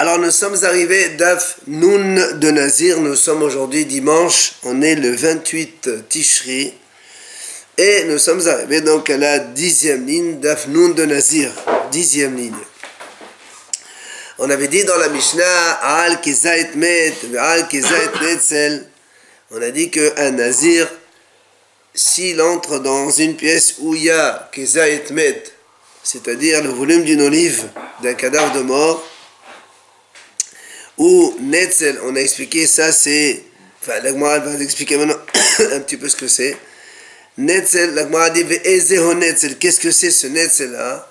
Alors 0.00 0.20
nous 0.20 0.30
sommes 0.30 0.56
arrivés 0.62 1.08
d'Af 1.16 1.56
Nun 1.66 2.34
de 2.34 2.50
Nazir, 2.52 3.00
nous 3.00 3.16
sommes 3.16 3.42
aujourd'hui 3.42 3.84
dimanche, 3.84 4.52
on 4.62 4.80
est 4.80 4.94
le 4.94 5.10
28 5.10 6.08
Tishri, 6.08 6.72
et 7.76 8.04
nous 8.04 8.18
sommes 8.18 8.46
arrivés 8.46 8.80
donc 8.80 9.10
à 9.10 9.16
la 9.16 9.40
dixième 9.40 10.06
ligne. 10.06 10.38
d'Af 10.38 10.68
Nun 10.68 10.90
de 10.90 11.04
Nazir, 11.04 11.50
dixième 11.90 12.36
ligne. 12.36 12.54
On 14.38 14.48
avait 14.50 14.68
dit 14.68 14.84
dans 14.84 14.98
la 14.98 15.08
Mishnah, 15.08 15.72
Al 15.82 16.20
Kizait 16.20 16.70
Met, 16.76 17.14
Al 17.36 17.66
Kizait 17.66 18.10
Netzel, 18.22 18.86
on 19.50 19.60
a 19.60 19.70
dit 19.72 19.90
qu'un 19.90 20.30
Nazir, 20.30 20.88
s'il 21.92 22.40
entre 22.40 22.78
dans 22.78 23.10
une 23.10 23.34
pièce 23.34 23.74
où 23.80 23.96
il 23.96 24.04
y 24.04 24.10
a 24.10 24.48
Met, 25.10 25.42
c'est-à-dire 26.04 26.62
le 26.62 26.68
volume 26.68 27.02
d'une 27.02 27.22
olive 27.22 27.64
d'un 28.00 28.14
cadavre 28.14 28.52
de 28.52 28.60
mort, 28.60 29.04
ou 30.98 31.36
Netzel, 31.40 31.98
on 32.04 32.16
a 32.16 32.20
expliqué 32.20 32.66
ça, 32.66 32.92
c'est. 32.92 33.42
Enfin, 33.80 34.00
l'Agmara 34.02 34.40
va 34.40 34.62
expliquer 34.62 34.96
maintenant 34.96 35.14
un 35.72 35.80
petit 35.80 35.96
peu 35.96 36.08
ce 36.08 36.16
que 36.16 36.28
c'est. 36.28 36.56
Netzel, 37.38 37.94
l'Agmara 37.94 38.30
dit 38.30 38.44
Netzel, 38.44 39.58
qu'est-ce 39.58 39.78
que 39.78 39.92
c'est 39.92 40.10
ce 40.10 40.26
Netzel 40.26 40.72
là 40.72 41.08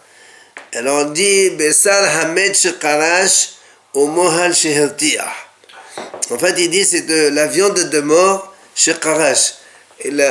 Alors 0.74 1.06
on 1.08 1.10
dit 1.12 1.52
Besal 1.52 2.04
Hamed 2.04 2.54
Shekarash 2.54 3.52
au 3.94 4.08
Mohal 4.08 4.52
En 4.52 6.38
fait, 6.38 6.56
il 6.58 6.70
dit 6.70 6.84
c'est 6.84 7.04
de 7.04 7.30
la 7.30 7.48
viande 7.48 7.90
de 7.90 8.00
mort 8.02 8.54
Shekarash. 8.76 9.54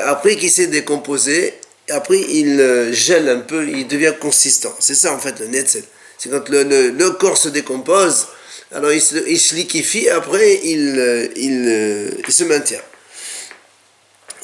Après 0.05 0.36
qu'il 0.36 0.50
s'est 0.50 0.67
décomposé, 0.67 1.55
après 1.89 2.20
il 2.20 2.61
euh, 2.61 2.92
gèle 2.92 3.30
un 3.30 3.41
peu, 3.41 3.67
il 3.67 3.89
devient 3.89 4.12
consistant. 4.20 4.75
C'est 4.78 4.95
ça 4.95 5.14
en 5.14 5.19
fait 5.19 5.41
le 5.41 5.47
Netzel. 5.47 5.84
C'est 6.19 6.28
quand 6.30 6.47
le, 6.50 6.91
le 6.91 7.11
corps 7.12 7.39
se 7.39 7.48
décompose 7.48 8.27
alors 8.72 8.92
il 8.92 9.00
se, 9.00 9.17
il 9.17 9.56
liquéfie, 9.56 10.09
après 10.09 10.61
il, 10.64 10.98
euh, 10.98 11.28
euh, 11.36 12.11
il, 12.27 12.33
se 12.33 12.45
maintient. 12.45 12.81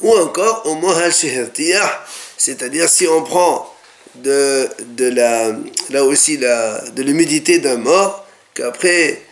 Ou 0.03 0.12
encore, 0.17 0.62
au 0.67 0.75
mohal 0.75 1.12
c'est-à-dire 1.12 2.89
si 2.89 3.06
on 3.06 3.23
prend 3.23 3.73
de, 4.17 4.69
de 4.97 5.09
la, 5.09 5.56
là 5.91 6.05
aussi 6.05 6.37
la, 6.37 6.81
de 6.91 7.03
l'humidité 7.03 7.59
d'un 7.59 7.77
mort, 7.77 8.27
qu'après, 8.55 9.23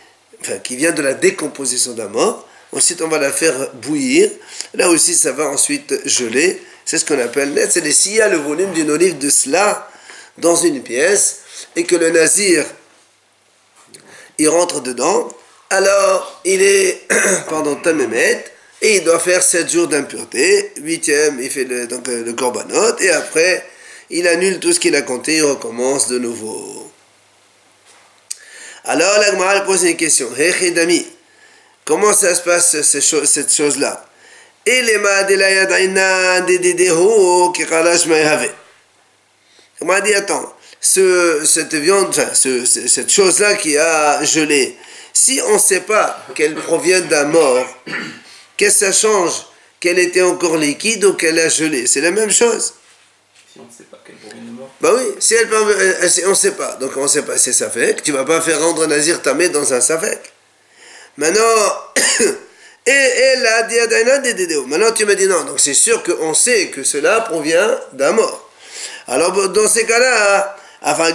enfin, 0.41 0.59
qui 0.59 0.77
vient 0.77 0.93
de 0.93 1.03
la 1.03 1.15
décomposition 1.15 1.93
d'un 1.93 2.09
mort, 2.09 2.49
ensuite 2.73 3.03
on 3.03 3.09
va 3.09 3.19
la 3.19 3.33
faire 3.33 3.71
bouillir, 3.75 4.31
là 4.75 4.89
aussi 4.89 5.15
ça 5.15 5.33
va 5.33 5.49
ensuite 5.49 5.95
geler, 6.07 6.63
c'est 6.85 6.99
ce 6.99 7.05
qu'on 7.05 7.19
appelle 7.19 7.53
net, 7.53 7.71
c'est 7.71 7.89
s'il 7.93 8.15
y 8.15 8.21
a 8.21 8.29
le 8.29 8.39
volume 8.39 8.73
d'une 8.73 8.91
olive 8.91 9.19
de 9.19 9.31
cela 9.31 9.89
dans 10.39 10.57
une 10.57 10.83
pièce, 10.83 11.41
et 11.77 11.85
que 11.85 11.95
le 11.95 12.11
nazir 12.11 12.65
il 14.41 14.49
rentre 14.49 14.81
dedans, 14.81 15.29
alors 15.69 16.41
il 16.47 16.63
est, 16.63 17.03
pardon, 17.51 17.77
tamémet, 17.77 18.43
et 18.81 18.97
il 18.97 19.05
doit 19.05 19.19
faire 19.19 19.43
7 19.43 19.71
jours 19.71 19.87
d'impureté. 19.87 20.73
Huitième, 20.79 21.39
il 21.41 21.51
fait 21.51 21.65
le, 21.65 21.87
donc, 21.87 22.09
le 22.09 22.33
korbanot, 22.33 22.99
et 23.01 23.11
après, 23.11 23.67
il 24.09 24.27
annule 24.27 24.59
tout 24.59 24.73
ce 24.73 24.81
qu'il 24.81 24.97
a 24.97 25.03
compté, 25.03 25.37
il 25.37 25.45
recommence 25.45 26.09
de 26.09 26.19
nouveau. 26.19 26.91
Alors, 28.85 29.19
la 29.19 29.61
pose 29.61 29.85
une 29.85 29.97
question. 29.97 30.31
Dami, 30.75 31.07
comment 31.85 32.15
ça 32.15 32.35
se 32.35 32.41
passe 32.41 32.81
cette 32.81 33.53
chose-là? 33.53 34.07
Et 34.65 34.81
les 34.81 34.97
On 39.83 39.87
m'a 39.87 40.01
dit, 40.01 40.15
attends, 40.15 40.55
ce, 40.81 41.43
cette 41.45 41.75
viande, 41.75 42.09
enfin, 42.09 42.29
ce, 42.33 42.65
cette 42.65 43.11
chose-là 43.11 43.55
qui 43.55 43.77
a 43.77 44.25
gelé, 44.25 44.77
si 45.13 45.41
on 45.47 45.55
ne 45.55 45.59
sait 45.59 45.81
pas 45.81 46.25
qu'elle 46.35 46.55
provient 46.55 47.01
d'un 47.01 47.25
mort, 47.25 47.67
qu'est-ce 48.57 48.81
que 48.81 48.87
ça 48.87 48.93
change 48.93 49.47
Qu'elle 49.79 49.99
était 49.99 50.23
encore 50.23 50.59
liquide 50.59 51.05
ou 51.07 51.15
qu'elle 51.15 51.39
a 51.39 51.49
gelé? 51.49 51.87
C'est 51.87 52.03
la 52.03 52.11
même 52.11 52.31
chose. 52.31 52.75
Si 53.51 53.59
on 53.59 53.65
ne 53.65 53.71
sait 53.71 53.85
pas 53.85 53.99
qu'elle 54.05 54.17
provient 54.17 54.43
d'un 54.43 54.53
mort 54.53 54.71
Bah 54.81 54.93
oui, 54.95 55.15
si 55.19 55.35
elle, 55.35 55.49
on 56.27 56.31
ne 56.31 56.35
sait 56.35 56.53
pas. 56.53 56.77
Donc 56.77 56.97
on 56.97 57.05
ne 57.05 57.09
sait 57.09 57.23
pas, 57.23 57.39
c'est 57.39 57.53
safek. 57.53 58.03
Tu 58.03 58.13
ne 58.13 58.19
vas 58.19 58.25
pas 58.25 58.41
faire 58.41 58.61
rendre 58.61 58.87
nazir 58.87 59.23
tamé 59.23 59.49
dans 59.49 59.73
un 59.73 59.81
safek. 59.81 60.21
Maintenant, 61.17 61.41
et, 62.87 62.91
et 62.91 63.37
la 63.37 63.69
Maintenant 64.67 64.93
tu 64.93 65.07
me 65.07 65.15
dis 65.15 65.27
non, 65.27 65.45
donc 65.45 65.61
c'est 65.61 65.75
sûr 65.75 66.03
qu'on 66.03 66.35
sait 66.35 66.69
que 66.69 66.85
cela 66.85 67.21
provient 67.23 67.79
d'un 67.93 68.13
mort. 68.13 68.51
Alors 69.07 69.49
dans 69.49 69.69
ces 69.69 69.87
cas-là, 69.87 70.57
Enfin, 70.83 71.13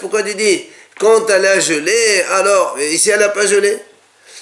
pourquoi 0.00 0.22
tu 0.22 0.34
dis 0.34 0.64
quand 0.98 1.28
elle 1.30 1.46
a 1.46 1.60
gelé, 1.60 2.22
alors, 2.32 2.76
ici 2.80 3.10
elle 3.10 3.20
n'a 3.20 3.28
pas 3.28 3.46
gelé? 3.46 3.78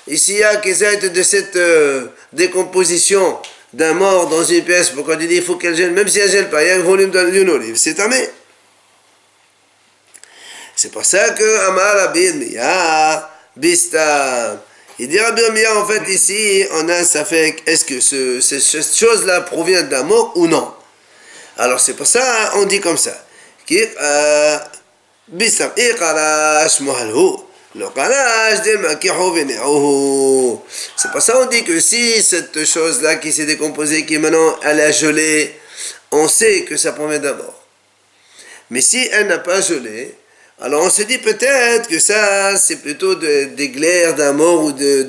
Ici 0.09 0.33
il 0.35 0.39
y 0.39 0.45
a 0.45 0.57
qu'est 0.57 1.09
de 1.09 1.23
cette 1.23 1.57
euh, 1.57 2.07
décomposition 2.33 3.39
d'un 3.73 3.93
mort 3.93 4.29
dans 4.29 4.45
une 4.45 4.65
pièce, 4.65 4.91
pourquoi 4.91 5.17
tu 5.17 5.27
dis 5.27 5.37
il 5.37 5.43
faut 5.43 5.57
qu'elle 5.57 5.77
gèle 5.77 5.93
Même 5.93 6.09
si 6.09 6.21
elle 6.21 6.31
gèle 6.31 6.49
pas, 6.49 6.63
il 6.63 6.69
y 6.69 6.71
a 6.71 6.77
un 6.77 6.83
volume 6.83 7.11
d'une 7.11 7.51
olive, 7.51 7.77
c'est 7.77 7.95
tamé. 7.95 8.29
C'est 10.75 10.93
pour 10.93 11.05
ça 11.05 11.31
que 11.31 11.67
Amar 11.67 11.97
Abid 11.99 12.59
Bista. 13.57 14.63
Il 14.99 15.09
dit 15.09 15.19
Rabbi 15.19 15.43
en 15.75 15.87
fait, 15.87 16.11
ici, 16.11 16.65
on 16.73 16.89
a 16.89 17.05
ça 17.05 17.25
fait 17.25 17.57
est-ce 17.67 17.85
que 17.85 18.01
ce, 18.01 18.41
cette 18.41 18.97
chose-là 18.97 19.43
provient 19.43 19.83
d'un 19.83 20.05
mort 20.05 20.33
ou 20.37 20.47
non? 20.47 20.73
Alors 21.59 21.81
c'est 21.81 21.95
pour 21.95 22.07
ça, 22.07 22.53
on 22.57 22.65
dit 22.65 22.81
comme 22.81 22.97
ça. 22.97 23.26
Euh, 23.71 24.59
c'est 30.97 31.13
pas 31.13 31.21
ça 31.21 31.39
on 31.41 31.47
dit 31.47 31.65
que 31.65 31.81
si 31.81 32.23
cette 32.23 32.65
chose-là 32.65 33.17
qui 33.17 33.33
s'est 33.33 33.45
décomposée, 33.45 34.07
qui 34.07 34.19
maintenant 34.19 34.57
elle 34.63 34.81
a 34.81 34.93
gelé, 34.93 35.55
on 36.13 36.29
sait 36.29 36.63
que 36.63 36.77
ça 36.77 36.93
provient 36.93 37.19
d'abord. 37.19 37.65
Mais 38.71 38.81
si 38.81 39.09
elle 39.13 39.27
n'a 39.27 39.39
pas 39.39 39.61
gelé, 39.61 40.15
alors 40.61 40.85
on 40.85 40.91
se 40.91 41.03
dit 41.03 41.19
peut-être 41.19 41.89
que 41.89 41.99
ça, 41.99 42.57
c'est 42.57 42.77
plutôt 42.77 43.15
des 43.17 43.69
glaires 43.69 44.15
d'un 44.15 44.33
mort 44.33 44.65
ou 44.65 44.73
de, 44.73 45.03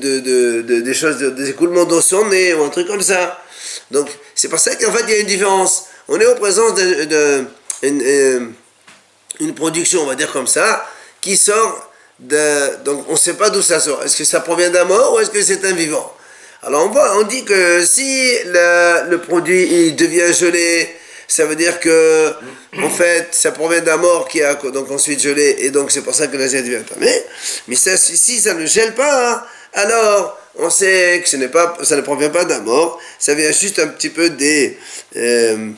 des 0.80 0.94
choses, 0.94 1.18
des 1.18 1.50
écoulements 1.50 1.84
d'eau 1.84 2.00
son 2.00 2.26
nez 2.26 2.54
ou 2.54 2.64
un 2.64 2.68
truc 2.68 2.86
comme 2.86 3.02
ça. 3.02 3.40
Donc 3.90 4.08
c'est 4.34 4.48
pour 4.48 4.58
ça 4.58 4.74
qu'en 4.74 4.92
fait 4.92 5.04
il 5.08 5.10
y 5.10 5.14
a 5.14 5.18
une 5.20 5.26
différence. 5.26 5.86
On 6.08 6.20
est 6.20 6.26
en 6.26 6.34
présence 6.34 6.74
de 6.74 7.44
une, 7.82 8.02
euh, 8.02 8.40
une, 9.40 9.54
production, 9.54 10.02
on 10.02 10.06
va 10.06 10.14
dire 10.14 10.32
comme 10.32 10.46
ça, 10.46 10.84
qui 11.20 11.36
sort 11.36 11.90
de... 12.18 12.82
Donc 12.84 13.04
on 13.08 13.12
ne 13.12 13.18
sait 13.18 13.34
pas 13.34 13.50
d'où 13.50 13.62
ça 13.62 13.80
sort. 13.80 14.02
Est-ce 14.02 14.16
que 14.16 14.24
ça 14.24 14.40
provient 14.40 14.70
d'un 14.70 14.84
mort 14.84 15.14
ou 15.14 15.20
est-ce 15.20 15.30
que 15.30 15.42
c'est 15.42 15.64
un 15.64 15.72
vivant? 15.72 16.12
Alors 16.62 16.86
on 16.86 16.90
voit, 16.90 17.16
on 17.18 17.22
dit 17.22 17.44
que 17.44 17.84
si 17.84 18.32
le, 18.44 19.16
produit 19.16 19.86
il 19.86 19.96
devient 19.96 20.32
gelé, 20.32 20.88
ça 21.28 21.46
veut 21.46 21.54
dire 21.54 21.78
que 21.78 22.32
en 22.82 22.90
fait 22.90 23.28
ça 23.30 23.52
provient 23.52 23.80
d'un 23.80 23.96
mort 23.96 24.28
qui 24.28 24.42
a 24.42 24.54
donc 24.54 24.90
ensuite 24.90 25.20
gelé 25.20 25.56
et 25.60 25.70
donc 25.70 25.92
c'est 25.92 26.02
pour 26.02 26.14
ça 26.14 26.26
que 26.26 26.36
la 26.36 26.48
devient 26.48 26.78
entamée. 26.78 27.14
Mais 27.68 27.76
si 27.76 28.40
ça 28.40 28.54
ne 28.54 28.66
gèle 28.66 28.94
pas, 28.96 29.34
hein, 29.34 29.42
alors 29.72 30.36
on 30.58 30.70
sait 30.70 31.20
que 31.22 31.28
ce 31.28 31.36
pas, 31.46 31.78
ça 31.82 31.94
ne 31.94 32.00
provient 32.00 32.30
pas 32.30 32.44
d'un 32.44 32.60
mort, 32.60 33.00
ça 33.20 33.34
vient 33.34 33.52
juste 33.52 33.78
un 33.78 33.88
petit 33.88 34.08
peu 34.08 34.30
des... 34.30 34.76
Euh, 35.16 35.70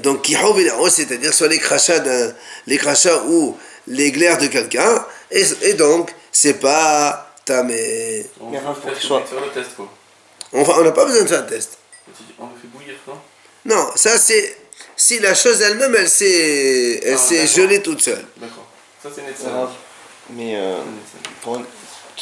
donc, 0.00 0.26
c'est-à-dire 0.90 1.32
soit 1.32 1.48
les 1.48 1.58
crachats, 1.58 2.02
les 2.66 2.78
crachats 2.78 3.24
ou 3.26 3.56
les 3.86 4.10
glaires 4.12 4.38
de 4.38 4.46
quelqu'un, 4.46 5.04
et, 5.30 5.74
donc, 5.74 6.14
c'est 6.32 6.60
pas 6.60 7.34
tamé. 7.44 8.26
On 8.40 8.50
va 8.50 8.60
faire 8.74 9.40
le 9.40 9.50
test, 9.52 9.76
quoi. 9.76 9.88
On 10.52 10.82
n'a 10.82 10.92
pas 10.92 11.04
besoin 11.04 11.22
de 11.22 11.28
faire 11.28 11.40
un 11.40 11.42
test. 11.42 11.78
On 12.38 12.46
le 12.46 12.50
fait 12.60 12.68
bouillir, 12.68 12.94
non 13.06 13.18
Non, 13.64 13.86
ça 13.96 14.18
c'est. 14.18 14.58
Si 14.96 15.18
la 15.18 15.34
chose 15.34 15.60
elle-même, 15.60 15.94
elle 15.96 16.08
s'est 16.08 17.00
ah, 17.04 17.46
gelée 17.46 17.82
toute 17.82 18.00
seule. 18.00 18.24
D'accord. 18.36 18.66
Ça 19.02 19.08
c'est 19.12 19.22
net 19.22 19.34
Mais 20.30 20.56
euh, 20.56 20.78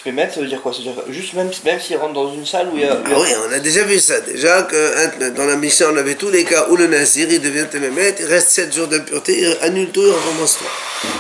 tu 0.02 0.10
peux 0.10 0.16
mettre, 0.16 0.34
ça 0.34 0.40
veut 0.40 0.48
dire 0.48 0.60
quoi? 0.60 0.72
Ça 0.72 0.78
veut 0.78 0.84
dire 0.84 1.04
juste 1.10 1.34
même, 1.34 1.50
même 1.64 1.80
s'il 1.80 1.96
rentre 1.96 2.14
dans 2.14 2.34
une 2.34 2.44
salle 2.44 2.68
où 2.72 2.76
il 2.76 2.82
y 2.82 2.84
a. 2.84 2.98
Ah 3.04 3.10
oui, 3.16 3.28
on 3.48 3.52
a 3.52 3.60
déjà 3.60 3.84
vu 3.84 4.00
ça. 4.00 4.20
Déjà 4.20 4.62
que 4.62 5.28
dans 5.30 5.44
la 5.44 5.56
mission, 5.56 5.88
on 5.92 5.96
avait 5.96 6.16
tous 6.16 6.30
les 6.30 6.44
cas 6.44 6.66
où 6.70 6.76
le 6.76 6.88
nazir, 6.88 7.28
il 7.30 7.40
devient 7.40 7.66
témémètre, 7.70 8.20
il 8.20 8.26
reste 8.26 8.48
7 8.48 8.74
jours 8.74 8.88
d'impureté, 8.88 9.38
il 9.38 9.58
annule 9.60 9.90
tout, 9.90 10.02
il 10.02 10.10
recommence 10.10 10.58
tout. 10.58 11.14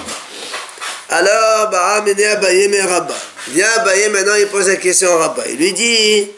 Alors, 1.10 1.70
bah, 1.70 1.94
Amédé 1.96 2.24
Abaye, 2.24 2.68
mais 2.68 2.80
Rabba. 2.80 3.14
Viens 3.48 3.68
Abaye, 3.78 4.08
maintenant 4.08 4.34
il 4.34 4.46
pose 4.48 4.68
la 4.68 4.76
question 4.76 5.12
à 5.12 5.28
Rabba. 5.28 5.44
Il 5.48 5.58
lui 5.58 5.72
dit 5.72 6.28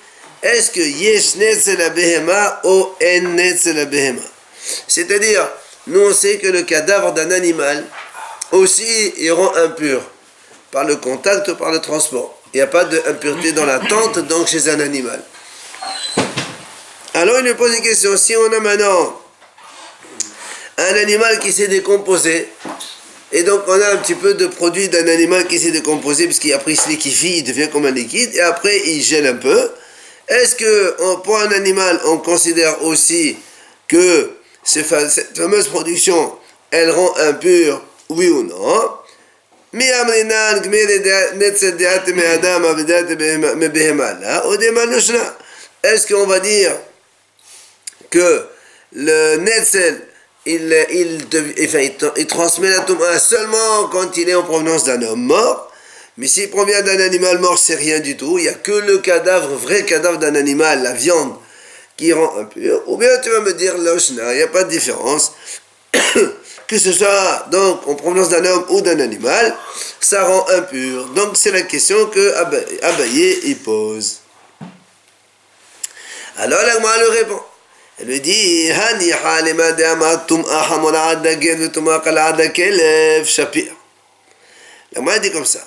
est-ce 0.43 0.70
que 0.70 0.81
Yesh 0.81 1.37
c'est 1.58 1.76
la 1.76 1.88
Behema 1.88 2.61
ou 2.64 2.90
En 3.02 3.38
c'est 3.56 3.73
la 3.73 3.87
Behema 3.87 4.20
C'est-à-dire, 4.87 5.49
nous 5.87 6.00
on 6.00 6.12
sait 6.12 6.37
que 6.37 6.49
le 6.49 6.62
cadavre 6.62 7.14
d'un 7.14 7.31
animal 7.31 7.85
aussi 8.52 9.14
il 9.17 9.32
rend 9.32 9.55
impur 9.56 10.02
par 10.75 10.85
le 10.85 10.97
contact 10.97 11.47
ou 11.47 11.55
par 11.55 11.71
le 11.71 11.81
transport. 11.81 12.37
Il 12.53 12.56
n'y 12.56 12.61
a 12.61 12.67
pas 12.67 12.85
d'impureté 12.85 13.53
dans 13.53 13.65
la 13.65 13.79
tente, 13.79 14.19
donc 14.26 14.49
chez 14.49 14.69
un 14.69 14.81
animal. 14.81 15.23
Alors 17.15 17.38
il 17.38 17.44
nous 17.44 17.55
pose 17.55 17.76
une 17.76 17.82
question. 17.82 18.17
Si 18.17 18.35
on 18.37 18.53
a 18.53 18.59
maintenant 18.59 19.21
un 20.76 20.94
animal 20.97 21.38
qui 21.38 21.53
s'est 21.53 21.69
décomposé 21.69 22.49
Et 23.31 23.44
donc 23.44 23.62
on 23.69 23.81
a 23.81 23.93
un 23.93 23.97
petit 23.99 24.17
peu 24.17 24.35
de 24.35 24.49
produit 24.49 24.88
d'un 24.88 25.06
animal 25.06 25.47
qui 25.47 25.61
s'est 25.61 25.71
décomposé 25.71 26.26
puisqu'il 26.26 26.53
a 26.53 26.59
pris 26.59 26.75
ce 26.75 26.88
liquifie, 26.88 27.38
il 27.38 27.44
devient 27.44 27.69
comme 27.71 27.87
un 27.87 27.93
liquide 27.93 28.35
et 28.35 28.41
après 28.41 28.76
il 28.85 29.00
gèle 29.00 29.26
un 29.29 29.37
peu. 29.37 29.71
Est-ce 30.26 30.56
que 30.56 31.17
pour 31.23 31.38
un 31.38 31.53
animal 31.53 32.00
on 32.06 32.19
considère 32.19 32.82
aussi 32.82 33.37
que 33.87 34.31
cette 34.65 34.87
fameuse 35.37 35.69
production 35.69 36.32
elle 36.73 36.91
rend 36.91 37.17
impur, 37.19 37.81
oui 38.09 38.29
ou 38.29 38.43
non? 38.43 39.03
Est-ce 45.82 46.06
qu'on 46.06 46.26
va 46.26 46.41
dire 46.41 46.73
que 48.11 48.47
le 48.93 49.37
netzel, 49.37 50.00
il, 50.47 50.73
il, 50.91 51.26
il, 52.17 52.26
transmet 52.26 52.71
la 52.71 52.81
tomba 52.81 53.19
seulement 53.19 53.88
quand 53.91 54.17
il 54.17 54.29
est 54.29 54.35
en 54.35 54.44
provenance 54.44 54.85
d'un 54.85 55.03
homme 55.03 55.23
mort 55.23 55.73
mais 56.17 56.29
s'il 56.29 56.49
provient 56.49 56.81
d'un 56.82 57.00
animal 57.00 57.38
mort, 57.38 57.59
c'est 57.59 57.75
rien 57.75 57.99
du 57.99 58.17
tout. 58.17 58.38
Il 58.38 58.43
n'y 58.43 58.49
a 58.49 58.55
que 58.55 58.71
le 58.71 58.99
cadavre, 58.99 59.56
vrai 59.56 59.85
cadavre 59.85 60.19
d'un 60.19 60.37
animal, 60.37 60.82
la 60.82 60.93
viande, 60.93 61.35
qui 61.97 62.12
rend 62.12 62.38
impur. 62.38 62.82
Ou 62.87 62.97
bien 62.97 63.09
tu 63.23 63.31
vas 63.31 63.41
me 63.41 63.53
dire, 63.53 63.76
l'oshna, 63.79 64.32
il 64.32 64.37
n'y 64.37 64.43
a 64.43 64.49
pas 64.49 64.65
de 64.65 64.71
différence. 64.71 65.32
Que 66.75 66.81
ce 66.81 66.93
soit 66.93 67.47
donc 67.50 67.87
en 67.87 67.94
provenance 67.94 68.31
d'un 68.31 68.44
homme 68.44 68.65
ou 68.71 68.81
d'un 68.81 68.99
animal, 68.99 69.55
ça 70.00 70.25
rend 70.25 70.44
impur. 70.49 71.05
Donc 71.15 71.37
c'est 71.37 71.53
la 71.53 71.62
question 71.62 72.06
que 72.06 72.35
Abaye 72.82 73.41
y 73.44 73.55
pose. 73.55 74.19
Alors 76.37 76.61
la 76.62 76.75
le 76.99 77.09
répond. 77.11 77.41
Elle 78.00 78.09
lui 78.09 78.21
dit. 78.21 78.69
La 78.69 78.99
dit 85.21 85.31
comme 85.31 85.44
ça. 85.44 85.61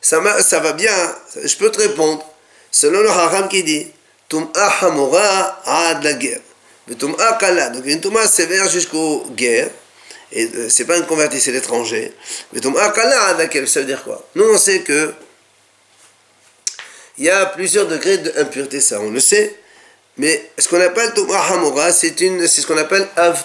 ça. 0.00 0.42
Ça 0.42 0.60
va 0.60 0.72
bien, 0.72 1.16
je 1.44 1.56
peux 1.56 1.70
te 1.70 1.80
répondre. 1.80 2.24
Selon 2.70 3.00
le 3.00 3.10
haram 3.10 3.48
qui 3.48 3.62
dit 3.62 3.88
Tum 4.28 4.48
ahamora 4.54 5.60
ad 5.66 6.02
la 6.02 6.14
guerre. 6.14 6.40
Donc 6.88 7.84
une 7.84 8.00
tuma 8.00 8.26
sévère 8.26 8.70
jusqu'aux 8.70 9.26
guerres. 9.36 9.70
Et 10.32 10.50
euh, 10.54 10.68
c'est 10.68 10.84
pas 10.84 10.96
un 10.98 11.02
converti, 11.02 11.40
c'est 11.40 11.52
l'étranger. 11.52 12.12
Mais 12.52 12.60
la 12.60 13.66
ça 13.66 13.80
veut 13.80 13.86
dire 13.86 14.02
quoi? 14.02 14.26
Nous 14.34 14.44
on 14.44 14.58
sait 14.58 14.80
que 14.80 15.12
il 17.18 17.24
y 17.24 17.30
a 17.30 17.46
plusieurs 17.46 17.86
degrés 17.86 18.18
d'impureté, 18.18 18.80
ça 18.80 19.00
on 19.00 19.10
le 19.10 19.20
sait. 19.20 19.58
Mais 20.18 20.50
ce 20.58 20.68
qu'on 20.68 20.80
appelle 20.80 21.12
Tum'a 21.14 21.38
Hamura, 21.38 21.92
c'est 21.92 22.16
ce 22.18 22.66
qu'on 22.66 22.76
appelle 22.78 23.06
Av 23.16 23.44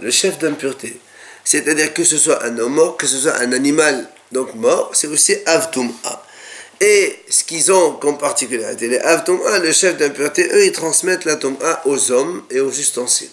le 0.00 0.10
chef 0.10 0.38
d'impureté. 0.38 1.00
C'est-à-dire 1.44 1.92
que 1.92 2.04
ce 2.04 2.16
soit 2.16 2.44
un 2.44 2.56
homme 2.58 2.74
mort, 2.74 2.96
que 2.96 3.06
ce 3.06 3.18
soit 3.18 3.36
un 3.36 3.52
animal 3.52 4.08
donc 4.30 4.54
mort, 4.54 4.92
c'est 4.94 5.08
aussi 5.08 5.36
Av. 5.46 5.68
Et 6.80 7.18
ce 7.28 7.44
qu'ils 7.44 7.70
ont 7.72 7.94
comme 7.94 8.18
particularité, 8.18 8.88
les 8.88 8.98
Av 8.98 9.24
le 9.62 9.72
chef 9.72 9.96
d'impureté, 9.96 10.48
eux, 10.52 10.64
ils 10.64 10.72
transmettent 10.72 11.24
la 11.24 11.36
Tum'a 11.36 11.82
aux 11.84 12.10
hommes 12.12 12.44
et 12.50 12.60
aux 12.60 12.70
ustensiles. 12.70 13.30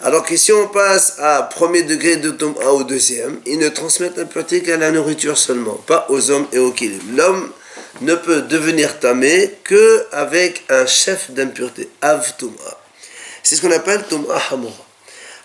Alors 0.00 0.24
que 0.24 0.36
si 0.36 0.52
on 0.52 0.68
passe 0.68 1.14
à 1.18 1.42
premier 1.42 1.82
degré 1.82 2.16
de 2.16 2.30
Tum'a 2.30 2.66
au 2.70 2.82
deuxième, 2.84 3.40
ils 3.46 3.58
ne 3.58 3.68
transmettent 3.68 4.16
l'impureté 4.16 4.62
qu'à 4.62 4.76
la 4.76 4.90
nourriture 4.90 5.38
seulement, 5.38 5.74
pas 5.86 6.06
aux 6.08 6.30
hommes 6.30 6.46
et 6.52 6.58
aux 6.58 6.72
kilim. 6.72 7.16
L'homme 7.16 7.52
ne 8.00 8.14
peut 8.14 8.42
devenir 8.42 8.98
tamé 8.98 9.54
que 9.62 10.06
avec 10.12 10.64
un 10.68 10.86
chef 10.86 11.30
d'impureté, 11.30 11.88
avtuma. 12.02 12.52
C'est 13.42 13.56
ce 13.56 13.62
qu'on 13.62 13.70
appelle 13.70 14.04
tum'a 14.08 14.40
hamura. 14.50 14.72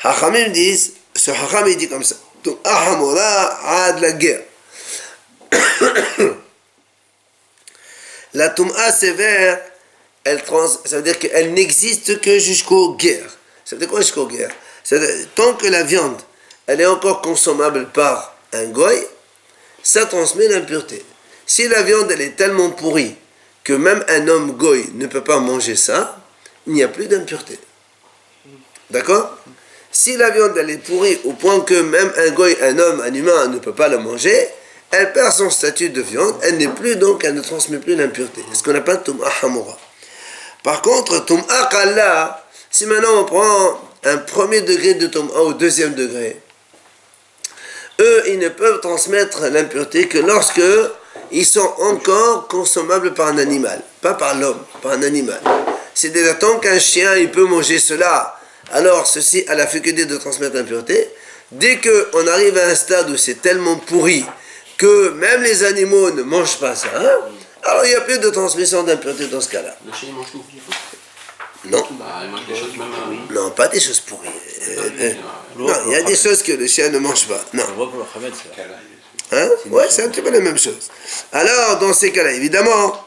Hachamim 0.04 0.50
disent, 0.50 0.94
ce 1.16 1.32
hacham 1.32 1.68
il 1.68 1.78
dit 1.78 1.88
comme 1.88 2.04
ça, 2.04 2.16
tum'a 2.44 2.58
hamura 2.66 3.60
a 3.66 3.92
de 3.94 4.02
la 4.02 4.12
guerre. 4.14 4.42
la 8.34 8.50
tum'a 8.50 8.92
sévère, 8.92 9.62
ça 10.26 10.98
veut 10.98 11.04
dire 11.04 11.20
qu'elle 11.20 11.54
n'existe 11.54 12.20
que 12.20 12.40
jusqu'aux 12.40 12.96
guerres. 12.96 13.39
Dire 13.76 13.88
quoi 13.88 14.02
guerres 14.26 14.56
Tant 15.36 15.54
que 15.54 15.68
la 15.68 15.84
viande, 15.84 16.20
elle 16.66 16.82
est 16.82 16.86
encore 16.86 17.22
consommable 17.22 17.88
par 17.90 18.36
un 18.54 18.66
goy, 18.66 18.98
ça 19.84 20.06
transmet 20.06 20.48
l'impureté. 20.48 21.04
Si 21.46 21.68
la 21.68 21.84
viande 21.84 22.12
elle 22.12 22.22
est 22.22 22.36
tellement 22.36 22.72
pourrie 22.72 23.16
que 23.64 23.74
même 23.74 24.04
un 24.08 24.28
homme 24.28 24.54
goy 24.54 24.90
ne 24.94 25.08
peut 25.08 25.24
pas 25.24 25.40
manger 25.40 25.76
ça, 25.76 26.20
il 26.68 26.74
n'y 26.74 26.84
a 26.84 26.88
plus 26.88 27.08
d'impureté. 27.08 27.60
D'accord? 28.90 29.38
Si 29.92 30.18
la 30.18 30.30
viande 30.32 30.58
elle 30.58 30.70
est 30.70 30.78
pourrie 30.78 31.20
au 31.26 31.34
point 31.34 31.60
que 31.62 31.80
même 31.82 32.12
un 32.18 32.32
goy, 32.32 32.58
un 32.62 32.78
homme, 32.80 33.02
un 33.02 33.14
humain 33.14 33.48
ne 33.48 33.60
peut 33.60 33.74
pas 33.74 33.88
la 33.88 33.98
manger, 33.98 34.50
elle 34.92 35.14
perd 35.14 35.32
son 35.32 35.50
statut 35.50 35.90
de 35.90 36.02
viande, 36.02 36.36
elle 36.42 36.58
n'est 36.58 36.68
plus 36.68 36.96
donc, 36.96 37.24
elle 37.24 37.36
ne 37.36 37.42
transmet 37.42 37.78
plus 37.78 37.96
l'impureté. 37.96 38.44
C'est 38.50 38.60
ce 38.60 38.64
qu'on 38.64 38.74
appelle 38.74 39.04
tum'a 39.04 39.30
hamura. 39.44 39.78
Par 40.64 40.82
contre, 40.82 41.26
tum'a 41.26 41.66
kalla, 41.72 42.49
si 42.72 42.86
maintenant 42.86 43.22
on 43.22 43.26
prend 43.26 43.82
un 44.06 44.18
premier 44.18 44.62
degré 44.62 44.94
de 44.94 45.08
tum'a 45.08 45.40
au 45.40 45.54
deuxième 45.54 45.94
degré, 45.94 46.42
eux, 48.00 48.24
ils 48.28 48.40
ne 48.40 48.50
peuvent 48.50 48.80
transmettre 48.80 49.42
l'impureté 49.52 50.08
que 50.08 50.20
lorsque 50.20 50.62
ils 51.32 51.46
sont 51.46 51.74
encore 51.80 52.48
consommables 52.48 53.14
par 53.14 53.28
un 53.28 53.38
animal, 53.38 53.82
pas 54.02 54.14
par 54.14 54.36
l'homme, 54.36 54.60
par 54.82 54.94
un 54.94 55.04
animal. 55.04 55.40
C'est-à-dire, 55.94 56.40
tant 56.40 56.60
qu'un 56.60 56.80
chien, 56.80 57.16
il 57.18 57.30
peut 57.30 57.44
manger 57.44 57.78
cela, 57.78 58.40
alors 58.72 59.06
ceci 59.06 59.44
a 59.48 59.56
la 59.56 59.68
faculté 59.68 60.06
de 60.06 60.18
transmettre 60.18 60.56
l'impureté. 60.56 61.10
Dès 61.52 61.80
qu'on 61.80 62.28
arrive 62.28 62.58
à 62.58 62.68
un 62.68 62.76
stade 62.76 63.10
où 63.10 63.18
c'est 63.18 63.42
tellement 63.42 63.76
pourri 63.76 64.24
que 64.78 65.10
même 65.10 65.44
les 65.44 65.64
animaux 65.64 66.12
ne 66.12 66.22
mangent 66.24 66.60
pas 66.60 66.76
ça, 66.76 66.88
hein, 66.96 67.10
alors 67.64 67.86
il 67.86 67.90
n'y 67.90 67.96
a 67.96 68.02
plus 68.02 68.20
de 68.20 68.30
transmission 68.30 68.84
d'impureté 68.84 69.28
dans 69.28 69.42
ce 69.42 69.50
cas-là. 69.50 69.76
Non. 71.66 71.86
Bah, 71.92 72.22
il 72.24 72.32
mange 72.32 72.46
des 72.48 72.56
choses 72.56 72.78
même. 72.78 72.88
Non, 73.32 73.52
pas 73.52 73.68
des 73.68 73.80
choses 73.80 74.00
pourries. 74.00 74.28
Euh, 74.28 74.90
euh, 75.00 75.14
non, 75.58 75.74
il 75.88 75.92
y 75.92 75.96
a 75.96 76.04
des 76.04 76.16
choses 76.16 76.42
que 76.42 76.54
le 76.54 76.68
chien 76.68 76.90
ne 76.90 77.00
mange 77.00 77.28
pas. 77.28 77.44
Non. 77.54 77.64
Hein 79.32 79.50
Ouais, 79.70 79.86
c'est 79.90 80.04
un 80.04 80.10
petit 80.10 80.22
peu 80.22 80.32
la 80.32 80.40
même 80.40 80.58
chose. 80.58 80.90
Alors, 81.32 81.80
dans 81.80 81.94
ces 81.94 82.12
cas-là, 82.12 82.32
évidemment, 82.32 83.06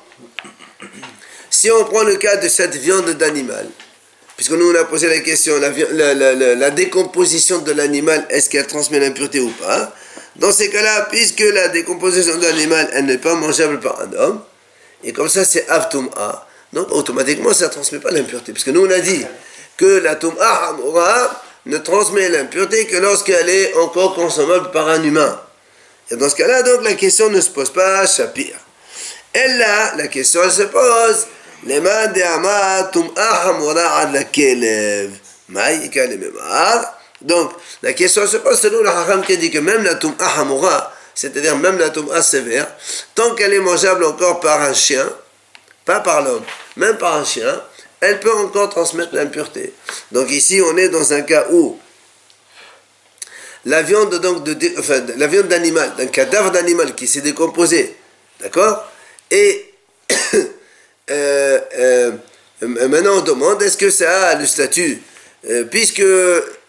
si 1.51 1.71
on 1.71 1.85
prend 1.85 2.03
le 2.03 2.17
cas 2.17 2.37
de 2.37 2.49
cette 2.49 2.77
viande 2.77 3.11
d'animal, 3.11 3.69
puisque 4.37 4.53
nous 4.53 4.71
on 4.71 4.75
a 4.75 4.85
posé 4.85 5.09
la 5.09 5.21
question, 5.21 5.59
la, 5.59 6.15
la, 6.55 6.71
décomposition 6.71 7.59
de 7.59 7.73
l'animal, 7.73 8.27
est-ce 8.31 8.51
qu'elle 8.51 8.67
transmet 8.67 9.01
l'impureté 9.01 9.41
ou 9.41 9.51
pas? 9.51 9.95
Dans 10.37 10.53
ces 10.53 10.71
cas-là, 10.71 11.09
puisque 11.11 11.41
la 11.41 11.69
décomposition 11.69 12.37
de 12.37 12.43
l'animal, 12.43 12.91
elle 12.93 13.07
n'est 13.07 13.19
pas 13.19 13.35
mangeable 13.35 13.81
par 13.81 14.01
un 14.01 14.13
homme, 14.15 14.43
et 15.05 15.13
comme 15.13 15.29
ça 15.29 15.45
c'est 15.45 15.69
avtum'a, 15.69 16.47
donc 16.73 16.91
automatiquement 16.93 17.53
ça 17.53 17.67
ne 17.67 17.71
transmet 17.71 17.99
pas 17.99 18.11
l'impureté. 18.11 18.53
Puisque 18.53 18.69
nous 18.69 18.87
on 18.87 18.91
a 18.91 19.01
dit 19.01 19.25
que 19.77 19.99
la 19.99 20.17
tum'a 20.17 20.77
ne 21.67 21.79
transmet 21.79 22.29
l'impureté 22.29 22.87
que 22.87 22.97
lorsqu'elle 22.97 23.49
est 23.49 23.75
encore 23.75 24.15
consommable 24.15 24.71
par 24.71 24.89
un 24.89 25.03
humain. 25.03 25.41
Et 26.11 26.17
dans 26.17 26.29
ce 26.29 26.35
cas-là, 26.37 26.63
donc, 26.63 26.83
la 26.83 26.95
question 26.95 27.31
ne 27.31 27.41
se 27.41 27.51
pose 27.51 27.71
pas 27.73 28.07
Shapir. 28.07 28.55
Et 29.35 29.49
là, 29.49 29.95
la 29.97 30.09
question, 30.09 30.41
elle 30.45 30.53
se 30.53 30.63
pose. 30.65 31.27
Donc, 37.21 37.53
la 37.83 37.93
question 37.93 38.27
se 38.27 38.37
pose 38.39 38.61
selon 38.61 38.83
le 38.83 38.89
haram 38.89 39.23
qui 39.23 39.39
dit 39.39 39.51
que 39.51 39.59
même 39.59 39.85
la 39.85 39.95
tum'a 39.95 40.27
hamura, 40.39 40.93
c'est-à-dire 41.15 41.57
même 41.57 41.79
la 41.79 41.91
tum'a 41.91 42.21
sévère, 42.21 42.67
tant 43.15 43.35
qu'elle 43.35 43.53
est 43.55 43.61
mangeable 43.61 44.05
encore 44.05 44.41
par 44.41 44.61
un 44.61 44.75
chien, 44.75 45.09
pas 45.85 46.01
par 46.01 46.23
l'homme, 46.23 46.45
même 46.77 46.97
par 46.99 47.17
un 47.17 47.25
chien, 47.25 47.63
elle 48.01 48.21
peut 48.21 48.33
encore 48.33 48.69
transmettre 48.69 49.15
l'impureté. 49.15 49.73
Donc 50.11 50.31
ici, 50.31 50.61
on 50.61 50.77
est 50.77 50.89
dans 50.89 51.13
un 51.13 51.23
cas 51.23 51.47
où 51.51 51.79
la 53.65 53.83
viande 53.83 54.19
donc 54.21 54.43
de, 54.43 54.79
enfin, 54.79 55.05
la 55.17 55.27
viande 55.27 55.49
d'animal, 55.49 55.95
d'un 55.97 56.07
cadavre 56.07 56.51
d'animal 56.51 56.95
qui 56.95 57.07
s'est 57.07 57.21
décomposé, 57.21 57.97
d'accord 58.41 58.91
Et 59.31 59.73
euh, 61.11 61.61
euh, 61.79 62.13
maintenant 62.61 63.19
on 63.19 63.21
demande 63.21 63.63
est-ce 63.63 63.77
que 63.77 63.91
ça 63.91 64.29
a 64.29 64.35
le 64.35 64.47
statut, 64.47 65.01
euh, 65.49 65.65
puisque 65.65 66.03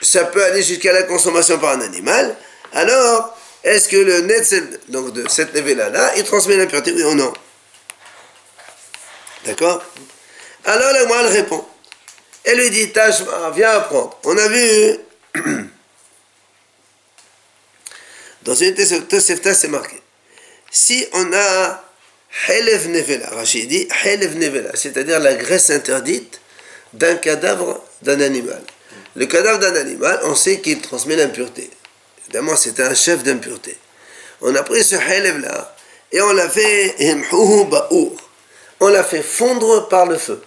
ça 0.02 0.26
peut 0.26 0.44
aller 0.44 0.62
jusqu'à 0.62 0.94
la 0.94 1.04
consommation 1.04 1.58
par 1.58 1.72
un 1.72 1.82
animal, 1.82 2.36
alors 2.74 3.36
est-ce 3.64 3.90
que 3.90 3.98
le 3.98 4.22
net 4.22 4.54
donc 4.90 5.14
de 5.14 5.28
cette 5.30 5.56
levée-là, 5.56 5.90
là, 5.90 6.12
il 6.18 6.24
transmet 6.24 6.58
l'impureté, 6.58 6.92
oui 6.92 7.04
ou 7.04 7.16
non? 7.16 7.34
D'accord 9.46 9.84
Alors 10.66 10.92
la 10.94 11.06
moelle 11.06 11.28
répond. 11.28 11.66
Elle 12.44 12.60
lui 12.60 12.70
dit, 12.70 12.92
Tashma, 12.92 13.52
viens 13.56 13.72
apprendre. 13.72 14.18
On 14.24 14.38
a 14.38 14.48
vu 14.48 14.98
Dans 18.44 18.56
une 18.56 18.74
Tosefta, 18.76 19.54
c'est 19.54 19.70
marqué. 19.70 20.02
Si 20.72 21.08
on 21.14 21.32
a 21.34 21.84
Helev 22.48 22.90
Nevela, 22.90 23.30
Rachid 23.30 23.70
dit 23.70 23.88
Helev 24.04 24.36
Nevela, 24.38 24.72
c'est-à-dire 24.74 25.20
la 25.20 25.36
graisse 25.36 25.70
interdite 25.70 26.42
d'un 26.94 27.16
cadavre 27.16 27.82
d'un 28.02 28.20
animal. 28.20 28.62
Le 29.16 29.26
cadavre 29.28 29.60
d'un 29.60 29.76
animal, 29.76 30.20
on 30.24 30.36
sait 30.36 30.60
qu'il 30.60 30.82
transmet 30.82 31.16
l'impureté. 31.16 31.70
Évidemment, 32.24 32.56
c'était 32.56 32.84
un 32.84 32.96
chef 32.96 33.24
d'impureté. 33.24 33.78
On 34.42 34.54
a 34.56 34.64
pris 34.64 34.84
ce 34.84 34.96
halève 34.96 35.40
là 35.40 35.76
et 36.12 36.22
on 36.22 36.34
l'a 36.34 36.50
fait 36.50 36.96
on 38.80 38.88
l'a 38.90 39.04
fait 39.04 39.22
fondre 39.22 39.88
par 39.88 40.06
le 40.06 40.18
feu. 40.18 40.42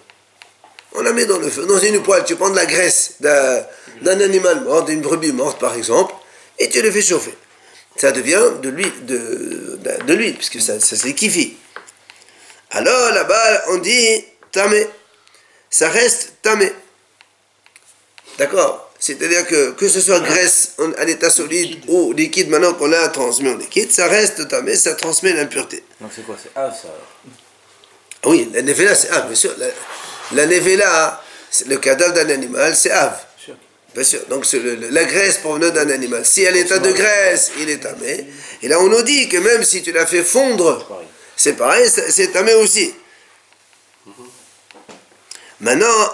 On 0.93 1.01
l'a 1.01 1.13
mis 1.13 1.25
dans 1.25 1.37
le 1.37 1.49
feu, 1.49 1.65
dans 1.65 1.79
une 1.79 2.01
poêle. 2.01 2.23
Tu 2.25 2.35
prends 2.35 2.49
de 2.49 2.55
la 2.55 2.65
graisse 2.65 3.15
d'un 3.19 4.19
animal 4.19 4.61
mort, 4.61 4.85
d'une 4.85 5.01
brebis 5.01 5.31
morte 5.31 5.59
par 5.59 5.75
exemple, 5.75 6.13
et 6.57 6.69
tu 6.69 6.81
le 6.81 6.91
fais 6.91 7.01
chauffer. 7.01 7.33
Ça 7.95 8.11
devient 8.11 8.41
de 8.61 8.69
l'huile, 8.69 9.05
de, 9.05 9.79
de, 10.05 10.13
l'huile 10.13 10.35
puisque 10.35 10.61
ça, 10.61 10.79
ça 10.79 10.95
se 10.95 11.05
liquifie. 11.05 11.57
Alors 12.71 13.11
là-bas, 13.11 13.63
on 13.69 13.77
dit 13.77 14.25
tamé. 14.51 14.87
Ça 15.69 15.89
reste 15.89 16.33
tamé. 16.41 16.71
D'accord? 18.37 18.91
C'est-à-dire 18.99 19.45
que 19.45 19.71
que 19.71 19.87
ce 19.87 19.99
soit 19.99 20.19
graisse 20.19 20.75
à 20.97 21.05
l'état 21.05 21.29
solide 21.29 21.79
ou 21.87 22.13
liquide, 22.13 22.49
maintenant 22.49 22.73
qu'on 22.73 22.87
l'a 22.87 23.07
transmis 23.09 23.49
en 23.49 23.57
liquide, 23.57 23.91
ça 23.91 24.07
reste 24.07 24.47
tamé, 24.47 24.75
ça 24.75 24.95
transmet 24.95 25.33
l'impureté. 25.33 25.83
Donc 26.01 26.11
c'est 26.15 26.25
quoi? 26.25 26.35
C'est 26.41 26.53
ça 26.53 26.89
Oui, 28.25 28.49
la 28.53 28.61
nevela, 28.61 28.95
c'est 28.95 29.09
ah, 29.11 29.21
bien 29.21 29.35
sûr. 29.35 29.53
La, 29.57 29.67
la 30.33 30.45
nevela, 30.45 31.23
le 31.67 31.77
cadavre 31.77 32.13
d'un 32.13 32.29
animal, 32.29 32.75
c'est 32.75 32.91
ave. 32.91 33.17
Bien 33.93 34.03
sûr. 34.03 34.19
Donc 34.29 34.45
la 34.91 35.05
graisse 35.05 35.37
provenant 35.37 35.69
d'un 35.69 35.89
animal. 35.89 36.23
Si 36.25 36.45
à 36.45 36.51
l'état 36.51 36.77
de 36.77 36.91
graisse, 36.91 37.51
il 37.59 37.69
est 37.69 37.77
tamé. 37.77 38.27
Et 38.61 38.67
là, 38.67 38.79
on 38.79 38.87
nous 38.87 39.01
dit 39.01 39.27
que 39.27 39.37
même 39.37 39.63
si 39.63 39.81
tu 39.81 39.91
l'as 39.91 40.05
fait 40.05 40.23
fondre, 40.23 40.85
c'est 41.35 41.53
pareil, 41.53 41.89
c'est 41.89 42.31
tamé 42.31 42.53
aussi. 42.53 42.93
Maintenant, 45.59 46.11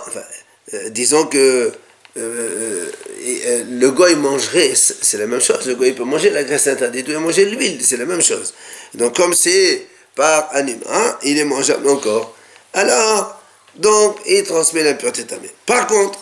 euh, 0.74 0.89
disons 0.89 1.25
que 1.25 1.74
euh, 2.15 2.91
euh, 3.25 3.63
le 3.69 3.91
goy 3.91 4.15
mangerait, 4.15 4.74
c'est 4.75 5.17
la 5.17 5.27
même 5.27 5.41
chose. 5.41 5.67
Le 5.67 5.75
goy 5.75 5.91
peut 5.91 6.05
manger 6.05 6.29
la 6.29 6.43
graisse 6.43 6.67
interdite, 6.67 7.05
il 7.07 7.13
peut 7.13 7.19
manger 7.19 7.45
l'huile, 7.45 7.83
c'est 7.83 7.98
la 7.98 8.05
même 8.05 8.22
chose. 8.22 8.53
Donc, 8.93 9.17
comme 9.17 9.33
c'est 9.33 9.88
par 10.15 10.50
animal, 10.53 11.17
il 11.24 11.38
est 11.39 11.46
mangeable 11.46 11.89
encore. 11.89 12.36
Alors, 12.74 13.39
donc, 13.75 14.17
il 14.27 14.43
transmet 14.43 14.84
l'impureté 14.84 15.25
tamé. 15.25 15.50
Par 15.65 15.88
contre, 15.88 16.20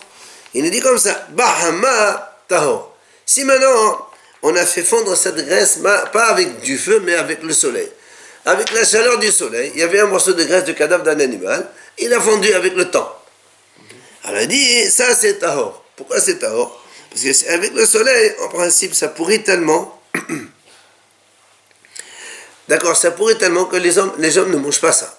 il 0.53 0.63
nous 0.63 0.69
dit 0.69 0.79
comme 0.79 0.98
ça, 0.98 1.27
Bahama 1.29 2.38
Taho. 2.48 2.88
Si 3.25 3.43
maintenant, 3.43 4.07
on 4.43 4.55
a 4.55 4.65
fait 4.65 4.83
fondre 4.83 5.15
cette 5.15 5.45
graisse, 5.45 5.79
pas 6.12 6.25
avec 6.25 6.62
du 6.62 6.77
feu, 6.77 7.01
mais 7.03 7.15
avec 7.15 7.43
le 7.43 7.53
soleil. 7.53 7.89
Avec 8.45 8.71
la 8.71 8.83
chaleur 8.83 9.19
du 9.19 9.31
soleil, 9.31 9.71
il 9.75 9.79
y 9.79 9.83
avait 9.83 10.00
un 10.00 10.07
morceau 10.07 10.33
de 10.33 10.43
graisse 10.43 10.63
de 10.63 10.71
cadavre 10.71 11.03
d'un 11.03 11.19
animal, 11.19 11.69
il 12.00 12.12
a 12.13 12.19
fondu 12.19 12.51
avec 12.53 12.75
le 12.75 12.89
temps. 12.89 13.15
Alors 14.24 14.41
il 14.41 14.48
dit, 14.48 14.86
ça 14.89 15.15
c'est 15.15 15.39
Tahor. 15.39 15.83
Pourquoi 15.95 16.19
c'est 16.19 16.39
Tahor? 16.39 16.83
Parce 17.12 17.21
que 17.21 17.51
avec 17.51 17.74
le 17.74 17.86
soleil, 17.86 18.33
en 18.41 18.50
principe, 18.50 18.93
ça 18.95 19.10
pourrit 19.10 19.43
tellement. 19.43 20.01
D'accord, 22.71 22.95
ça 22.95 23.11
pourrit 23.11 23.37
tellement 23.37 23.65
que 23.65 23.75
les 23.75 23.97
hommes, 23.97 24.13
les 24.17 24.37
hommes 24.37 24.49
ne 24.49 24.55
mangent 24.55 24.79
pas 24.79 24.93
ça. 24.93 25.13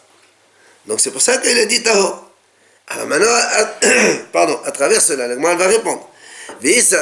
Donc 0.87 1.01
c'est 1.01 1.11
pour 1.11 1.21
ça 1.21 1.37
qu'il 1.37 1.59
a 1.59 1.67
dit 1.67 1.83
Tahor. 1.83 2.31
Alors 2.89 3.07
maintenant, 3.07 3.29
à, 3.29 3.65
pardon, 4.33 4.59
à 4.65 4.71
travers 4.71 5.03
cela, 5.03 5.27
elle 5.27 5.39
va 5.39 5.67
répondre. 5.67 6.09
Maintenant, 6.63 6.95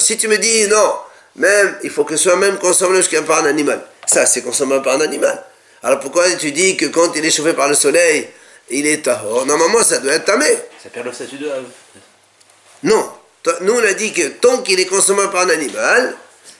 si 0.00 0.16
tu 0.16 0.26
me 0.26 0.38
dis 0.38 0.66
non, 0.66 0.92
même, 1.36 1.78
il 1.84 1.90
faut 1.90 2.02
que 2.02 2.16
ce 2.16 2.24
soit 2.24 2.34
même 2.34 2.58
consommé 2.58 3.00
par 3.24 3.44
un 3.44 3.46
animal. 3.46 3.80
Ça, 4.06 4.26
c'est 4.26 4.42
consommé 4.42 4.82
par 4.82 4.96
un 4.96 5.00
animal. 5.02 5.40
Alors 5.84 6.00
pourquoi 6.00 6.28
tu 6.32 6.50
dis 6.50 6.76
que 6.76 6.86
quand 6.86 7.14
il 7.14 7.24
est 7.24 7.30
chauffé 7.30 7.52
par 7.52 7.68
le 7.68 7.76
soleil, 7.76 8.28
il 8.70 8.88
est 8.88 9.04
tahor 9.04 9.46
Normalement, 9.46 9.84
ça 9.84 9.98
doit 9.98 10.14
être 10.14 10.24
tamé. 10.24 10.46
Ça 10.82 10.88
perd 10.92 11.06
le 11.06 11.12
statut 11.12 11.38
de 11.38 11.48
Non. 12.82 13.08
Nous, 13.60 13.72
on 13.72 13.84
a 13.84 13.92
dit 13.92 14.12
que 14.12 14.26
tant 14.30 14.62
qu'il 14.62 14.80
est 14.80 14.86
consommé 14.86 15.28
par 15.30 15.42
un 15.42 15.50
animal, 15.50 16.16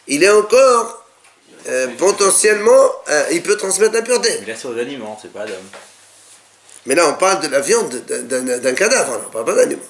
il 0.06 0.22
est 0.22 0.30
encore 0.30 0.97
euh, 1.68 1.88
potentiellement, 1.98 2.92
euh, 3.08 3.24
il 3.32 3.42
peut 3.42 3.56
transmettre 3.56 3.94
l'impureté. 3.94 4.30
Mais 4.40 4.52
là, 4.52 4.58
c'est 4.58 5.32
pas 5.32 5.44
d'homme. 5.46 5.56
Mais 6.86 6.94
là, 6.94 7.08
on 7.08 7.14
parle 7.14 7.42
de 7.42 7.48
la 7.48 7.60
viande 7.60 7.94
d'un 8.06 8.74
cadavre, 8.74 9.20
on 9.22 9.26
ne 9.26 9.32
parle 9.32 9.44
pas 9.44 9.54
d'animal. 9.54 9.84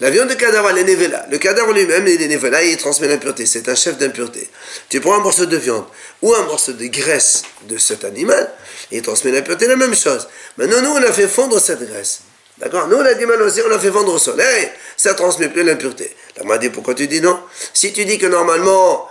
La 0.00 0.10
viande 0.10 0.28
de 0.28 0.34
cadavre, 0.34 0.68
elle 0.70 0.78
est 0.78 0.84
névéla. 0.84 1.26
Le 1.30 1.38
cadavre 1.38 1.72
lui-même, 1.72 2.06
il 2.06 2.20
est 2.20 2.28
névéla 2.28 2.62
il 2.64 2.76
transmet 2.76 3.08
l'impureté. 3.08 3.46
C'est 3.46 3.68
un 3.68 3.74
chef 3.74 3.96
d'impureté. 3.96 4.50
Tu 4.90 5.00
prends 5.00 5.14
un 5.14 5.20
morceau 5.20 5.46
de 5.46 5.56
viande 5.56 5.86
ou 6.20 6.34
un 6.34 6.42
morceau 6.42 6.72
de 6.72 6.86
graisse 6.86 7.44
de 7.62 7.78
cet 7.78 8.04
animal, 8.04 8.52
il 8.90 9.00
transmet 9.00 9.32
l'impureté, 9.32 9.66
la 9.66 9.76
même 9.76 9.94
chose. 9.94 10.28
Maintenant, 10.58 10.82
nous, 10.82 10.90
on 10.90 11.02
a 11.02 11.12
fait 11.12 11.28
fondre 11.28 11.58
cette 11.60 11.88
graisse. 11.88 12.20
D'accord? 12.58 12.88
Nous, 12.88 13.00
l'animal 13.00 13.40
aussi, 13.42 13.60
on 13.64 13.68
l'a 13.68 13.78
fait 13.78 13.90
fondre 13.90 14.12
au 14.12 14.18
soleil, 14.18 14.70
ça 14.96 15.14
transmet 15.14 15.48
plus 15.48 15.62
l'impureté. 15.62 16.14
La 16.36 16.44
m'a 16.44 16.58
dit, 16.58 16.70
pourquoi 16.70 16.94
tu 16.94 17.06
dis 17.06 17.20
non? 17.20 17.38
Si 17.72 17.92
tu 17.92 18.04
dis 18.04 18.18
que 18.18 18.26
normalement, 18.26 19.08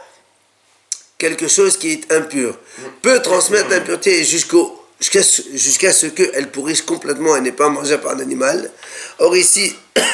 quelque 1.17 1.47
chose 1.47 1.77
qui 1.77 1.91
est 1.91 2.11
impur 2.11 2.57
peut 3.01 3.21
transmettre 3.21 3.69
l'impureté 3.69 4.23
jusqu'au 4.23 4.81
jusqu'à 4.99 5.91
ce 5.93 6.07
qu'elle 6.07 6.49
pourrisse 6.51 6.81
complètement 6.81 7.35
et 7.35 7.41
n'est 7.41 7.51
pas 7.51 7.69
mangée 7.69 7.97
par 7.97 8.13
un 8.13 8.19
animal. 8.19 8.71
Or 9.19 9.35
ici, 9.35 9.75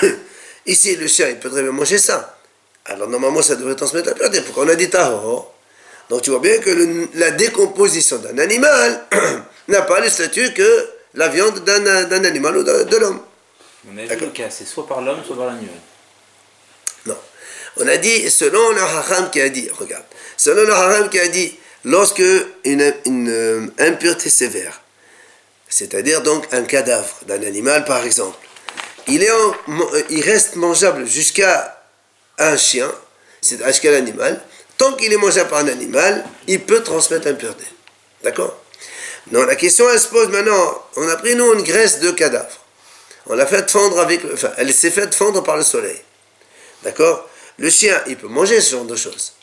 Ici, 0.65 0.95
le 0.95 1.07
chien, 1.07 1.29
il 1.29 1.39
peut 1.39 1.49
très 1.49 1.63
bien 1.63 1.71
manger 1.71 1.97
ça. 1.97 2.37
Alors 2.85 3.07
normalement, 3.07 3.41
ça 3.41 3.55
devrait 3.55 3.75
transmettre 3.75 4.09
la 4.09 4.15
pureté. 4.15 4.41
Pourquoi 4.41 4.65
on 4.65 4.69
a 4.69 4.75
dit 4.75 4.89
tahor 4.89 5.53
Donc 6.09 6.21
tu 6.21 6.29
vois 6.29 6.39
bien 6.39 6.57
que 6.59 7.07
la 7.15 7.31
décomposition 7.31 8.17
d'un 8.17 8.37
animal 8.37 9.05
n'a 9.67 9.81
pas 9.81 9.99
le 9.99 10.09
statut 10.09 10.53
que 10.53 10.89
la 11.15 11.27
viande 11.29 11.59
d'un 11.63 12.23
animal 12.23 12.57
ou 12.57 12.63
de, 12.63 12.97
l'homme. 12.97 13.21
On 13.91 13.97
a 13.97 14.15
dit 14.15 14.31
que 14.31 14.43
c'est 14.49 14.65
soit 14.65 14.87
par 14.87 15.01
l'homme, 15.01 15.19
soit 15.25 15.35
par 15.35 15.47
l'animal. 15.47 15.75
On 17.77 17.87
a 17.87 17.97
dit, 17.97 18.29
selon 18.29 18.71
le 18.71 18.81
haram 18.81 19.29
qui 19.31 19.41
a 19.41 19.49
dit, 19.49 19.69
regarde, 19.77 20.03
selon 20.37 20.63
le 20.63 20.73
haram 20.73 21.09
qui 21.09 21.19
a 21.19 21.27
dit, 21.27 21.57
lorsque 21.85 22.23
une, 22.63 22.93
euh, 23.07 23.67
impureté 23.79 24.29
sévère, 24.29 24.81
c'est-à-dire 25.69 26.21
donc 26.21 26.45
un 26.51 26.63
cadavre 26.63 27.15
d'un 27.27 27.41
animal 27.43 27.85
par 27.85 28.03
exemple, 28.03 28.37
il, 29.07 29.23
est 29.23 29.31
euh, 29.31 30.03
il 30.09 30.21
reste 30.21 30.55
mangeable 30.55 31.07
jusqu'à 31.07 31.81
un 32.37 32.57
chien, 32.57 32.91
c'est 33.41 33.65
jusqu'à 33.65 33.91
l'animal. 33.91 34.41
Tant 34.77 34.93
qu'il 34.93 35.13
est 35.13 35.17
mangeable 35.17 35.49
par 35.49 35.59
un 35.59 35.67
animal, 35.67 36.25
il 36.47 36.61
peut 36.61 36.81
transmettre 36.81 37.27
l'impureté. 37.27 37.65
D'accord? 38.23 38.57
Non, 39.31 39.43
la 39.43 39.55
question 39.55 39.89
elle 39.89 39.99
se 39.99 40.07
pose 40.07 40.29
maintenant. 40.29 40.83
On 40.95 41.07
a 41.07 41.15
pris 41.15 41.35
nous 41.35 41.53
une 41.53 41.63
graisse 41.63 41.99
de 41.99 42.11
cadavre. 42.11 42.59
On 43.27 43.35
l'a 43.35 43.45
fait 43.45 43.69
fondre 43.69 43.99
avec. 43.99 44.21
Enfin, 44.33 44.51
elle 44.57 44.73
s'est 44.73 44.91
faite 44.91 45.13
fondre 45.13 45.43
par 45.43 45.57
le 45.57 45.63
soleil. 45.63 45.99
D'accord? 46.83 47.29
Le 47.61 47.69
chien, 47.69 48.01
il 48.07 48.17
peut 48.17 48.27
manger 48.27 48.59
ce 48.59 48.71
genre 48.71 48.85
de 48.85 48.95
choses. 48.95 49.33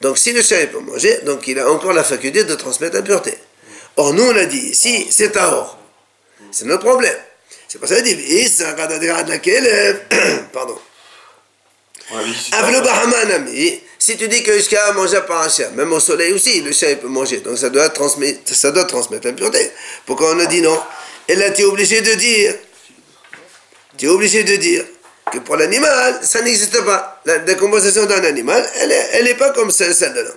Donc 0.00 0.16
si 0.16 0.32
le 0.32 0.40
chien 0.40 0.58
il 0.62 0.70
peut 0.70 0.80
manger, 0.80 1.18
donc 1.26 1.46
il 1.48 1.58
a 1.58 1.70
encore 1.70 1.92
la 1.92 2.02
faculté 2.02 2.44
de 2.44 2.54
transmettre 2.54 2.96
l'impureté. 2.96 3.36
Or 3.96 4.14
nous 4.14 4.22
on 4.22 4.36
a 4.36 4.46
dit 4.46 4.70
ici, 4.70 5.06
c'est 5.10 5.36
à 5.36 5.52
or. 5.52 5.78
C'est 6.50 6.64
notre 6.64 6.84
problème. 6.84 7.18
C'est 7.68 7.78
pour 7.78 7.86
ça 7.86 8.00
qu'il 8.00 8.16
dit 8.16 8.50
Pardon. 10.52 10.78
Si 13.98 14.16
tu 14.16 14.28
dis 14.28 14.42
que 14.42 14.54
jusqu'à 14.54 14.92
manger 14.92 15.20
par 15.28 15.42
un 15.42 15.48
chien, 15.50 15.68
même 15.72 15.92
au 15.92 16.00
soleil 16.00 16.32
aussi, 16.32 16.62
le 16.62 16.72
chien 16.72 16.88
il 16.88 16.98
peut 16.98 17.08
manger, 17.08 17.40
donc 17.40 17.58
ça 17.58 17.68
doit 17.68 17.90
transmettre, 17.90 18.54
ça 18.54 18.70
doit 18.70 18.84
transmettre 18.84 19.26
l'impureté. 19.26 19.70
Pourquoi 20.06 20.34
on 20.34 20.38
a 20.38 20.46
dit 20.46 20.62
non? 20.62 20.80
Et 21.28 21.34
là 21.34 21.50
tu 21.50 21.60
es 21.60 21.64
obligé 21.66 22.00
de 22.00 22.14
dire, 22.14 22.54
tu 23.98 24.06
es 24.06 24.08
obligé 24.08 24.42
de 24.42 24.56
dire 24.56 24.86
que 25.30 25.38
pour 25.38 25.56
l'animal, 25.56 26.20
ça 26.22 26.42
n'existe 26.42 26.84
pas. 26.84 27.20
La 27.24 27.38
décomposition 27.38 28.06
d'un 28.06 28.22
animal, 28.24 28.68
elle 29.12 29.24
n'est 29.24 29.34
pas 29.34 29.50
comme 29.50 29.70
celle, 29.70 29.94
de 29.94 30.20
l'homme. 30.20 30.36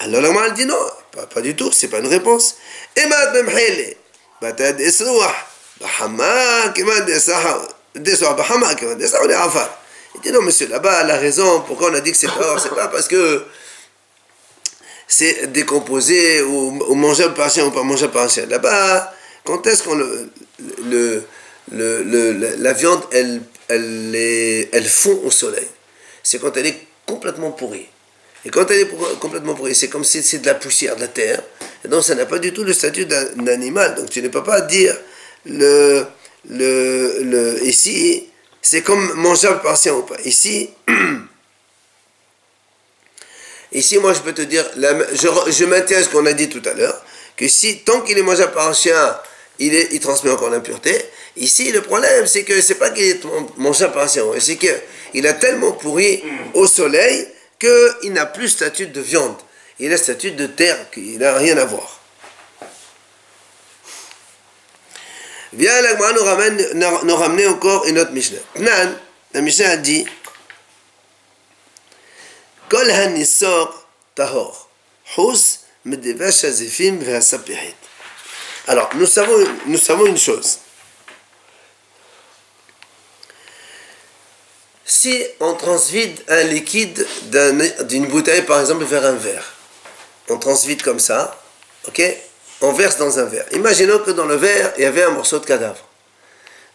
Alors 0.00 0.20
l'animal 0.22 0.54
dit 0.54 0.66
non, 0.66 0.76
pas, 1.12 1.26
pas 1.26 1.40
du 1.40 1.56
tout, 1.56 1.70
c'est 1.72 1.88
pas 1.88 1.98
une 1.98 2.06
réponse. 2.06 2.56
Et 2.96 3.06
maintenant, 3.06 3.40
il 10.14 10.20
dit 10.22 10.32
non 10.32 10.42
monsieur, 10.42 10.68
là-bas 10.68 11.04
la 11.04 11.16
raison 11.16 11.60
pourquoi 11.66 11.90
on 11.90 11.94
a 11.94 12.00
dit 12.00 12.12
que 12.12 12.16
c'est 12.16 12.26
pas, 12.26 12.58
c'est 12.58 12.74
pas 12.74 12.88
parce 12.88 13.08
que 13.08 13.44
c'est 15.06 15.52
décomposé 15.52 16.42
ou, 16.42 16.78
ou 16.88 16.94
mangeable 16.94 17.34
par 17.34 17.50
ou 17.58 17.70
pas 17.70 17.82
mangeable 17.82 18.12
par 18.12 18.28
chien. 18.28 18.46
Là-bas, 18.46 19.14
quand 19.44 19.66
est-ce 19.66 19.82
qu'on 19.82 19.94
le, 19.94 21.22
le, 21.72 22.56
la 22.58 22.72
viande, 22.72 23.02
elle, 23.12 23.40
elle, 23.68 24.14
est, 24.14 24.68
elle 24.72 24.86
fond 24.86 25.20
au 25.24 25.30
soleil 25.30 25.66
C'est 26.22 26.38
quand 26.38 26.56
elle 26.56 26.66
est 26.66 26.78
complètement 27.06 27.50
pourrie. 27.50 27.86
Et 28.44 28.50
quand 28.50 28.70
elle 28.70 28.80
est 28.80 28.90
complètement 29.20 29.54
pourrie, 29.54 29.74
c'est 29.74 29.88
comme 29.88 30.04
si 30.04 30.22
c'est 30.22 30.38
de 30.38 30.46
la 30.46 30.54
poussière, 30.54 30.96
de 30.96 31.02
la 31.02 31.08
terre. 31.08 31.42
Donc 31.86 32.04
ça 32.04 32.14
n'a 32.14 32.26
pas 32.26 32.38
du 32.38 32.52
tout 32.52 32.64
le 32.64 32.72
statut 32.72 33.06
d'un 33.06 33.46
animal. 33.46 33.94
Donc 33.94 34.10
tu 34.10 34.22
ne 34.22 34.28
peux 34.28 34.44
pas 34.44 34.60
dire 34.62 34.96
le, 35.44 36.04
le, 36.48 37.22
le, 37.22 37.66
ici, 37.66 38.28
c'est 38.62 38.82
comme 38.82 39.12
mangeable 39.14 39.60
chien 39.76 39.94
ou 39.94 40.02
pas. 40.02 40.20
Ici, 40.24 40.70
ici, 43.72 43.98
moi, 43.98 44.12
je 44.12 44.20
peux 44.20 44.32
te 44.32 44.42
dire, 44.42 44.64
je, 44.76 45.50
je 45.50 45.64
maintiens 45.64 46.02
ce 46.02 46.08
qu'on 46.08 46.26
a 46.26 46.32
dit 46.32 46.48
tout 46.48 46.62
à 46.68 46.74
l'heure, 46.74 47.02
que 47.36 47.48
si, 47.48 47.78
tant 47.78 48.00
qu'il 48.02 48.18
est 48.18 48.22
mangeable 48.22 48.52
par 48.52 48.68
un 48.68 48.72
chien, 48.72 49.18
il, 49.58 49.74
est, 49.74 49.88
il 49.92 50.00
transmet 50.00 50.30
encore 50.30 50.50
l'impureté. 50.50 50.94
Ici, 51.38 51.70
le 51.70 51.82
problème, 51.82 52.26
c'est 52.26 52.42
que 52.42 52.60
c'est 52.60 52.74
pas 52.74 52.90
qu'il 52.90 53.04
est 53.04 53.20
mangeable 53.56 53.94
par 53.94 54.08
c'est 54.10 54.56
qu'il 54.56 54.80
il 55.14 55.26
a 55.26 55.34
tellement 55.34 55.72
pourri 55.72 56.22
au 56.54 56.66
soleil 56.66 57.28
qu'il 57.58 58.12
n'a 58.12 58.26
plus 58.26 58.48
statut 58.48 58.88
de 58.88 59.00
viande. 59.00 59.36
Il 59.78 59.92
a 59.92 59.96
statut 59.96 60.32
de 60.32 60.46
terre, 60.46 60.76
il 60.96 61.18
n'a 61.18 61.34
rien 61.34 61.56
à 61.56 61.64
voir. 61.64 62.00
Viens, 65.52 65.80
l'agma 65.80 66.12
nous, 66.12 66.24
ramène, 66.24 66.66
nous 67.04 67.16
ramener 67.16 67.46
encore 67.46 67.86
une 67.86 67.98
autre 67.98 68.10
Mishnah. 68.10 68.38
la 69.32 69.40
Mishnah 69.40 69.70
a 69.70 69.76
dit 69.76 70.04
Kol 72.68 72.90
hanisor 72.90 73.86
tahor, 74.14 74.68
hus 75.16 75.60
medevash 75.84 76.44
ve'asapihit. 76.44 77.76
Alors, 78.66 78.90
nous 78.96 79.06
savons, 79.06 79.46
nous 79.66 79.78
savons 79.78 80.04
une 80.04 80.18
chose. 80.18 80.58
Si 84.90 85.22
on 85.40 85.52
transvide 85.52 86.18
un 86.28 86.44
liquide 86.44 87.06
d'une 87.82 88.06
bouteille, 88.06 88.40
par 88.40 88.58
exemple, 88.58 88.84
vers 88.86 89.04
un 89.04 89.12
verre, 89.12 89.44
on 90.30 90.38
transvide 90.38 90.82
comme 90.82 90.98
ça, 90.98 91.38
ok 91.86 92.00
On 92.62 92.72
verse 92.72 92.96
dans 92.96 93.18
un 93.18 93.24
verre. 93.24 93.44
Imaginons 93.52 93.98
que 93.98 94.12
dans 94.12 94.24
le 94.24 94.36
verre, 94.36 94.72
il 94.78 94.84
y 94.84 94.86
avait 94.86 95.02
un 95.02 95.10
morceau 95.10 95.40
de 95.40 95.44
cadavre. 95.44 95.84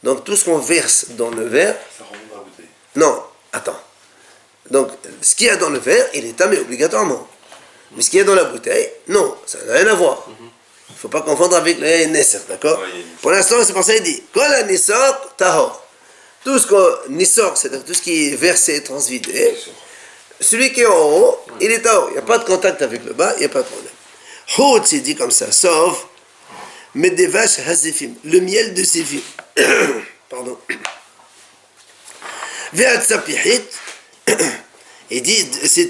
Donc 0.03 0.23
tout 0.23 0.35
ce 0.35 0.45
qu'on 0.45 0.59
verse 0.59 1.07
dans 1.17 1.31
le 1.31 1.45
verre. 1.45 1.75
Ça 1.97 2.03
remonte 2.03 2.29
dans 2.29 2.37
la 2.37 2.43
bouteille. 2.43 2.69
Non, 2.97 3.23
attends. 3.51 3.79
Donc 4.69 4.89
ce 5.21 5.33
qu'il 5.33 5.47
y 5.47 5.49
a 5.49 5.55
dans 5.55 5.71
le 5.71 5.79
verre, 5.79 6.05
il 6.13 6.27
est 6.27 6.37
tamé 6.37 6.59
obligatoirement. 6.59 7.27
Mais 7.95 8.03
ce 8.03 8.11
qu'il 8.11 8.19
y 8.19 8.21
a 8.21 8.25
dans 8.25 8.35
la 8.35 8.43
bouteille, 8.43 8.91
non, 9.07 9.35
ça 9.47 9.57
n'a 9.65 9.73
rien 9.73 9.87
à 9.87 9.95
voir. 9.95 10.27
Mhm. 10.27 10.49
Il 10.89 10.93
ne 10.93 10.99
faut 10.99 11.09
pas 11.09 11.21
confondre 11.21 11.55
avec 11.55 11.79
le 11.79 12.05
Nesser, 12.05 12.41
d'accord 12.47 12.79
Pour 13.23 13.31
l'instant, 13.31 13.55
c'est 13.65 13.73
pour 13.73 13.83
ça 13.83 13.95
qu'il 13.95 14.03
dit 14.03 14.21
Kol 14.31 14.67
Nisor 14.67 15.35
Tahor. 15.35 15.82
Tout 16.43 16.59
ce 16.59 16.67
qu'on 16.67 16.85
Nisor, 17.09 17.57
c'est-à-dire 17.57 17.85
tout 17.85 17.93
ce 17.93 18.01
qui 18.01 18.27
est 18.27 18.35
versé, 18.35 18.83
transvidé, 18.83 19.55
celui 20.39 20.73
qui 20.73 20.81
est 20.81 20.85
en 20.85 21.09
haut, 21.09 21.39
il 21.61 21.71
est 21.71 21.87
en 21.87 22.03
haut. 22.03 22.07
Il 22.09 22.13
n'y 22.13 22.19
a 22.19 22.23
pas 22.23 22.37
de 22.37 22.43
contact 22.43 22.81
avec 22.81 23.05
le 23.05 23.13
bas, 23.13 23.33
il 23.37 23.39
n'y 23.39 23.45
a 23.45 23.49
pas 23.49 23.61
de 23.61 23.67
problème. 23.67 23.93
Hout, 24.57 24.81
c'est 24.85 24.99
dit 24.99 25.15
comme 25.15 25.31
ça, 25.31 25.51
sauf 25.51 26.07
mais 26.95 27.09
des 27.09 27.27
vaches 27.27 27.59
hazifim, 27.59 28.11
le 28.23 28.39
miel 28.39 28.73
de 28.73 28.83
ces 28.83 29.03
Pardon. 30.29 30.57
il 35.11 35.21
dit 35.21 35.47
c'est 35.65 35.85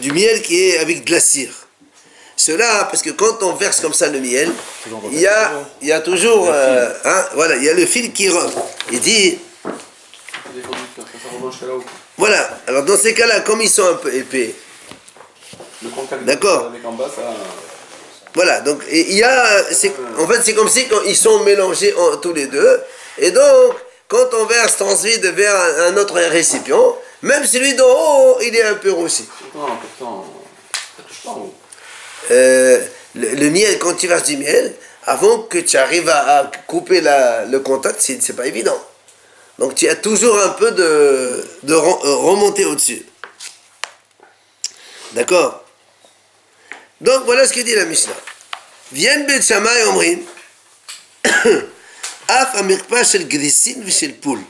du 0.00 0.12
miel 0.12 0.40
qui 0.42 0.68
est 0.68 0.78
avec 0.78 1.04
de 1.04 1.12
la 1.12 1.20
cire. 1.20 1.52
Cela, 2.36 2.88
parce 2.90 3.02
que 3.02 3.10
quand 3.10 3.42
on 3.42 3.54
verse 3.54 3.80
comme 3.80 3.92
ça 3.92 4.08
le 4.08 4.20
miel, 4.20 4.50
il 5.10 5.18
y 5.18 5.26
a, 5.26 5.52
il 5.82 5.88
y 5.88 5.92
a 5.92 6.00
toujours, 6.00 6.48
euh, 6.48 6.92
hein, 7.04 7.26
voilà, 7.34 7.56
il 7.56 7.64
y 7.64 7.68
a 7.68 7.74
le 7.74 7.84
fil 7.84 8.12
qui 8.12 8.28
rentre. 8.28 8.56
Il 8.92 9.00
dit, 9.00 9.38
voilà, 12.16 12.60
alors 12.66 12.84
dans 12.84 12.96
ces 12.96 13.14
cas-là, 13.14 13.40
comme 13.40 13.60
ils 13.60 13.68
sont 13.68 13.86
un 13.86 13.94
peu 13.94 14.12
épais, 14.14 14.54
d'accord 16.22 16.72
Voilà, 18.34 18.60
donc 18.60 18.82
il 18.90 19.14
y 19.14 19.22
a, 19.22 19.62
en 20.18 20.26
fait 20.26 20.42
c'est 20.42 20.54
comme 20.54 20.68
si 20.68 20.86
ils 21.06 21.16
sont 21.16 21.42
mélangés 21.44 21.94
tous 22.22 22.32
les 22.32 22.46
deux, 22.46 22.80
et 23.18 23.30
donc 23.30 23.74
quand 24.08 24.32
on 24.34 24.46
verse 24.46 24.76
transvide 24.76 25.26
vers 25.26 25.54
un, 25.88 25.96
autre 25.96 26.14
récipient, 26.14 26.96
même 27.22 27.44
celui 27.44 27.74
d'en 27.74 27.88
haut, 27.88 28.38
il 28.40 28.56
est 28.56 28.62
un 28.62 28.74
peu 28.74 28.92
roussi. 28.92 29.28
Euh, 32.30 32.84
le, 33.14 33.50
miel, 33.50 33.78
quand 33.78 33.94
tu 33.94 34.06
verses 34.06 34.24
du 34.24 34.36
miel, 34.36 34.74
avant 35.04 35.40
que 35.40 35.58
tu 35.58 35.76
arrives 35.76 36.08
à, 36.08 36.50
couper 36.66 37.02
le 37.02 37.58
contact, 37.58 38.00
c'est 38.00 38.36
pas 38.36 38.46
évident. 38.46 38.78
Donc 39.58 39.74
tu 39.74 39.88
as 39.88 39.96
toujours 39.96 40.38
un 40.38 40.50
peu 40.50 40.70
de, 40.72 41.44
de 41.64 41.74
euh, 41.74 41.80
remonter 41.80 42.64
au-dessus. 42.64 43.02
D'accord? 45.12 45.64
Donc 47.00 47.24
voilà 47.24 47.46
ce 47.46 47.52
que 47.52 47.60
dit 47.60 47.74
la 47.74 47.84
Mishnah. 47.84 48.14
Viennent 48.92 49.26
Bet 49.26 49.42
Shammai 49.42 49.84
Omrim, 49.84 50.20
Af 52.28 52.56
amirpa 52.56 53.04
shel 53.04 53.26
grisin 53.26 53.88
shel 53.88 54.14
poul. 54.14 54.40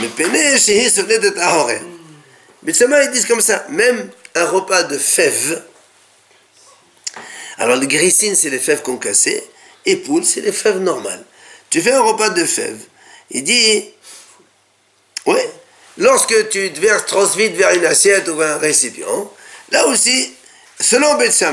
Mais 0.00 0.08
pene 0.08 0.58
shehi 0.58 0.90
soledet 0.90 1.38
ahore. 1.38 1.78
Bet 2.62 2.74
Shammai 2.74 3.04
ils 3.06 3.10
disent 3.12 3.26
comme 3.26 3.40
ça, 3.40 3.64
même 3.68 4.10
un 4.34 4.44
repas 4.46 4.82
de 4.84 4.98
fèves, 4.98 5.62
alors 7.58 7.76
le 7.76 7.86
grissine, 7.86 8.34
c'est 8.34 8.50
les 8.50 8.58
fèves 8.58 8.82
concassées, 8.82 9.42
et 9.86 9.96
poule, 9.96 10.24
c'est 10.24 10.40
les 10.40 10.52
fèves 10.52 10.78
normales. 10.78 11.24
Tu 11.70 11.80
fais 11.80 11.92
un 11.92 12.02
repas 12.02 12.30
de 12.30 12.44
fèves, 12.44 12.80
il 13.30 13.44
dit, 13.44 13.84
oui, 15.26 15.40
lorsque 15.98 16.48
tu 16.48 16.72
te 16.72 16.80
verses 16.80 17.06
trop 17.06 17.26
vers 17.26 17.74
une 17.74 17.84
assiette 17.84 18.28
ou 18.28 18.36
vers 18.36 18.56
un 18.56 18.58
récipient, 18.58 19.30
là 19.70 19.86
aussi, 19.86 20.34
selon 20.80 21.14
Beth 21.14 21.44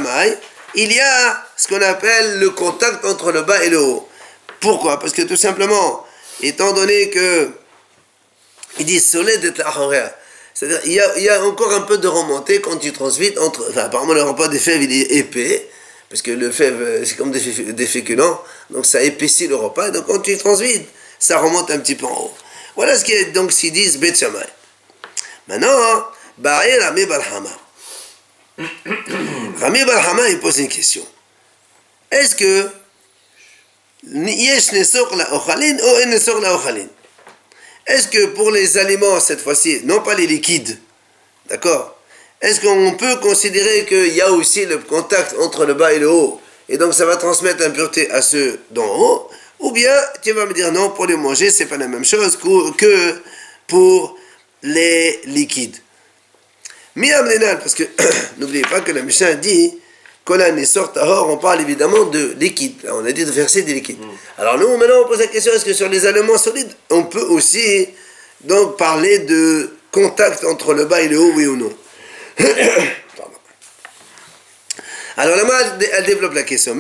il 0.75 0.91
y 0.91 0.99
a 0.99 1.45
ce 1.55 1.67
qu'on 1.67 1.81
appelle 1.81 2.39
le 2.39 2.49
contact 2.49 3.05
entre 3.05 3.31
le 3.31 3.43
bas 3.43 3.63
et 3.63 3.69
le 3.69 3.79
haut. 3.79 4.07
Pourquoi? 4.59 4.99
Parce 4.99 5.13
que 5.13 5.21
tout 5.21 5.36
simplement, 5.36 6.05
étant 6.41 6.73
donné 6.73 7.09
que 7.09 7.49
il 8.79 8.86
dit 8.86 8.99
soleil 8.99 9.38
de 9.38 9.53
c'est-à-dire 10.53 10.79
il 10.86 10.93
y, 10.93 10.99
a, 10.99 11.17
il 11.17 11.23
y 11.23 11.29
a 11.29 11.43
encore 11.43 11.73
un 11.73 11.81
peu 11.81 11.97
de 11.97 12.07
remontée 12.07 12.62
quand 12.62 12.77
tu 12.77 12.91
transvites 12.91 13.38
entre. 13.39 13.77
Apparemment, 13.77 14.13
le 14.13 14.23
repas 14.23 14.47
des 14.47 14.59
fèves 14.59 14.83
il 14.83 14.91
est 14.91 15.17
épais, 15.17 15.67
parce 16.09 16.21
que 16.21 16.31
le 16.31 16.51
fève, 16.51 16.81
euh, 16.81 17.05
c'est 17.05 17.15
comme 17.15 17.31
des, 17.31 17.88
féculents, 17.88 18.39
donc 18.69 18.86
ça 18.86 19.01
épaissit 19.01 19.47
le 19.47 19.55
repas, 19.55 19.89
donc 19.89 20.05
quand 20.05 20.19
tu 20.19 20.38
transvides, 20.38 20.86
ça 21.17 21.39
remonte 21.39 21.71
un 21.71 21.79
petit 21.79 21.95
peu 21.95 22.05
en 22.05 22.25
haut. 22.25 22.33
Voilà 22.75 22.97
ce 22.97 23.03
qui 23.05 23.12
est 23.13 23.25
donc 23.25 23.51
s'ils 23.51 23.71
disent. 23.71 23.99
Maintenant, 25.47 26.07
Ba'ir 26.38 26.81
Rami 26.81 27.05
Barhama. 27.05 27.49
Rami 29.59 29.86
Barhama, 29.86 30.29
il 30.29 30.39
pose 30.39 30.59
une 30.59 30.67
question. 30.67 31.05
Est-ce 32.12 32.36
que 32.36 32.69
Est-ce 37.86 38.07
que 38.07 38.25
pour 38.27 38.51
les 38.51 38.77
aliments, 38.77 39.19
cette 39.19 39.41
fois-ci, 39.41 39.81
non 39.86 40.01
pas 40.01 40.13
les 40.15 40.27
liquides, 40.27 40.77
d'accord 41.47 41.93
est-ce 42.43 42.59
qu'on 42.59 42.91
peut 42.97 43.15
considérer 43.21 43.86
qu'il 43.86 44.13
y 44.13 44.19
a 44.19 44.29
aussi 44.29 44.65
le 44.65 44.77
contact 44.77 45.33
entre 45.39 45.65
le 45.65 45.75
bas 45.75 45.93
et 45.93 45.99
le 45.99 46.09
haut? 46.12 46.41
Et 46.67 46.77
donc 46.77 46.93
ça 46.93 47.05
va 47.05 47.15
transmettre 47.15 47.62
l'impureté 47.62 48.12
à 48.12 48.21
ceux 48.21 48.59
d'en 48.71 48.86
haut 48.86 49.29
Ou 49.63 49.71
bien 49.71 49.95
tu 50.21 50.34
vas 50.34 50.45
me 50.45 50.54
dire 50.54 50.71
non, 50.73 50.89
pour 50.89 51.06
les 51.06 51.15
manger, 51.15 51.49
c'est 51.49 51.67
pas 51.67 51.78
la 51.78 51.88
même 51.88 52.04
chose 52.04 52.38
que 52.78 53.15
pour 53.65 54.17
les 54.62 55.21
liquides. 55.26 55.78
Miamlenal, 56.97 57.60
parce 57.60 57.73
que 57.73 57.84
n'oubliez 58.38 58.63
pas 58.63 58.82
que 58.82 58.91
la 58.91 59.02
Mishnah 59.02 59.36
dit 59.36 59.80
Kolan 60.26 60.58
et 60.58 60.65
sort 60.65 60.91
on 61.30 61.38
parle 61.38 61.62
évidemment 61.62 62.04
de 62.06 62.36
liquide. 62.38 62.76
On 62.91 63.06
a 63.06 63.12
dit 63.13 63.23
de 63.23 63.32
verser 63.32 63.62
des 63.62 63.73
liquides. 63.73 64.02
Mm. 64.02 64.12
Alors 64.38 64.58
nous, 64.58 64.76
maintenant, 64.76 65.04
on 65.06 65.08
pose 65.08 65.19
la 65.19 65.28
question 65.28 65.54
est-ce 65.54 65.63
que 65.63 65.73
sur 65.73 65.88
les 65.88 66.06
aliments 66.06 66.38
solides, 66.38 66.71
on 66.89 67.04
peut 67.04 67.23
aussi 67.23 67.88
donc 68.41 68.78
parler 68.78 69.19
de 69.19 69.69
contact 69.91 70.43
entre 70.43 70.73
le 70.73 70.84
bas 70.86 71.02
et 71.02 71.08
le 71.08 71.19
haut, 71.19 71.32
oui 71.36 71.45
ou 71.47 71.56
non? 71.56 71.73
Alors 75.15 75.38
la 75.38 75.43
main, 75.45 75.54
elle 75.93 76.06
développe 76.06 76.34
la 76.34 76.43
question. 76.43 76.76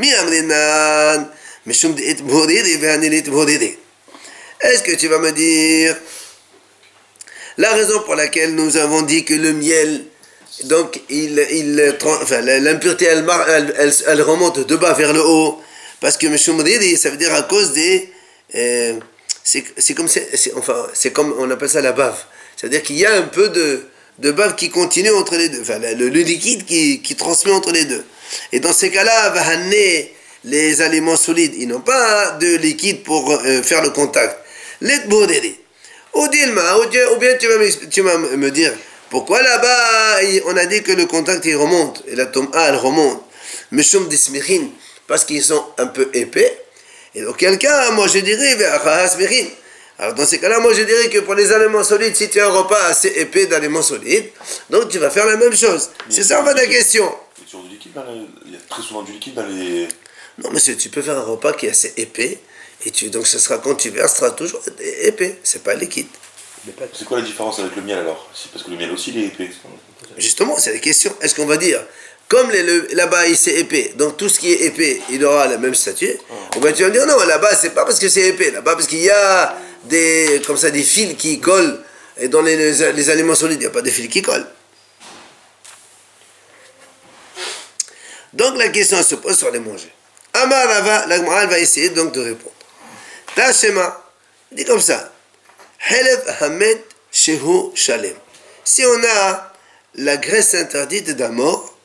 Est-ce 4.61 4.83
que 4.83 4.95
tu 4.95 5.07
vas 5.07 5.19
me 5.19 5.31
dire 5.31 5.95
la 7.57 7.71
raison 7.73 7.99
pour 8.01 8.15
laquelle 8.15 8.55
nous 8.55 8.77
avons 8.77 9.03
dit 9.03 9.23
que 9.25 9.33
le 9.35 9.53
miel, 9.53 10.05
donc 10.63 10.99
il, 11.09 11.45
il 11.51 11.95
enfin, 12.03 12.41
l'impureté, 12.41 13.05
elle, 13.05 14.21
remonte 14.21 14.65
de 14.65 14.75
bas 14.75 14.93
vers 14.93 15.13
le 15.13 15.23
haut, 15.23 15.61
parce 15.99 16.17
que 16.17 16.35
ça 16.35 17.09
veut 17.09 17.17
dire 17.17 17.33
à 17.33 17.43
cause 17.43 17.73
des... 17.73 18.09
Euh, 18.55 18.99
c'est 19.43 19.93
comme, 19.93 20.07
enfin, 20.55 20.87
comme 21.13 21.35
on 21.37 21.51
appelle 21.51 21.69
ça 21.69 21.81
la 21.81 21.91
bave. 21.91 22.17
C'est-à-dire 22.55 22.81
qu'il 22.81 22.97
y 22.97 23.05
a 23.05 23.13
un 23.13 23.23
peu 23.23 23.49
de, 23.49 23.85
de 24.19 24.31
bave 24.31 24.55
qui 24.55 24.69
continue 24.69 25.11
entre 25.11 25.35
les 25.35 25.49
deux, 25.49 25.61
enfin 25.61 25.79
le, 25.79 26.07
liquide 26.07 26.65
qui, 26.65 27.01
qui, 27.01 27.15
transmet 27.15 27.51
entre 27.51 27.71
les 27.71 27.85
deux. 27.85 28.03
Et 28.51 28.59
dans 28.59 28.73
ces 28.73 28.89
cas-là, 28.89 29.29
va 29.29 29.43
les 30.45 30.81
aliments 30.81 31.15
solides, 31.15 31.53
ils 31.57 31.67
n'ont 31.67 31.81
pas 31.81 32.31
de 32.31 32.57
liquide 32.57 33.03
pour 33.03 33.31
euh, 33.31 33.61
faire 33.61 33.81
le 33.81 33.89
contact. 33.89 34.37
Les 34.81 34.99
Ou 36.13 36.27
bien 36.27 37.37
tu 37.39 37.47
vas, 37.47 37.55
tu 37.89 38.01
vas 38.01 38.17
me 38.17 38.51
dire, 38.51 38.73
pourquoi 39.09 39.41
là-bas 39.41 40.19
on 40.45 40.57
a 40.57 40.65
dit 40.65 40.83
que 40.83 40.91
le 40.91 41.05
contact 41.05 41.45
il 41.45 41.55
remonte, 41.55 42.03
et 42.07 42.15
la 42.15 42.25
tombe 42.25 42.49
A 42.53 42.69
elle 42.69 42.75
remonte. 42.75 43.21
Mais 43.71 43.83
parce 45.07 45.25
qu'ils 45.25 45.43
sont 45.43 45.63
un 45.77 45.87
peu 45.87 46.09
épais. 46.13 46.59
Et 47.15 47.21
dans 47.21 47.33
quel 47.33 47.57
cas, 47.57 47.91
moi 47.91 48.07
je 48.07 48.19
dirais, 48.19 48.57
alors 49.99 50.15
dans 50.15 50.25
ces 50.25 50.39
cas-là, 50.39 50.59
moi 50.59 50.73
je 50.73 50.81
dirais 50.81 51.09
que 51.09 51.19
pour 51.19 51.35
les 51.35 51.51
aliments 51.51 51.83
solides, 51.83 52.15
si 52.15 52.29
tu 52.29 52.39
as 52.39 52.47
un 52.47 52.51
repas 52.51 52.85
assez 52.85 53.09
épais 53.09 53.45
d'aliments 53.45 53.83
solides, 53.83 54.25
donc 54.69 54.89
tu 54.89 54.97
vas 54.97 55.09
faire 55.09 55.25
la 55.27 55.37
même 55.37 55.55
chose. 55.55 55.91
C'est 56.09 56.23
ça 56.23 56.41
en 56.41 56.45
fait 56.45 56.55
la 56.55 56.65
question. 56.65 57.09
Il 58.45 58.51
y 58.51 58.55
a 58.55 58.59
très 58.67 58.81
souvent 58.81 59.03
du 59.03 59.11
liquide 59.11 59.35
dans 59.35 59.45
les... 59.45 59.87
Non 60.39 60.51
monsieur, 60.51 60.75
tu 60.75 60.89
peux 60.89 61.01
faire 61.01 61.17
un 61.17 61.21
repas 61.23 61.53
qui 61.53 61.67
est 61.67 61.69
assez 61.71 61.93
épais, 61.97 62.39
et 62.85 62.91
tu, 62.91 63.09
donc 63.09 63.27
ce 63.27 63.37
sera 63.39 63.57
quand 63.59 63.75
tu 63.75 63.89
verses, 63.89 64.15
sera 64.17 64.31
toujours 64.31 64.61
épais, 65.01 65.37
c'est 65.43 65.63
pas 65.63 65.73
liquide. 65.75 66.07
C'est 66.93 67.05
quoi 67.05 67.17
la 67.19 67.23
différence 67.25 67.59
avec 67.59 67.75
le 67.75 67.81
miel 67.81 67.99
alors? 67.99 68.29
Parce 68.51 68.63
que 68.63 68.71
le 68.71 68.77
miel 68.77 68.91
aussi 68.91 69.11
il 69.11 69.23
est 69.23 69.27
épais. 69.27 69.49
Justement, 70.17 70.57
c'est 70.57 70.71
la 70.73 70.79
question. 70.79 71.13
Est-ce 71.21 71.35
qu'on 71.35 71.45
va 71.45 71.57
dire, 71.57 71.81
comme 72.29 72.49
là-bas 72.93 73.27
il- 73.27 73.35
c'est 73.37 73.53
épais, 73.55 73.93
donc 73.97 74.17
tout 74.17 74.29
ce 74.29 74.39
qui 74.39 74.51
est 74.51 74.61
épais, 74.63 75.01
il 75.09 75.23
aura 75.25 75.47
la 75.47 75.57
même 75.57 75.75
statut 75.75 76.17
Ou 76.55 76.59
bien 76.61 76.71
tu 76.71 76.83
vas 76.83 76.89
me 76.89 76.93
dire, 76.93 77.05
non, 77.05 77.17
là-bas 77.25 77.53
c'est 77.55 77.71
pas 77.71 77.83
parce 77.85 77.99
que 77.99 78.07
c'est 78.09 78.27
épais, 78.29 78.51
là-bas 78.51 78.75
parce 78.75 78.87
qu'il 78.87 79.01
y 79.01 79.09
a 79.09 79.57
des, 79.85 80.41
comme 80.47 80.57
ça, 80.57 80.71
des 80.71 80.83
fils 80.83 81.15
qui 81.17 81.39
collent, 81.41 81.79
et 82.17 82.27
dans 82.29 82.41
les, 82.41 82.55
les- 82.55 82.91
les 82.93 83.09
aliments 83.09 83.35
solides, 83.35 83.57
il 83.57 83.65
n'y 83.65 83.65
a 83.67 83.69
pas 83.71 83.81
de 83.81 83.89
fils 83.91 84.07
qui 84.09 84.21
collent. 84.21 84.47
Donc 88.33 88.57
la 88.57 88.69
question 88.69 89.01
se 89.03 89.15
pose 89.15 89.37
sur 89.37 89.51
les 89.51 89.59
manger. 89.59 89.91
Amar 90.33 90.67
Rava, 90.67 91.05
la 91.07 91.45
va 91.45 91.59
essayer 91.59 91.89
donc 91.89 92.13
de 92.13 92.21
répondre. 92.21 92.55
Tashema, 93.35 94.03
dit 94.51 94.65
comme 94.65 94.81
ça. 94.81 95.11
Helev 95.89 96.23
Hamed 96.41 96.79
Shehu 97.11 97.71
Shalem. 97.75 98.15
Si 98.63 98.85
on 98.85 99.03
a 99.03 99.53
la 99.95 100.17
graisse 100.17 100.55
interdite 100.55 101.11
d'un 101.11 101.29
mort 101.29 101.77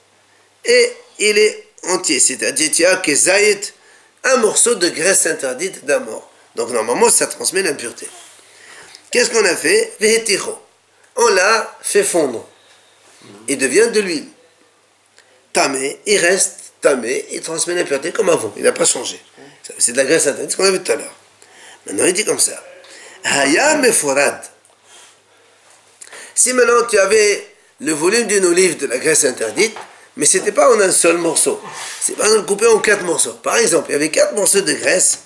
et 0.64 0.92
il 1.18 1.38
est 1.38 1.66
entier, 1.84 2.20
c'est-à-dire 2.20 2.70
tu 2.70 2.84
as 2.87 2.96
que 2.96 3.14
Zayit, 3.14 3.74
un 4.24 4.37
morceau 4.38 4.74
de 4.74 4.88
graisse 4.88 5.26
interdite 5.26 5.84
d'un 5.84 6.00
mort. 6.00 6.30
Donc 6.54 6.70
normalement 6.70 7.11
ça 7.11 7.26
transmet 7.26 7.62
l'impureté. 7.62 8.08
Qu'est-ce 9.11 9.30
qu'on 9.30 9.44
a 9.44 9.56
fait? 9.56 9.92
On 11.16 11.28
l'a 11.28 11.76
fait 11.82 12.04
fondre. 12.04 12.46
Il 13.48 13.58
devient 13.58 13.88
de 13.92 14.00
l'huile. 14.00 14.28
Tamé, 15.52 16.00
il 16.06 16.18
reste 16.18 16.67
tamé, 16.80 17.26
il 17.32 17.40
transmet 17.40 17.74
l'impureté 17.74 18.12
comme 18.12 18.28
avant, 18.28 18.52
il 18.56 18.62
n'a 18.62 18.72
pas 18.72 18.84
changé. 18.84 19.20
C'est 19.78 19.92
de 19.92 19.96
la 19.96 20.04
graisse 20.04 20.26
interdite, 20.26 20.52
ce 20.52 20.56
qu'on 20.56 20.64
a 20.64 20.70
vu 20.70 20.80
tout 20.82 20.92
à 20.92 20.96
l'heure. 20.96 21.14
Maintenant 21.86 22.04
il 22.06 22.12
dit 22.12 22.24
comme 22.24 22.38
ça. 22.38 22.62
Hayam 23.24 23.84
Forad. 23.92 24.40
Si 26.34 26.52
maintenant 26.52 26.86
tu 26.88 26.98
avais 26.98 27.46
le 27.80 27.92
volume 27.92 28.26
d'une 28.26 28.44
olive 28.44 28.78
de 28.78 28.86
la 28.86 28.98
graisse 28.98 29.24
interdite, 29.24 29.76
mais 30.16 30.26
ce 30.26 30.38
n'était 30.38 30.52
pas 30.52 30.74
en 30.74 30.80
un 30.80 30.90
seul 30.90 31.16
morceau. 31.16 31.60
C'est 32.00 32.16
par 32.16 32.26
exemple 32.26 32.46
coupé 32.46 32.66
en 32.66 32.78
quatre 32.80 33.04
morceaux. 33.04 33.34
Par 33.34 33.56
exemple, 33.56 33.86
il 33.90 33.92
y 33.92 33.96
avait 33.96 34.10
quatre 34.10 34.34
morceaux 34.34 34.60
de 34.60 34.72
graisse, 34.72 35.20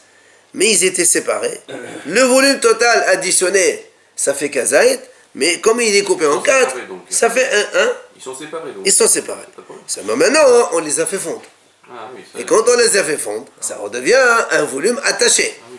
mais 0.52 0.70
ils 0.70 0.84
étaient 0.84 1.06
séparés. 1.06 1.60
Le 2.06 2.20
volume 2.22 2.60
total 2.60 3.04
additionné, 3.08 3.86
ça 4.14 4.34
fait 4.34 4.50
kazaït, 4.50 5.00
mais 5.34 5.60
comme 5.60 5.80
il 5.80 5.94
est 5.96 6.02
coupé 6.02 6.26
en 6.26 6.40
quatre, 6.40 6.76
ça 7.08 7.30
fait 7.30 7.48
un 7.52 7.78
1. 7.80 7.88
Ils 8.16 8.22
sont 8.22 8.34
séparés 8.34 8.72
donc. 8.72 8.82
Ils 8.84 8.92
sont 8.92 9.08
séparés. 9.08 9.40
Seulement 9.86 10.16
maintenant, 10.16 10.40
on 10.72 10.78
les 10.80 11.00
a 11.00 11.06
fait 11.06 11.18
fondre. 11.18 11.42
Ah 11.88 12.08
oui, 12.14 12.22
ça. 12.32 12.40
Et 12.40 12.44
quand 12.44 12.62
on 12.68 12.76
les 12.76 12.96
a 12.96 13.04
fait 13.04 13.16
fondre, 13.16 13.46
ça 13.60 13.76
redevient 13.76 14.14
un 14.50 14.62
volume 14.64 15.00
attaché. 15.04 15.58
Ah 15.58 15.66
oui, 15.72 15.78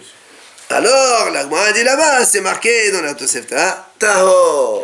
Alors, 0.70 1.30
la 1.32 1.44
Gemara 1.44 1.72
dit 1.72 1.84
là-bas, 1.84 2.26
c'est 2.26 2.42
marqué 2.42 2.92
dans 2.92 3.02
la 3.02 3.14
Tosefta, 3.14 3.88
Taho. 4.00 4.84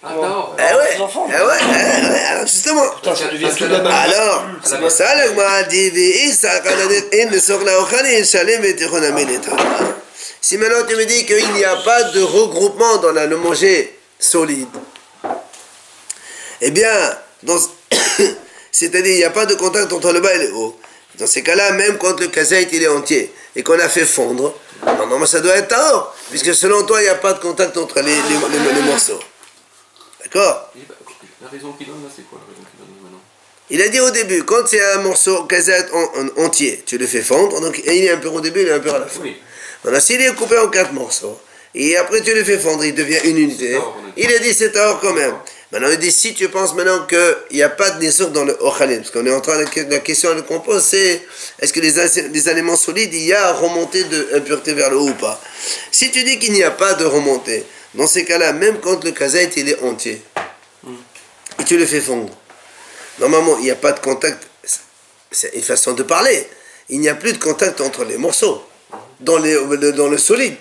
Ah 0.00 0.10
d'accord. 0.10 0.56
Eh 0.58 0.76
ouais, 0.76 0.94
les 0.94 1.00
enfants. 1.00 1.26
eh 1.28 1.32
ouais, 1.32 1.58
eh 1.60 2.06
ouais, 2.06 2.24
alors 2.30 2.46
justement. 2.46 2.88
Putain, 2.90 3.16
ça 3.16 3.26
devient 3.28 3.50
tout 3.56 3.66
la. 3.66 3.96
Alors, 3.96 4.44
c'est 4.62 4.78
pour 4.78 4.90
ça 4.90 5.14
la 5.16 5.26
Gemara 5.26 5.64
dit, 5.64 5.90
Ve'isa 5.90 6.60
kanadir 6.60 7.02
in 7.14 7.40
sokla 7.40 7.80
ochali 7.80 8.24
shalem 8.24 8.64
et. 8.64 8.76
Si 10.40 10.56
maintenant 10.56 10.84
tu 10.86 10.94
me 10.96 11.04
dis 11.04 11.26
qu'il 11.26 11.52
n'y 11.54 11.64
a 11.64 11.76
pas 11.76 12.04
de 12.04 12.22
regroupement 12.22 12.96
dans 12.98 13.12
la 13.12 13.26
le 13.26 13.36
manger 13.36 13.98
solide, 14.18 14.68
eh 16.60 16.70
bien, 16.70 17.18
c'est-à-dire 18.72 19.12
il 19.12 19.16
n'y 19.18 19.24
a 19.24 19.30
pas 19.30 19.46
de 19.46 19.54
contact 19.54 19.92
entre 19.92 20.12
le 20.12 20.20
bas 20.20 20.34
et 20.34 20.38
le 20.38 20.52
haut. 20.54 20.78
Dans 21.18 21.26
ces 21.26 21.42
cas-là, 21.42 21.72
même 21.72 21.98
quand 21.98 22.18
le 22.20 22.28
kazaït 22.28 22.68
il 22.72 22.82
est 22.82 22.88
entier 22.88 23.32
et 23.56 23.62
qu'on 23.62 23.78
a 23.78 23.88
fait 23.88 24.04
fondre, 24.06 24.54
normalement 24.84 25.26
ça 25.26 25.40
doit 25.40 25.56
être 25.56 25.68
tard, 25.68 26.14
puisque 26.30 26.54
selon 26.54 26.84
toi 26.84 27.00
il 27.00 27.04
n'y 27.04 27.08
a 27.10 27.16
pas 27.16 27.32
de 27.32 27.40
contact 27.40 27.76
entre 27.76 28.00
les, 28.00 28.14
les- 28.14 28.58
les- 28.58 28.74
les 28.74 28.82
morceaux. 28.82 29.18
D'accord? 30.22 30.70
Et 30.76 30.80
bah, 30.88 30.94
La 31.42 31.48
raison 31.48 31.72
qu'il 31.72 31.86
donne 31.88 32.02
là, 32.04 32.08
c'est 32.14 32.28
quoi 32.28 32.38
la 32.40 32.52
raison 32.54 32.64
qu'il 32.70 32.78
donne 32.78 33.02
maintenant? 33.02 33.20
Il 33.70 33.82
a 33.82 33.88
dit 33.88 34.00
au 34.00 34.10
début, 34.10 34.44
quand 34.44 34.66
c'est 34.66 34.82
un 34.94 34.98
morceau 34.98 35.44
kazaït 35.44 35.86
en- 35.92 36.42
en- 36.42 36.44
entier, 36.46 36.82
tu 36.86 36.98
le 36.98 37.06
fais 37.06 37.22
fondre, 37.22 37.60
donc 37.60 37.80
il 37.84 38.04
est 38.04 38.10
un 38.10 38.18
peu 38.18 38.28
au 38.28 38.40
début, 38.40 38.62
il 38.62 38.68
est 38.68 38.72
un 38.72 38.80
peu 38.80 38.90
à 38.94 39.00
la 39.00 39.06
fin. 39.06 39.20
Oui. 39.22 39.36
Maintenant, 39.84 40.00
s'il 40.00 40.20
est 40.20 40.34
coupé 40.34 40.58
en 40.58 40.68
quatre 40.68 40.92
morceaux, 40.92 41.38
et 41.74 41.96
après 41.96 42.22
tu 42.22 42.34
le 42.34 42.42
fais 42.42 42.58
fondre, 42.58 42.84
il 42.84 42.94
devient 42.94 43.20
une 43.24 43.38
unité, 43.38 43.78
il 44.16 44.26
dit 44.42 44.54
c'est 44.54 44.72
tard 44.72 44.98
quand 45.00 45.12
même. 45.12 45.34
Maintenant, 45.70 45.88
il 45.92 45.98
dit 45.98 46.10
si 46.10 46.32
tu 46.32 46.48
penses 46.48 46.74
maintenant 46.74 47.06
qu'il 47.06 47.36
n'y 47.52 47.62
a 47.62 47.68
pas 47.68 47.90
de 47.90 48.00
nisur 48.00 48.30
dans 48.30 48.44
le 48.44 48.56
ochalim, 48.60 49.00
parce 49.00 49.10
qu'on 49.10 49.26
est 49.26 49.34
en 49.34 49.40
train 49.40 49.58
de 49.58 49.90
la 49.90 49.98
question 49.98 50.30
qu'on 50.42 50.60
pose, 50.60 50.82
c'est 50.82 51.22
est-ce 51.60 51.72
que 51.74 51.80
les, 51.80 52.48
aliments 52.48 52.76
solides, 52.76 53.12
il 53.12 53.26
y 53.26 53.34
a 53.34 53.52
remontée 53.52 54.04
de 54.04 54.30
impureté 54.34 54.72
vers 54.72 54.90
le 54.90 54.96
haut 54.96 55.10
ou 55.10 55.14
pas? 55.14 55.38
Si 55.92 56.10
tu 56.10 56.24
dis 56.24 56.38
qu'il 56.38 56.52
n'y 56.52 56.62
a 56.62 56.70
pas 56.70 56.94
de 56.94 57.04
remontée, 57.04 57.64
dans 57.94 58.06
ces 58.06 58.24
cas-là, 58.24 58.54
même 58.54 58.80
quand 58.80 59.04
le 59.04 59.10
kazaït 59.10 59.52
il 59.56 59.68
est 59.68 59.82
entier, 59.82 60.22
et 61.60 61.64
tu 61.64 61.76
le 61.76 61.84
fais 61.84 62.00
fondre, 62.00 62.34
normalement 63.18 63.58
il 63.58 63.64
n'y 63.64 63.70
a 63.70 63.76
pas 63.76 63.92
de 63.92 64.00
contact, 64.00 64.42
c'est 65.30 65.54
une 65.54 65.62
façon 65.62 65.92
de 65.92 66.02
parler, 66.02 66.46
il 66.88 66.98
n'y 67.00 67.10
a 67.10 67.14
plus 67.14 67.34
de 67.34 67.38
contact 67.38 67.82
entre 67.82 68.04
les 68.04 68.16
morceaux 68.16 68.64
dans, 69.20 69.38
les, 69.38 69.54
le, 69.54 69.92
dans 69.92 70.08
le 70.08 70.18
solide. 70.18 70.56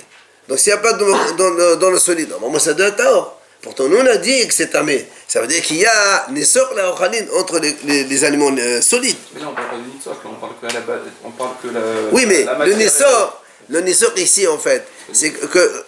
Donc 0.48 0.60
s'il 0.60 0.72
n'y 0.74 0.80
a 0.80 0.82
pas 0.82 0.94
de, 0.94 1.36
dans, 1.36 1.50
le, 1.50 1.76
dans 1.76 1.90
le 1.90 2.00
solide, 2.00 2.30
normalement 2.30 2.60
ça 2.60 2.74
doit 2.74 2.88
être 2.88 2.98
tort. 2.98 3.40
Pourtant 3.62 3.88
nous 3.88 3.98
on 3.98 4.06
a 4.06 4.18
dit 4.18 4.48
que 4.48 4.54
c'est 4.54 4.68
tamé. 4.68 5.06
Ça 5.28 5.42
veut 5.42 5.48
dire 5.48 5.62
qu'il 5.62 5.78
y 5.78 5.86
a 5.86 6.28
des 6.30 6.46
sorts 6.46 6.74
la 6.76 6.92
ochanine 6.94 7.28
entre 7.36 7.60
les, 7.60 7.76
les, 7.84 8.04
les 8.06 8.24
aliments 8.24 8.56
euh, 8.58 8.82
solides. 8.82 9.18
Mais 9.34 9.42
là, 9.42 9.48
on 9.50 9.54
parle 9.54 9.68
pas 9.70 9.78
de 9.78 9.84
là, 10.06 10.16
on 10.26 10.36
parle 10.36 10.54
que 10.62 10.68
à 10.68 10.74
la 10.74 10.82
base. 10.82 11.02
On 11.24 11.32
parle 11.32 11.52
que 11.62 11.68
la. 11.68 11.80
Oui 12.12 12.26
mais 12.26 12.46
la 12.46 12.66
le 12.66 12.74
nessor, 12.76 13.44
le 13.70 13.82
nessor 13.82 14.12
ici 14.18 14.48
en 14.48 14.58
fait, 14.58 14.88
c'est 15.12 15.32
que, 15.32 15.46
que, 15.48 15.84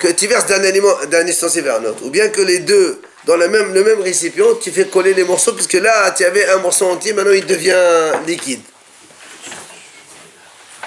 que 0.00 0.08
tu 0.08 0.26
verses 0.26 0.46
d'un 0.46 0.64
aliment, 0.64 0.94
d'un 1.10 1.26
ustensile 1.26 1.62
vers 1.62 1.76
un 1.76 1.84
autre. 1.84 2.04
Ou 2.04 2.10
bien 2.10 2.28
que 2.28 2.40
les 2.40 2.58
deux, 2.58 3.00
dans 3.26 3.36
le 3.36 3.48
même, 3.48 3.72
le 3.72 3.84
même 3.84 4.00
récipient, 4.00 4.54
tu 4.60 4.72
fais 4.72 4.86
coller 4.86 5.14
les 5.14 5.24
morceaux, 5.24 5.52
puisque 5.52 5.74
là 5.74 6.10
tu 6.10 6.24
avais 6.24 6.48
un 6.48 6.58
morceau 6.58 6.86
entier, 6.86 7.12
maintenant 7.12 7.32
il 7.32 7.46
devient 7.46 8.12
liquide. 8.26 8.62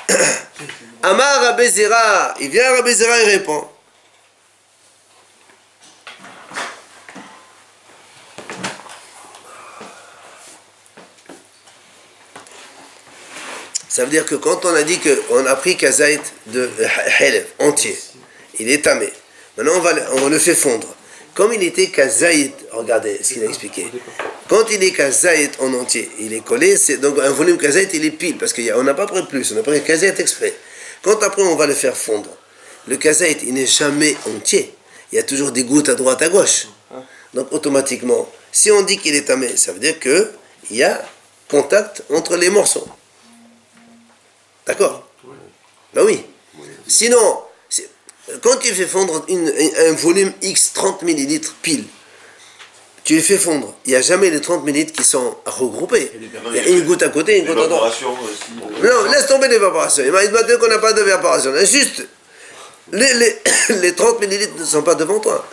Amar 1.05 1.39
Rabezira, 1.39 2.33
il 2.41 2.49
vient 2.49 2.63
à 2.63 2.77
Rabezira 2.77 3.21
et 3.21 3.25
répond. 3.25 3.63
Ça 13.87 14.03
veut 14.03 14.09
dire 14.09 14.25
que 14.25 14.33
quand 14.33 14.65
on 14.65 14.73
a 14.73 14.81
dit 14.81 14.99
qu'on 14.99 15.45
a 15.45 15.55
pris 15.55 15.77
kazaït 15.77 16.21
de 16.47 16.71
Helev 17.19 17.45
entier, 17.59 17.95
il 18.57 18.71
est 18.71 18.83
tamé. 18.83 19.13
Maintenant 19.57 19.73
on, 19.75 19.81
va, 19.81 19.91
on 20.23 20.29
le 20.29 20.39
fait 20.39 20.55
fondre. 20.55 20.87
Comme 21.35 21.53
il 21.53 21.61
était 21.61 21.87
kazaït, 21.89 22.55
regardez 22.71 23.19
ce 23.21 23.35
qu'il 23.35 23.43
a 23.43 23.45
expliqué. 23.45 23.85
Quand 24.49 24.71
il 24.71 24.83
est 24.83 24.91
kazaït 24.91 25.51
en 25.59 25.71
entier, 25.75 26.09
il 26.19 26.33
est 26.33 26.43
collé, 26.43 26.75
donc 26.99 27.19
un 27.19 27.29
volume 27.29 27.59
kazaït, 27.59 27.93
il 27.93 28.05
est 28.05 28.11
pile, 28.11 28.37
parce 28.39 28.53
qu'on 28.53 28.83
n'a 28.83 28.95
pas 28.95 29.05
pris 29.05 29.23
plus, 29.27 29.53
on 29.55 29.59
a 29.59 29.61
pris 29.61 29.83
kazaït 29.83 30.19
exprès. 30.19 30.55
Quand 31.05 31.21
après 31.21 31.43
on 31.43 31.55
va 31.55 31.67
le 31.67 31.75
faire 31.75 31.95
fondre, 31.95 32.31
le 32.87 32.97
kazaït, 32.97 33.43
il 33.43 33.53
n'est 33.53 33.67
jamais 33.67 34.17
entier. 34.25 34.73
Il 35.11 35.17
y 35.17 35.19
a 35.19 35.23
toujours 35.23 35.51
des 35.51 35.63
gouttes 35.63 35.89
à 35.89 35.93
droite, 35.93 36.19
à 36.23 36.29
gauche. 36.29 36.67
Donc 37.35 37.51
automatiquement, 37.51 38.27
si 38.51 38.71
on 38.71 38.81
dit 38.81 38.97
qu'il 38.97 39.13
est 39.13 39.25
tamé, 39.25 39.55
ça 39.55 39.71
veut 39.71 39.77
dire 39.77 39.99
que 39.99 40.31
il 40.71 40.77
y 40.77 40.83
a 40.83 41.07
contact 41.47 42.01
entre 42.09 42.35
les 42.37 42.49
morceaux. 42.49 42.87
D'accord? 44.65 45.07
Ben 45.93 46.03
oui. 46.03 46.25
Sinon, 46.87 47.39
quand 48.41 48.57
tu 48.57 48.73
fais 48.73 48.87
fondre 48.87 49.23
un 49.29 49.91
volume 49.91 50.33
X 50.41 50.73
30 50.73 51.03
millilitres 51.03 51.53
pile, 51.61 51.85
tu 53.05 53.13
les 53.13 53.21
fais 53.21 53.37
fondre. 53.37 53.73
Il 53.85 53.91
n'y 53.91 53.95
a 53.95 54.01
jamais 54.01 54.31
les 54.31 54.41
30 54.41 54.65
millilitres 54.65 54.91
qui 54.91 55.03
sont 55.03 55.37
regroupés. 55.45 56.11
Il 56.49 56.55
y 56.55 56.59
a 56.59 56.67
une 56.67 56.81
goutte 56.85 57.03
à 57.03 57.09
côté, 57.09 57.37
une 57.37 57.45
goutte 57.45 57.63
à 57.63 57.67
droite. 57.67 57.93
Euh, 58.03 58.89
Non, 58.89 59.11
laisse 59.11 59.27
tomber 59.27 59.47
l'évaporation. 59.47 60.03
Il 60.05 60.11
m'a 60.11 60.25
dit 60.25 60.53
qu'on 60.59 60.67
n'a 60.67 60.79
pas 60.79 60.91
d'évaporation. 60.91 61.53
Juste, 61.63 62.07
les, 62.91 63.13
les, 63.13 63.41
les 63.81 63.93
30 63.93 64.19
millilitres 64.19 64.55
ne 64.57 64.65
sont 64.65 64.81
pas 64.81 64.95
devant 64.95 65.19
toi. 65.19 65.47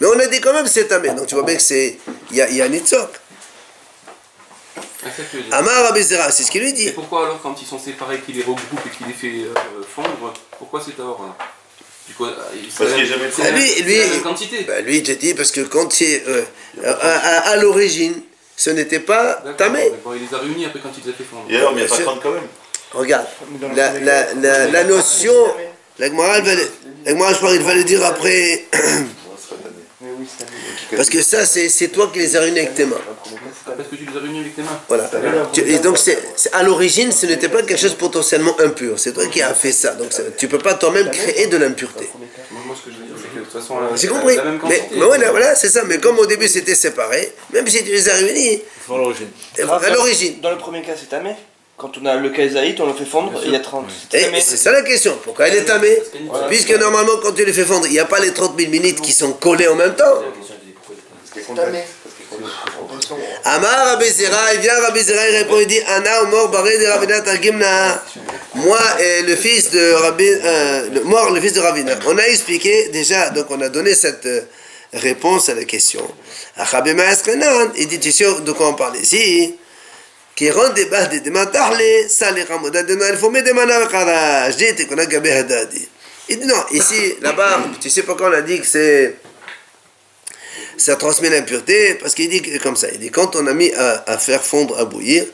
Mais 0.00 0.08
on 0.08 0.18
a 0.18 0.26
dit 0.26 0.40
quand 0.40 0.52
même 0.52 0.66
c'est 0.66 0.88
tamé. 0.88 1.10
Donc 1.10 1.28
tu 1.28 1.36
vois 1.36 1.44
bien 1.44 1.54
que 1.54 1.62
c'est. 1.62 1.96
Il 2.32 2.36
y 2.36 2.42
a, 2.42 2.50
il 2.50 2.56
y 2.56 2.60
a 2.60 2.64
un 2.64 2.72
itzok. 2.72 3.08
Ah. 5.04 5.58
Amar 5.58 5.86
Abizera, 5.86 6.32
c'est 6.32 6.42
ce 6.42 6.50
qu'il 6.50 6.62
lui 6.62 6.70
Et 6.70 6.72
dit. 6.72 6.90
pourquoi 6.90 7.26
alors, 7.26 7.40
quand 7.40 7.54
ils 7.62 7.66
sont 7.66 7.78
séparés, 7.78 8.18
qu'il 8.18 8.34
les 8.34 8.42
regroupe 8.42 8.80
et 8.84 8.90
qu'il 8.90 9.06
les 9.06 9.12
fait 9.12 9.46
euh, 9.46 9.54
fondre, 9.94 10.34
pourquoi 10.58 10.82
c'est 10.84 11.00
hein 11.00 11.34
Du 12.08 12.14
coup, 12.14 12.24
euh, 12.24 12.30
il- 12.54 12.68
Parce 12.68 12.92
qu'il 12.92 13.00
y 13.04 13.06
a 13.06 13.10
jamais 13.10 13.26
de 13.26 13.32
Ah, 13.38 13.42
la- 13.44 13.50
lui, 13.50 13.98
la 13.98 14.06
même 14.14 14.22
quantité. 14.22 14.64
bah, 14.66 14.80
lui, 14.80 14.98
il 14.98 15.02
te 15.02 15.12
dit 15.12 15.34
parce 15.34 15.50
que 15.50 15.60
quand 15.62 15.92
c'est. 15.92 16.22
euh, 16.28 16.42
à, 16.84 16.90
à- 16.90 17.48
à 17.50 17.56
l'origine, 17.56 18.14
ce 18.56 18.70
n'était 18.70 19.00
pas 19.00 19.42
tamé. 19.58 19.90
Il 20.14 20.22
les 20.28 20.34
a 20.34 20.38
réunis 20.38 20.64
après 20.66 20.80
quand 20.80 20.90
il 20.96 21.04
les 21.04 21.10
a 21.10 21.14
fait 21.14 21.24
fondre. 21.24 21.46
Et 21.50 21.56
alors, 21.56 21.72
mais 21.74 21.82
il 21.82 21.86
n'y 21.86 21.86
a 21.86 21.90
pas 21.90 21.96
sûr. 21.96 22.04
30 22.04 22.22
quand 22.22 22.30
même. 22.32 22.46
Regarde, 22.92 23.26
la, 23.74 23.98
la, 23.98 24.34
la, 24.34 24.66
la 24.68 24.84
notion. 24.84 25.34
La 25.98 26.08
Gemara, 26.08 26.40
je 26.42 27.36
crois 27.38 27.52
qu'il 27.52 27.62
va 27.62 27.74
le 27.74 27.84
dire 27.84 28.04
après. 28.04 28.66
Parce 30.94 31.08
que 31.10 31.22
ça, 31.22 31.44
c'est 31.46 31.68
c'est 31.68 31.88
toi 31.88 32.10
qui 32.12 32.18
les 32.20 32.36
as 32.36 32.40
réunis 32.40 32.60
avec 32.60 32.74
tes 32.74 32.84
mains. 32.84 32.96
Parce 33.76 33.88
que 33.88 33.96
tu 33.96 34.04
les 34.06 34.16
as 34.16 34.20
réunis 34.20 34.40
avec 34.40 34.56
tes 34.56 34.62
mains. 34.62 34.80
Voilà. 34.88 35.10
Tu- 35.52 35.60
et 35.62 35.78
donc, 35.78 35.98
c'est 35.98 36.18
c'est- 36.36 36.52
à 36.54 36.62
l'origine, 36.62 37.10
ce 37.12 37.26
n'était 37.26 37.48
pas 37.48 37.62
quelque 37.62 37.80
chose 37.80 37.94
potentiellement 37.94 38.54
impur. 38.60 38.98
C'est 38.98 39.12
toi 39.12 39.26
qui 39.26 39.42
as 39.42 39.54
fait 39.54 39.72
ça. 39.72 39.92
Donc, 39.94 40.10
tu 40.38 40.46
ne 40.46 40.50
peux 40.50 40.58
pas 40.58 40.74
toi-même 40.74 41.10
créer 41.10 41.46
de 41.46 41.56
l'impureté. 41.56 42.08
Moi, 42.50 42.62
moi, 42.66 42.76
ce 42.78 42.88
que 42.88 42.94
je 42.94 43.00
veux 43.00 43.04
dire, 43.06 43.16
c'est 43.20 43.38
que 43.38 43.44
façon, 43.60 43.80
la, 43.80 43.94
J'ai 43.96 44.06
la- 44.08 44.12
compris. 44.14 44.36
la 44.36 44.44
même 44.44 44.54
Mais, 44.54 44.58
quantité. 44.60 44.86
mais 44.92 45.04
voilà, 45.06 45.30
voilà, 45.30 45.54
c'est 45.54 45.68
ça. 45.68 45.84
Mais 45.84 45.98
comme 45.98 46.18
au 46.18 46.26
début 46.26 46.48
c'était 46.48 46.74
séparé, 46.74 47.32
même 47.52 47.66
si 47.68 47.84
tu 47.84 47.90
les 47.90 48.08
as 48.08 48.14
réunis, 48.14 48.62
Pour 48.86 48.98
l'origine. 48.98 49.28
à 49.58 49.90
l'origine. 49.90 50.40
Dans 50.40 50.50
le 50.50 50.58
premier 50.58 50.82
cas, 50.82 50.92
c'est 50.98 51.08
tamé. 51.08 51.34
Quand 51.78 51.92
on 52.00 52.06
a 52.06 52.14
le 52.16 52.30
kazaït, 52.30 52.80
on 52.80 52.86
le 52.86 52.94
fait 52.94 53.04
fondre 53.04 53.38
et 53.42 53.46
il 53.48 53.52
y 53.52 53.56
a 53.56 53.60
30. 53.60 53.84
Et 54.14 54.18
C'est 54.20 54.40
c'est 54.40 54.56
ça 54.56 54.72
la 54.72 54.80
question. 54.82 55.18
Pourquoi 55.22 55.48
il 55.48 55.56
est 55.56 55.64
tamé 55.64 55.98
Voilà. 56.26 56.46
Puisque 56.48 56.70
normalement, 56.70 57.18
quand 57.22 57.32
tu 57.32 57.44
les 57.44 57.52
fais 57.52 57.64
fondre, 57.64 57.86
il 57.86 57.92
n'y 57.92 57.98
a 57.98 58.06
pas 58.06 58.18
les 58.18 58.32
30 58.32 58.58
000 58.58 58.70
minutes 58.70 59.02
qui 59.02 59.12
sont 59.12 59.32
collées 59.34 59.68
en 59.68 59.74
même 59.74 59.94
temps. 59.94 60.04
La 60.04 60.30
question, 60.38 60.54
elle 60.58 60.66
dit 60.66 60.72
pourquoi 60.72 60.94
il 61.36 61.40
est 61.52 61.54
tamé. 61.54 61.84
A 63.44 63.52
a. 63.52 63.56
Amar 63.56 63.86
Rabbi 63.86 64.10
Zera, 64.10 64.54
il 64.54 64.60
vient 64.60 64.80
Rabbi 64.80 65.02
Zera, 65.02 65.28
il 65.28 65.36
répond, 65.36 65.60
il 65.60 65.66
dit 65.66 65.80
Ana 65.86 66.22
mort 66.24 66.48
baré 66.48 66.78
de 66.78 66.86
Ravina 66.86 67.20
Targimna. 67.20 68.02
Moi 68.54 68.78
et 69.00 69.22
le 69.22 69.36
fils 69.36 69.70
de 69.70 69.92
Rabbi, 69.92 70.28
euh, 70.28 70.88
le 70.94 71.04
mort, 71.04 71.30
le 71.30 71.40
fils 71.40 71.52
de 71.52 71.60
Ravina. 71.60 71.94
On 72.06 72.16
a 72.18 72.22
expliqué 72.24 72.88
déjà, 72.88 73.30
donc 73.30 73.46
on 73.50 73.60
a 73.60 73.68
donné 73.68 73.94
cette 73.94 74.26
euh, 74.26 74.42
réponse 74.92 75.48
à 75.48 75.54
la 75.54 75.64
question. 75.64 76.06
Rabbi 76.56 76.94
Maestrenan, 76.94 77.72
il 77.76 77.86
dit 77.88 78.00
Tu 78.00 78.12
sais 78.12 78.26
de 78.40 78.52
quoi 78.52 78.68
on 78.68 78.74
parle 78.74 78.96
ici? 78.96 79.56
Qui 80.34 80.50
rend 80.50 80.68
des 80.70 80.84
bas 80.84 81.06
des 81.06 81.20
démantarles, 81.20 81.80
ça 82.08 82.30
les 82.30 82.42
ramoda 82.42 82.82
de 82.82 82.94
Noël, 82.94 83.16
faut 83.16 83.30
mettre 83.30 83.46
des 83.46 83.52
Je 83.54 84.56
dis, 84.56 84.74
tu 84.76 84.86
connais 84.86 85.06
Gabé 85.06 85.32
Haddadi. 85.32 85.88
Il 86.28 86.40
dit 86.40 86.46
non, 86.46 86.62
ici, 86.72 87.14
là-bas, 87.22 87.60
tu 87.80 87.88
sais 87.88 88.02
pourquoi 88.02 88.28
on 88.28 88.32
a 88.32 88.42
dit 88.42 88.60
que 88.60 88.66
c'est 88.66 89.16
ça 90.78 90.96
transmet 90.96 91.30
l'impureté 91.30 91.94
parce 91.94 92.14
qu'il 92.14 92.28
dit 92.28 92.42
comme 92.60 92.76
ça. 92.76 92.88
Il 92.92 92.98
dit 93.00 93.10
quand 93.10 93.36
on 93.36 93.46
a 93.46 93.54
mis 93.54 93.72
à, 93.72 94.04
à 94.06 94.18
faire 94.18 94.42
fondre, 94.44 94.78
à 94.78 94.84
bouillir, 94.84 95.24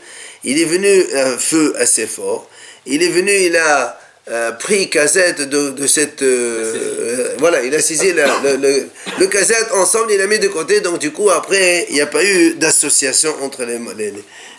il 0.44 0.60
est 0.60 0.64
venu 0.64 1.06
un 1.14 1.38
feu 1.38 1.74
assez 1.78 2.06
fort. 2.06 2.48
Il 2.86 3.02
est 3.02 3.08
venu, 3.08 3.32
il 3.32 3.56
a 3.56 3.98
euh, 4.28 4.52
pris 4.52 4.88
casette 4.90 5.40
de, 5.42 5.70
de 5.70 5.86
cette. 5.86 6.22
euh, 6.22 6.74
euh, 6.74 7.34
voilà, 7.38 7.62
il 7.62 7.74
a 7.74 7.80
saisi 7.80 8.12
la- 8.12 8.40
le, 8.42 8.56
le, 8.56 8.88
le 9.18 9.26
casette 9.26 9.70
ensemble, 9.72 10.12
il 10.12 10.18
l'a 10.18 10.26
mis 10.26 10.38
de 10.38 10.48
côté. 10.48 10.80
Donc, 10.80 10.98
du 10.98 11.10
coup, 11.12 11.30
après, 11.30 11.86
il 11.90 11.94
n'y 11.94 12.00
a 12.00 12.06
pas 12.06 12.24
eu 12.24 12.54
d'association 12.54 13.34
entre 13.42 13.64
les, 13.64 13.78
les, 13.96 14.12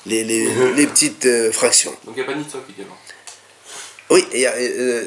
les, 0.06 0.24
les, 0.24 0.48
les 0.76 0.88
petites 0.88 1.26
euh, 1.26 1.52
fractions. 1.52 1.96
Donc 2.06 2.15
il 2.17 2.24
n'y 2.24 2.30
a 2.30 2.32
pas 2.32 2.38
ni 2.38 2.43
de 2.43 2.50
également. 2.50 2.98
Oui, 4.10 4.26
il 4.34 4.39
y 4.41 4.46
a, 4.46 4.54
euh, 4.54 5.04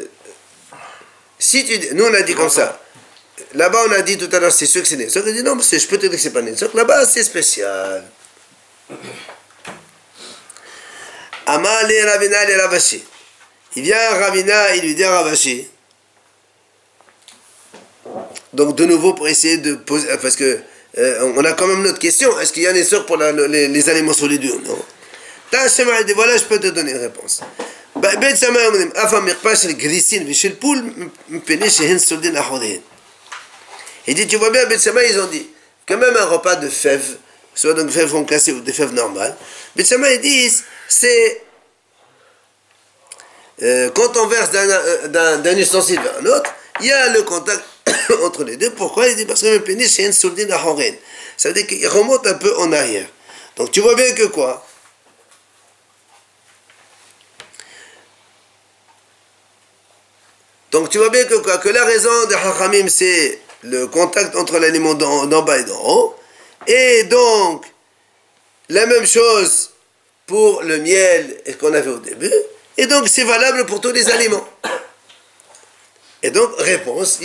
si 1.38 1.64
tu 1.64 1.78
dis- 1.78 1.88
nous 1.92 2.04
on 2.04 2.14
a 2.14 2.22
dit 2.22 2.34
comme 2.34 2.50
ça. 2.50 2.80
Là-bas, 3.54 3.84
on 3.88 3.92
a 3.92 4.02
dit 4.02 4.16
tout 4.16 4.34
à 4.34 4.40
l'heure, 4.40 4.52
c'est 4.52 4.66
sûr 4.66 4.82
que 4.82 4.88
c'est 4.88 4.96
Netzok. 4.96 5.24
Il 5.26 5.34
dit 5.34 5.42
non, 5.42 5.56
parce 5.56 5.68
que 5.68 5.78
je 5.78 5.86
peux 5.86 5.96
te 5.96 6.02
dire 6.02 6.12
que 6.12 6.18
c'est 6.18 6.30
pas 6.30 6.42
Netzok. 6.42 6.74
Là-bas, 6.74 7.06
c'est 7.06 7.22
spécial. 7.22 8.04
Amal 11.46 11.92
et 11.92 12.04
Ravina 12.04 12.50
et 12.50 12.56
Ravashi. 12.56 13.04
Il 13.76 13.82
vient 13.82 13.98
à 13.98 14.14
Ravina, 14.18 14.74
il 14.76 14.82
lui 14.82 14.94
dit 14.94 15.04
à 15.04 15.10
Ravashi. 15.10 15.68
Donc, 18.52 18.74
de 18.74 18.84
nouveau, 18.86 19.12
pour 19.12 19.28
essayer 19.28 19.58
de 19.58 19.74
poser. 19.74 20.10
Euh, 20.10 20.16
parce 20.16 20.36
que 20.36 20.60
euh, 20.98 21.32
on 21.36 21.44
a 21.44 21.52
quand 21.52 21.66
même 21.66 21.82
notre 21.82 21.98
question. 21.98 22.38
Est-ce 22.40 22.52
qu'il 22.52 22.62
y 22.62 22.66
a 22.66 22.70
un 22.70 22.74
essor 22.74 23.04
pour 23.04 23.18
la, 23.18 23.32
les, 23.32 23.68
les, 23.68 23.88
aliments 23.90 24.14
solides 24.14 24.44
ou 24.46 24.60
non 24.66 24.82
Tachema, 25.50 26.00
il 26.00 26.06
dit 26.06 26.14
voilà, 26.14 26.36
je 26.36 26.44
peux 26.44 26.58
te 26.58 26.68
donner 26.68 26.92
une 26.92 26.98
réponse. 26.98 27.42
بيت 27.96 28.36
سماء 28.36 28.70
من 28.70 28.96
أفهم 28.96 29.28
يقباش 29.28 29.66
الجريسين 29.66 30.32
في 30.32 30.48
البول 30.48 31.10
مبنيش 31.28 31.82
هن 31.82 31.98
سولدين 31.98 32.36
أحورين 32.36 32.80
il 34.06 34.14
dit, 34.14 34.26
tu 34.26 34.36
vois 34.36 34.50
bien, 34.50 34.66
Beth 34.66 34.80
Shammai, 34.82 35.08
ils 35.10 35.18
ont 35.20 35.26
dit 35.26 35.48
que 35.84 35.94
même 35.94 36.16
un 36.16 36.24
repas 36.26 36.56
de 36.56 36.68
fèves, 36.68 37.16
soit 37.54 37.74
donc 37.74 37.90
fèves 37.90 38.10
concassées 38.10 38.52
ou 38.52 38.60
des 38.60 38.72
fèves 38.72 38.92
normales, 38.92 39.36
Beth 39.74 39.86
Shammai, 39.88 40.16
ils 40.16 40.20
disent, 40.20 40.64
c'est 40.88 41.42
euh, 43.62 43.90
quand 43.90 44.16
on 44.16 44.26
verse 44.26 44.50
d'un- 44.50 44.68
euh, 44.68 45.36
d'un 45.38 45.56
ustensile 45.56 46.00
vers 46.00 46.18
un 46.20 46.26
autre, 46.26 46.52
il 46.80 46.86
y 46.86 46.92
a 46.92 47.08
le 47.08 47.22
contact 47.22 47.62
entre 48.22 48.44
les 48.44 48.56
deux. 48.56 48.70
Pourquoi? 48.70 49.08
Il 49.08 49.16
dit 49.16 49.24
parce 49.24 49.40
que 49.40 49.46
le 49.46 49.62
pénis, 49.62 49.90
c'est 49.92 50.04
une 50.04 50.12
sourdine 50.12 50.52
à 50.52 50.62
Horen. 50.66 50.94
Ça 51.38 51.48
veut 51.48 51.54
dire 51.54 51.66
qu'il 51.66 51.86
remonte 51.88 52.26
un 52.26 52.34
peu 52.34 52.54
en 52.58 52.70
arrière. 52.72 53.06
Donc 53.56 53.70
tu 53.72 53.80
vois 53.80 53.94
bien 53.94 54.12
que 54.12 54.24
quoi? 54.26 54.66
Donc 60.72 60.90
tu 60.90 60.98
vois 60.98 61.08
bien 61.10 61.24
que, 61.24 61.36
quoi, 61.36 61.58
que 61.58 61.68
la 61.70 61.84
raison 61.84 62.26
de 62.26 62.34
Hachamim, 62.34 62.88
c'est 62.88 63.38
le 63.66 63.86
contact 63.86 64.34
entre 64.36 64.58
l'aliment 64.58 64.94
d'en 64.94 65.42
bas 65.42 65.58
et 65.58 65.64
d'en 65.64 65.80
haut. 65.84 66.16
Et 66.66 67.04
donc, 67.04 67.64
la 68.68 68.86
même 68.86 69.06
chose 69.06 69.70
pour 70.26 70.62
le 70.62 70.78
miel 70.78 71.40
qu'on 71.60 71.72
avait 71.72 71.90
au 71.90 71.98
début. 71.98 72.32
Et 72.76 72.86
donc, 72.86 73.08
c'est 73.08 73.24
valable 73.24 73.64
pour 73.66 73.80
tous 73.80 73.92
les 73.92 74.08
aliments. 74.10 74.46
Et 76.22 76.30
donc, 76.30 76.50
réponse. 76.58 77.20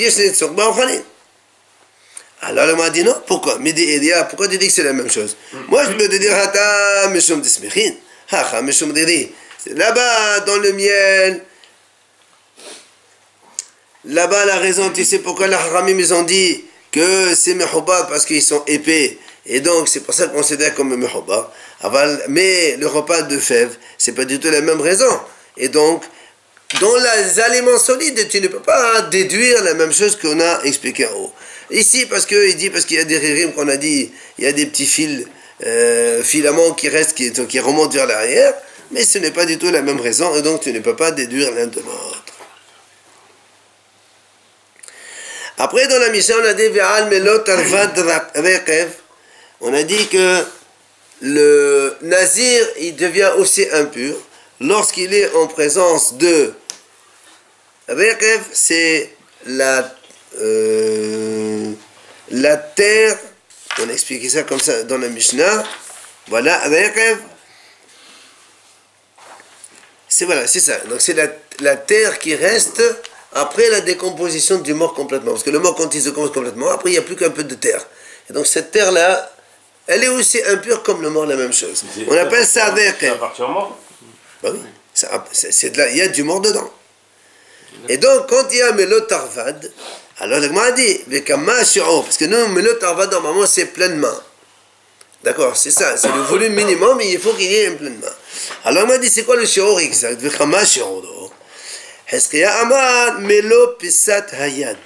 Alors, 2.43 2.69
il 2.69 2.75
m'a 2.75 2.89
dit 2.89 3.03
non, 3.03 3.15
pourquoi? 3.27 3.57
Midi 3.59 3.83
Elia, 3.83 4.23
pourquoi 4.25 4.47
tu 4.47 4.57
dis 4.57 4.67
que 4.67 4.73
c'est 4.73 4.83
la 4.83 4.93
même 4.93 5.09
chose? 5.09 5.35
Moi, 5.67 5.83
je 5.85 5.91
peux 5.91 6.07
te 6.07 6.15
dire, 6.15 6.35
Hata 6.35 7.09
Hacha 8.31 8.61
Diri. 8.61 9.31
C'est 9.63 9.77
Là-bas, 9.77 10.39
dans 10.41 10.57
le 10.57 10.71
miel, 10.73 11.43
Là-bas, 14.05 14.45
la 14.45 14.57
raison, 14.57 14.89
tu 14.89 15.05
sais 15.05 15.19
pourquoi 15.19 15.47
les 15.47 15.53
haramim, 15.53 15.97
ils 15.99 16.13
ont 16.13 16.23
dit 16.23 16.63
que 16.91 17.33
c'est 17.35 17.53
mehouba 17.53 18.07
parce 18.09 18.25
qu'ils 18.25 18.41
sont 18.41 18.63
épais. 18.67 19.17
Et 19.45 19.59
donc, 19.59 19.87
c'est 19.87 20.01
pour 20.01 20.13
ça 20.13 20.27
qu'on 20.27 20.37
considère 20.37 20.73
comme 20.75 20.95
mehouba. 20.95 21.53
Aval- 21.83 22.23
Mais 22.29 22.77
le 22.77 22.87
repas 22.87 23.21
de 23.23 23.37
fèves, 23.37 23.75
c'est 23.97 24.13
pas 24.13 24.25
du 24.25 24.39
tout 24.39 24.49
la 24.49 24.61
même 24.61 24.81
raison. 24.81 25.19
Et 25.57 25.67
donc, 25.69 26.03
dans 26.79 26.95
les 26.95 27.39
aliments 27.39 27.77
solides, 27.77 28.27
tu 28.29 28.41
ne 28.41 28.47
peux 28.47 28.59
pas 28.61 29.01
déduire 29.03 29.63
la 29.63 29.73
même 29.73 29.91
chose 29.93 30.17
qu'on 30.19 30.39
a 30.39 30.61
expliqué 30.63 31.05
en 31.07 31.13
haut. 31.15 31.33
Ici, 31.69 32.05
parce 32.05 32.25
qu'il 32.25 32.55
dit, 32.55 32.69
parce 32.69 32.85
qu'il 32.85 32.97
y 32.97 32.99
a 32.99 33.03
des 33.05 33.17
ririm 33.17 33.53
qu'on 33.53 33.67
a 33.67 33.77
dit, 33.77 34.11
il 34.37 34.43
y 34.43 34.47
a 34.47 34.51
des 34.51 34.65
petits 34.65 34.85
fils, 34.85 35.25
euh, 35.65 36.23
filaments 36.23 36.71
qui 36.73 36.89
restent, 36.89 37.13
qui, 37.13 37.31
qui 37.31 37.59
remontent 37.59 37.91
vers 37.93 38.07
l'arrière, 38.07 38.53
mais 38.91 39.03
ce 39.05 39.19
n'est 39.19 39.31
pas 39.31 39.45
du 39.45 39.57
tout 39.57 39.69
la 39.71 39.81
même 39.81 39.99
raison, 40.01 40.35
et 40.35 40.41
donc 40.41 40.61
tu 40.61 40.73
ne 40.73 40.79
peux 40.79 40.95
pas 40.95 41.11
déduire 41.11 41.51
l'un 41.51 41.67
de 41.67 41.79
l'autre. 41.79 42.20
Après, 45.63 45.87
dans 45.87 45.99
la 45.99 46.09
mission, 46.09 46.35
on 46.41 46.43
a 46.43 46.53
dit. 46.55 46.71
On 49.61 49.73
a 49.75 49.83
dit 49.83 50.07
que 50.07 50.43
le 51.21 51.95
nazir, 52.01 52.67
il 52.79 52.95
devient 52.95 53.29
aussi 53.37 53.67
impur 53.71 54.15
lorsqu'il 54.59 55.13
est 55.13 55.31
en 55.35 55.45
présence 55.45 56.15
de 56.15 56.51
rekev, 57.87 58.41
c'est 58.51 59.13
la, 59.45 59.95
euh, 60.39 61.73
la 62.31 62.57
terre. 62.57 63.19
On 63.81 63.87
a 63.87 63.93
expliqué 63.93 64.29
ça 64.29 64.41
comme 64.41 64.59
ça 64.59 64.81
dans 64.81 64.97
la 64.97 65.09
Mishnah. 65.09 65.63
Voilà, 66.29 66.57
rekev. 66.69 67.19
C'est 70.07 70.25
voilà, 70.25 70.47
c'est 70.47 70.59
ça. 70.59 70.77
Donc 70.89 71.01
c'est 71.01 71.13
la, 71.13 71.27
la 71.59 71.75
terre 71.75 72.17
qui 72.17 72.33
reste 72.33 72.81
après 73.33 73.69
la 73.69 73.81
décomposition 73.81 74.59
du 74.59 74.73
mort 74.73 74.93
complètement. 74.93 75.31
Parce 75.31 75.43
que 75.43 75.49
le 75.49 75.59
mort, 75.59 75.75
quand 75.75 75.93
il 75.93 76.01
se 76.01 76.09
décompose 76.09 76.31
complètement, 76.31 76.69
après 76.69 76.89
il 76.89 76.93
n'y 76.93 76.99
a 76.99 77.03
plus 77.03 77.15
qu'un 77.15 77.29
peu 77.29 77.43
de 77.43 77.55
terre. 77.55 77.85
Et 78.29 78.33
donc 78.33 78.47
cette 78.47 78.71
terre-là, 78.71 79.31
elle 79.87 80.03
est 80.03 80.09
aussi 80.09 80.41
impure 80.43 80.83
comme 80.83 81.01
le 81.01 81.09
mort, 81.09 81.25
la 81.25 81.35
même 81.35 81.53
chose. 81.53 81.83
On 82.07 82.17
appelle 82.17 82.45
ça 82.45 82.65
avec. 82.65 82.99
Ça 82.99 83.13
appartient 83.13 83.41
au 83.41 83.47
mort. 83.47 83.77
Bah 84.43 84.49
oui, 84.53 84.59
c'est 84.93 85.07
c'est 85.31 85.77
il 85.77 85.97
y 85.97 86.01
a 86.01 86.07
du 86.07 86.23
mort 86.23 86.41
dedans. 86.41 86.71
Et 87.89 87.97
donc, 87.97 88.27
quand 88.27 88.43
il 88.51 88.57
y 88.57 88.61
a 88.61 88.71
Melot 88.73 89.11
Arvad, 89.11 89.71
alors 90.19 90.39
le 90.39 90.47
Gemara 90.47 90.71
dit, 90.71 90.99
parce 91.25 92.17
que 92.17 92.25
nous, 92.25 92.47
Melot 92.49 92.83
Arvad, 92.83 93.11
normalement, 93.11 93.45
c'est 93.45 93.65
pleinement. 93.65 94.07
D'accord, 95.23 95.55
c'est 95.55 95.71
ça, 95.71 95.97
c'est 95.97 96.11
le 96.11 96.21
volume 96.21 96.53
minimum, 96.53 96.97
mais 96.97 97.11
il 97.11 97.19
faut 97.19 97.33
qu'il 97.33 97.51
y 97.51 97.55
ait 97.55 97.67
un 97.67 97.75
pleinement. 97.75 98.07
Alors, 98.65 98.83
on 98.83 98.87
m'a 98.87 98.97
dit, 98.97 99.09
c'est 99.09 99.23
quoi 99.23 99.35
le 99.35 99.45
Shiro 99.45 99.79
exact 99.79 100.21
Amar 102.61 103.19
Melo 103.19 103.75
Pisat 103.79 104.27
Hayad? 104.33 104.77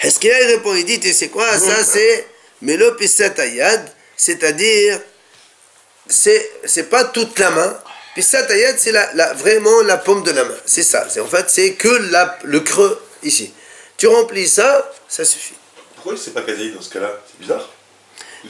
Heskia 0.00 0.40
il 0.42 0.46
répond, 0.46 0.74
il 0.74 0.84
dit, 0.84 1.00
tu 1.00 1.12
sais 1.12 1.28
quoi, 1.28 1.46
ça 1.58 1.84
c'est 1.84 2.26
Melo 2.62 2.92
Pisat 2.94 3.34
Hayad, 3.38 3.90
c'est-à-dire 4.16 5.00
c'est 6.08 6.50
c'est 6.64 6.84
pas 6.88 7.04
toute 7.04 7.38
la 7.38 7.50
main. 7.50 7.78
Taillade, 8.48 8.76
c'est 8.78 8.90
la, 8.90 9.12
la- 9.14 9.32
vraiment 9.34 9.82
la 9.82 9.96
paume 9.96 10.24
de 10.24 10.32
la 10.32 10.42
main. 10.44 10.56
C'est 10.66 10.82
ça. 10.82 11.06
C'est, 11.08 11.20
en 11.20 11.26
fait, 11.28 11.48
c'est 11.48 11.74
que 11.74 11.86
la, 12.10 12.36
le 12.42 12.58
creux 12.58 13.00
ici. 13.22 13.52
Tu 13.96 14.08
remplis 14.08 14.48
ça, 14.48 14.90
ça 15.06 15.24
suffit. 15.24 15.54
Pourquoi 15.94 16.16
c'est 16.16 16.32
pas 16.32 16.42
Kazaï 16.42 16.72
dans 16.72 16.80
ce 16.82 16.90
cas-là? 16.90 17.20
C'est 17.30 17.38
bizarre. 17.40 17.68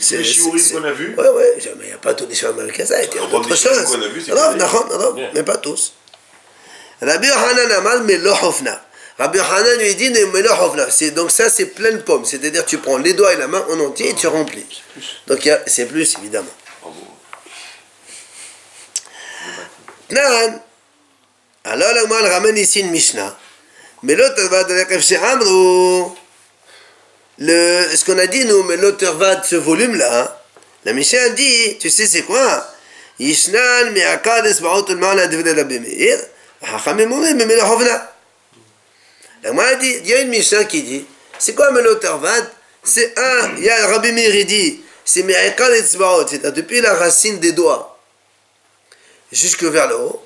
C'est- 0.00 0.16
les 0.18 0.24
c'est- 0.58 0.74
qu'on 0.74 0.84
a 0.84 0.92
vus, 0.92 1.14
Ouais, 1.18 1.28
ouais, 1.28 1.54
mais 1.76 1.84
il 1.84 1.86
n'y 1.88 1.92
a 1.92 1.98
pas 1.98 2.14
tous 2.14 2.26
les 2.26 2.34
chemins 2.34 2.64
il 3.12 3.16
y 3.16 3.18
a 3.18 3.26
d'autres 3.26 3.48
choses. 3.56 3.90
c'est 4.24 4.30
Non, 4.34 4.54
non, 4.88 4.98
non, 4.98 5.28
mais 5.34 5.42
pas 5.42 5.56
tous. 5.58 5.92
Rabbi 7.00 7.28
Hanan 7.28 7.72
Amal, 7.72 8.26
hofna. 8.42 8.84
Rabbi 9.18 9.38
Hanan 9.38 9.78
lui 9.78 9.94
dit. 9.94 10.12
C'est- 10.90 11.10
Donc 11.12 11.30
ça, 11.30 11.48
c'est 11.50 11.66
pleine 11.66 12.02
paume. 12.02 12.24
C'est-à-dire, 12.24 12.64
tu 12.64 12.78
prends 12.78 12.98
les 12.98 13.12
doigts 13.14 13.32
et 13.32 13.36
la 13.36 13.48
main 13.48 13.64
en 13.70 13.80
entier 13.80 14.10
et 14.10 14.14
tu 14.14 14.26
remplis. 14.26 14.66
Donc 15.26 15.48
c'est 15.66 15.86
plus, 15.86 16.16
évidemment. 16.18 16.54
Bravo. 16.82 16.96
Nan. 20.10 20.60
Alors, 21.64 21.92
le 21.94 22.06
mal 22.06 22.26
ramène 22.26 22.56
ici 22.56 22.80
une 22.80 22.90
Mishnah. 22.90 23.36
Mais 24.02 24.14
l'autre 24.14 24.42
va 24.44 24.64
de 24.64 24.74
la. 24.74 24.84
Le, 27.40 27.96
ce 27.96 28.04
qu'on 28.04 28.18
a 28.18 28.26
dit, 28.26 28.44
nous, 28.46 28.64
mais 28.64 28.76
l'auteur 28.76 29.16
va 29.16 29.36
de 29.36 29.46
ce 29.46 29.54
volume-là, 29.54 30.42
la 30.84 30.92
Mishnah 30.92 31.28
dit, 31.30 31.78
tu 31.78 31.88
sais 31.88 32.06
c'est 32.06 32.22
quoi? 32.22 32.66
Yishnan 33.20 33.92
mi'akad 33.92 34.44
esba'ot 34.46 34.86
al-ma'ala 34.88 35.28
devre 35.28 35.48
Rabbi 35.56 35.78
Meir, 35.78 36.18
hachamim 36.62 37.12
omrim 37.12 37.36
memele 37.36 37.62
hovna. 37.62 38.12
La 39.42 39.50
Gemara 39.50 39.74
dit, 39.76 39.96
il 40.00 40.06
y 40.08 40.14
a 40.14 40.20
une 40.20 40.28
Mishnah 40.28 40.64
qui 40.64 40.82
dit, 40.82 41.06
c'est 41.38 41.54
quoi 41.54 41.70
l'auteur 41.70 42.18
va 42.18 42.32
C'est 42.82 43.16
un, 43.18 43.56
il 43.56 43.64
y 43.64 43.70
a 43.70 43.86
Rabbi 43.86 44.12
Meir, 44.12 44.44
dit, 44.44 44.80
c'est 45.04 45.22
mi'akad 45.22 45.70
esba'ot, 45.72 46.26
c'est-à-dire 46.26 46.52
depuis 46.52 46.80
la 46.80 46.94
racine 46.94 47.38
des 47.38 47.52
doigts 47.52 47.98
jusque 49.30 49.62
vers 49.62 49.88
le 49.88 49.96
haut. 49.96 50.24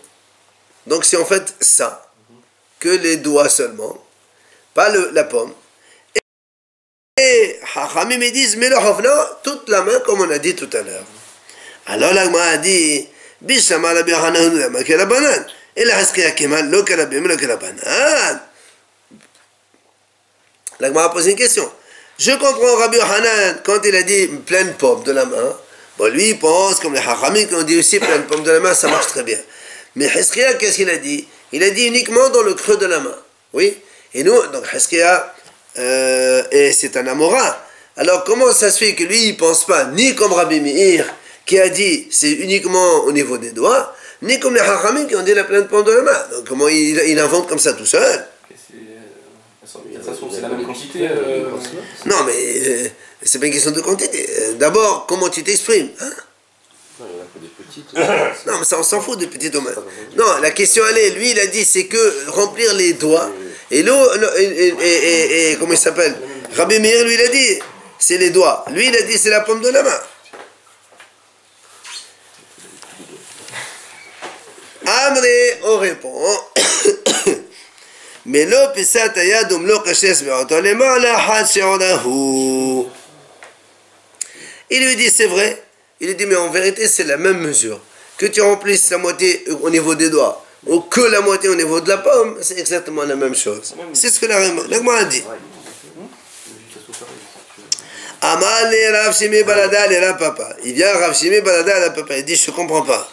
Donc 0.87 1.05
c'est 1.05 1.17
en 1.17 1.25
fait 1.25 1.55
ça, 1.61 2.11
que 2.81 2.89
les 2.89 3.19
doigts 3.19 3.49
seulement, 3.49 4.03
pas 4.75 4.89
le, 4.89 5.11
la 5.13 5.25
pomme. 5.25 5.53
Et 7.19 7.61
Hachamim 7.75 8.19
disent, 8.31 8.57
mais 8.57 8.71
le 8.71 8.77
hovna, 8.77 9.41
toute 9.45 9.69
la 9.69 9.83
main, 9.83 10.01
comme 10.01 10.23
on 10.23 10.31
a 10.31 10.39
dit 10.39 10.57
tout 10.57 10.71
à 10.73 10.81
l'heure. 10.81 11.05
Alors 11.87 12.15
la 12.15 12.23
a 12.23 12.57
dit, 12.57 13.09
Bishama 13.43 13.93
la 13.93 14.03
bihanan 14.03 14.57
la 14.57 14.69
makela 14.71 15.05
banan. 15.05 15.29
Et 15.29 15.62
la 15.77 15.97
haskaya 15.97 16.33
kemal, 16.33 16.69
lo 16.71 16.83
kalabim, 16.85 17.27
lo 17.27 17.37
kalabanan. 17.37 18.41
La 20.81 20.89
a 20.89 21.09
posé 21.11 21.31
une 21.31 21.37
question. 21.37 21.71
Je 22.19 22.33
comprends 22.33 22.77
Rabbi 22.77 22.99
Hanan 22.99 23.61
quand 23.65 23.81
il 23.85 23.95
a 23.95 24.03
dit 24.03 24.27
pleine 24.47 24.75
pomme 24.75 25.03
de 25.05 25.13
la 25.13 25.25
main. 25.25 25.57
Bon, 25.99 26.13
lui, 26.13 26.31
il 26.31 26.39
pense, 26.39 26.81
comme 26.81 26.95
les 26.95 27.01
Hachamim 27.01 27.45
qui 27.45 27.55
ont 27.55 27.63
dit 27.63 27.79
aussi 27.79 27.99
pleine 27.99 28.25
pomme 28.25 28.43
de 28.43 28.51
la 28.51 28.61
main, 28.61 28.75
ça 28.75 28.89
marche 28.89 29.07
très 29.09 29.23
bien. 29.23 29.39
Mais 29.95 30.07
Heskia, 30.07 30.55
qu'est-ce 30.55 30.77
qu'il 30.77 30.91
a 30.91 30.97
dit? 30.97 31.27
Il 31.53 31.63
a 31.63 31.71
dit 31.71 31.87
uniquement 31.87 32.29
dans 32.31 32.43
le 32.43 32.55
creux 32.55 32.77
de 32.77 32.87
la 32.87 33.01
main. 33.01 33.15
Oui? 33.53 33.77
Et 34.15 34.25
nous, 34.25 34.47
donc 34.49 34.65
Heskia, 34.73 35.35
euh, 35.79 36.43
et 36.51 36.73
c'est 36.73 36.97
un 36.97 37.07
Amora. 37.07 37.65
Alors 37.97 38.25
comment 38.25 38.53
ça 38.53 38.71
se 38.71 38.79
fait 38.79 38.95
que 38.95 39.05
lui, 39.05 39.29
il 39.29 39.37
pense 39.37 39.67
pas 39.67 39.85
ni 39.85 40.15
comme 40.15 40.33
Rabbi 40.33 40.61
Meir, 40.61 41.05
qui 41.45 41.61
a 41.61 41.69
dit 41.69 42.09
c'est 42.11 42.33
uniquement 42.33 43.05
au 43.05 43.13
niveau 43.13 43.39
des 43.39 43.51
doigts, 43.51 43.95
ni 44.23 44.41
comme 44.41 44.55
les 44.55 44.61
Hachamim 44.61 45.07
qui 45.07 45.17
ont 45.17 45.23
dit 45.23 45.35
la 45.35 45.45
pleine 45.45 45.67
pomme 45.67 45.85
de 45.85 45.93
la 45.93 46.03
main. 46.03 46.19
Donc 46.33 46.49
comment 46.49 46.69
il, 46.69 47.01
il 47.07 47.19
invente 47.19 47.49
comme 47.49 47.59
ça 47.59 47.75
tout 47.75 47.87
seul 47.87 48.27
c'est 50.31 50.41
la 50.41 50.49
même 50.49 50.65
quantité. 50.67 51.09
Euh, 51.09 51.45
non, 52.07 52.25
mais 52.25 52.33
euh, 52.35 52.89
c'est 53.23 53.39
pas 53.39 53.47
une 53.47 53.53
question 53.53 53.71
de 53.71 53.81
quantité. 53.81 54.27
D'abord, 54.59 55.07
comment 55.07 55.29
tu 55.29 55.43
t'exprimes 55.43 55.91
hein 56.01 56.11
non, 58.47 58.59
mais 58.59 58.65
ça, 58.65 58.79
on 58.79 58.83
s'en 58.83 59.01
fout 59.01 59.19
des 59.19 59.27
petites 59.27 59.53
domaines. 59.53 59.75
Non, 60.17 60.39
la 60.41 60.51
question, 60.51 60.85
elle 60.89 60.99
est, 60.99 61.11
lui, 61.11 61.31
il 61.31 61.41
a 61.41 61.47
dit, 61.47 61.65
c'est 61.65 61.87
que 61.87 62.31
remplir 62.31 62.73
les 62.75 62.93
doigts. 62.93 63.31
Et 63.71 63.83
l'eau, 63.83 63.99
et, 64.39 65.57
comment 65.59 65.73
il 65.73 65.79
s'appelle? 65.79 66.15
Rabbi 66.55 66.79
Meir, 66.79 67.05
lui, 67.05 67.15
il 67.15 67.21
a 67.21 67.29
dit, 67.29 67.59
c'est 67.99 68.19
les 68.19 68.31
doigts. 68.31 68.65
Lui, 68.71 68.87
il 68.87 68.97
a 68.97 69.03
dit, 69.03 69.19
c'est 69.19 69.31
la 69.31 69.41
pomme 69.41 69.63
de 69.63 69.71
la 69.71 69.83
main. 69.83 69.99
Amré, 74.87 75.61
on 75.65 75.79
répond. 75.79 76.23
Mais 78.27 78.45
l'eau, 78.47 78.69
pisat 78.75 79.17
ayadum 79.17 79.67
lo 79.67 79.81
kashes 79.81 80.25
Il 84.71 84.87
lui 84.87 84.97
dit, 84.97 85.11
c'est 85.11 85.27
vrai. 85.27 85.63
Il 86.01 86.09
lui 86.09 86.15
dit, 86.15 86.27
mais 86.27 86.37
en 86.37 86.51
vérité, 86.51 86.87
c'est 86.89 87.05
la 87.05 87.17
même 87.17 87.39
mesure. 87.39 87.81
Que 88.17 88.27
tu 88.27 88.41
remplisses 88.41 88.91
la 88.91 88.99
moitié 88.99 89.45
au 89.63 89.71
niveau 89.71 89.95
des 89.95 90.11
doigts 90.11 90.45
ou 90.67 90.81
que 90.81 91.01
la 91.01 91.21
moitié 91.21 91.49
au 91.49 91.55
niveau 91.55 91.81
de 91.81 91.89
la 91.89 91.99
pomme, 91.99 92.39
c'est 92.41 92.59
exactement 92.59 93.03
la 93.03 93.17
même 93.17 93.35
chose. 93.35 93.75
C'est 93.95 94.11
ce 94.11 94.21
que 94.21 94.27
la 94.27 94.43
Gemara 94.45 94.99
a 94.99 95.05
dit. 95.05 95.23
Amal 98.21 98.75
Rav 98.93 99.17
Shimi 99.17 99.43
Balada 99.43 99.89
le 99.89 99.99
Rav 99.99 100.19
Papa. 100.19 100.57
Il 100.65 100.75
vient 100.75 100.93
Rav 100.93 101.17
Balada 101.45 101.89
le 101.89 101.93
Papa. 101.95 102.17
Il 102.19 102.25
dit, 102.25 102.37
je 102.37 102.51
ne 102.51 102.57
comprends 102.57 102.83
pas. 102.83 103.12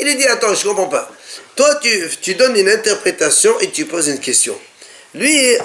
Il 0.00 0.06
lui 0.06 0.16
dit, 0.16 0.26
attends, 0.26 0.54
je 0.54 0.64
ne 0.64 0.68
comprends 0.68 0.88
pas. 0.88 1.08
Toi, 1.54 1.76
tu, 1.76 2.08
tu 2.20 2.34
donnes 2.34 2.56
une 2.56 2.68
interprétation 2.68 3.60
et 3.60 3.70
tu 3.70 3.84
poses 3.84 4.08
une 4.08 4.18
question. 4.18 4.58
Lui, 5.14 5.56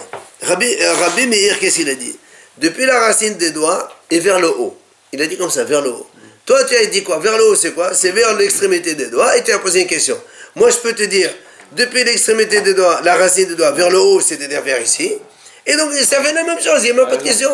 Rabbi, 0.44 0.68
euh, 0.82 0.94
Rabbi 0.94 1.26
Meir, 1.26 1.58
qu'est-ce 1.60 1.78
qu'il 1.78 1.90
a 1.90 1.96
dit? 1.96 2.16
Depuis 2.60 2.86
la 2.86 3.00
racine 3.00 3.38
des 3.38 3.50
doigts 3.50 3.90
et 4.12 4.20
vers 4.20 4.40
le 4.40 4.50
haut. 4.50 4.78
Il 5.12 5.22
a 5.22 5.26
dit 5.26 5.36
comme 5.36 5.50
ça, 5.50 5.64
vers 5.64 5.82
le 5.82 5.90
haut. 5.90 6.08
Toi, 6.46 6.64
tu 6.66 6.76
as 6.76 6.86
dit 6.86 7.02
quoi? 7.04 7.18
Vers 7.18 7.38
le 7.40 7.46
haut, 7.46 7.56
c'est 7.56 7.72
quoi? 7.72 7.96
C'est 7.96 8.12
vers 8.12 8.36
l'extrémité 8.38 8.94
des 8.94 9.08
doigts 9.08 9.36
et 9.36 9.44
tu 9.44 9.52
as 9.52 9.58
posé 9.58 9.82
une 9.82 9.88
question. 9.88 10.20
Moi, 10.56 10.70
je 10.70 10.78
peux 10.78 10.94
te 10.94 11.04
dire, 11.04 11.34
depuis 11.72 12.04
l'extrémité 12.04 12.62
des 12.62 12.76
doigts, 12.76 13.02
la 13.04 13.16
racine 13.16 13.48
des 13.48 13.56
doigts 13.56 13.72
vers 13.72 13.90
le 13.90 13.98
haut, 13.98 14.22
c'est-à-dire 14.22 14.62
vers 14.62 14.80
ici. 14.80 15.14
Et 15.66 15.76
donc, 15.78 15.94
ça 15.94 16.22
fait 16.22 16.34
la 16.34 16.44
même 16.44 16.62
chose, 16.62 16.84
il 16.84 16.86
n'y 16.86 16.92
a 16.92 16.94
même 16.94 17.08
pas 17.08 17.18
de 17.18 17.24
question. 17.24 17.50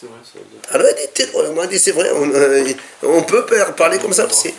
C'est 0.00 0.06
vrai. 0.06 0.18
Alors, 0.72 0.86
il 0.90 1.24
dit, 1.24 1.30
on 1.34 1.52
m'a 1.52 1.66
dit, 1.66 1.78
c'est 1.78 1.92
vrai, 1.92 2.10
on, 2.12 2.28
euh, 2.34 2.72
on 3.02 3.22
peut 3.22 3.46
parler 3.76 3.98
comme 3.98 4.12
ça 4.12 4.26
aussi. 4.26 4.52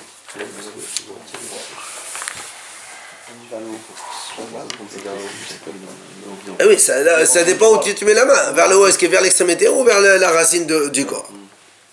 Eh 6.59 6.65
oui, 6.65 6.79
ça, 6.79 7.25
ça, 7.25 7.43
dépend 7.43 7.75
où 7.75 7.83
tu, 7.83 8.05
mets 8.05 8.13
la 8.13 8.25
main. 8.25 8.51
Vers 8.51 8.69
le 8.69 8.77
haut, 8.77 8.87
est-ce 8.87 8.97
que 8.97 9.05
vers 9.07 9.21
l'extrémité 9.21 9.67
ou 9.67 9.83
vers 9.83 9.99
la, 9.99 10.31
racine 10.31 10.65
du 10.89 11.05
corps 11.05 11.29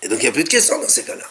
Et 0.01 0.07
donc 0.07 0.19
il 0.19 0.23
n'y 0.23 0.29
a 0.29 0.31
plus 0.31 0.43
de 0.43 0.49
questions 0.49 0.79
dans 0.79 0.89
ces 0.89 1.03
cas-là. 1.03 1.25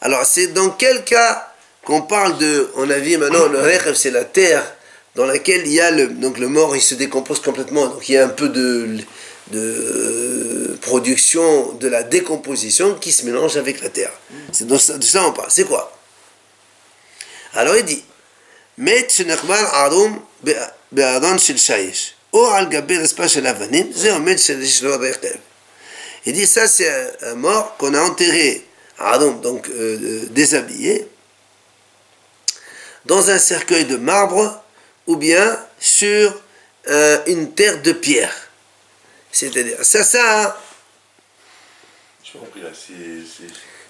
Alors 0.00 0.24
c'est 0.24 0.48
dans 0.48 0.70
quel 0.70 1.04
cas 1.04 1.52
qu'on 1.86 2.02
parle 2.02 2.36
de, 2.38 2.68
on 2.74 2.90
a 2.90 2.98
vu 2.98 3.16
maintenant, 3.16 3.46
le 3.46 3.60
rechev 3.60 3.94
c'est 3.94 4.10
la 4.10 4.24
terre 4.24 4.74
dans 5.14 5.24
laquelle 5.24 5.62
il 5.64 5.72
y 5.72 5.80
a 5.80 5.90
le, 5.92 6.08
donc 6.08 6.38
le 6.38 6.48
mort, 6.48 6.76
il 6.76 6.82
se 6.82 6.96
décompose 6.96 7.40
complètement, 7.40 7.86
donc 7.86 8.08
il 8.08 8.16
y 8.16 8.18
a 8.18 8.24
un 8.24 8.28
peu 8.28 8.48
de, 8.48 8.98
de 9.52 10.76
production 10.82 11.72
de 11.74 11.86
la 11.88 12.02
décomposition 12.02 12.96
qui 12.96 13.12
se 13.12 13.24
mélange 13.24 13.56
avec 13.56 13.80
la 13.82 13.88
terre. 13.88 14.12
C'est 14.52 14.66
de 14.66 14.76
ça, 14.76 14.98
de 14.98 15.04
ça 15.04 15.26
on 15.26 15.32
parle. 15.32 15.48
C'est 15.50 15.64
quoi? 15.64 15.96
Alors 17.54 17.76
il 17.76 17.84
dit 17.84 18.02
met 18.78 19.06
arum 19.72 20.18
shel 21.38 21.58
shaish 21.58 22.16
ou 22.32 22.40
al 22.40 22.68
shel 23.28 23.46
avanim 23.46 23.92
shel 24.36 24.62
Il 26.26 26.32
dit 26.32 26.46
ça 26.46 26.66
c'est 26.66 26.90
un, 27.22 27.36
mort 27.36 27.76
qu'on 27.78 27.94
a 27.94 28.00
enterré 28.00 28.66
arum 28.98 29.40
donc 29.40 29.68
euh, 29.68 29.98
euh, 30.02 30.26
déshabillé 30.30 31.08
dans 33.05 33.29
un 33.29 33.37
cercueil 33.37 33.85
de 33.85 33.97
marbre 33.97 34.63
ou 35.07 35.15
bien 35.15 35.59
sur 35.79 36.41
euh, 36.87 37.19
une 37.27 37.53
terre 37.53 37.81
de 37.81 37.91
pierre. 37.91 38.33
C'est-à-dire, 39.31 39.77
ça, 39.81 40.03
ça. 40.03 40.61
Je 42.23 42.37
compris 42.37 42.61
là, 42.61 42.69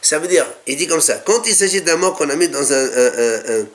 Ça 0.02 0.20
veut 0.20 0.28
dire, 0.28 0.46
il 0.68 0.78
dit 0.78 0.88
comme 0.88 1.02
ça, 1.02 1.16
quand 1.26 1.46
il 1.48 1.56
s'agit 1.56 1.82
d'un 1.82 1.98
mort 1.98 2.16
qu'on 2.16 2.30
a 2.30 2.36
mis 2.36 2.48
dans 2.48 2.72
un. 2.74 3.66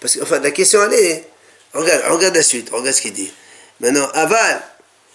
parce 0.00 0.16
que, 0.16 0.22
enfin, 0.22 0.40
la 0.40 0.50
question, 0.50 0.82
elle 0.84 0.94
est. 0.94 1.28
Regarde, 1.72 2.02
regarde 2.12 2.34
la 2.34 2.42
suite, 2.42 2.68
regarde 2.70 2.94
ce 2.94 3.00
qu'il 3.00 3.14
dit. 3.14 3.32
Maintenant, 3.80 4.08
aval. 4.12 4.62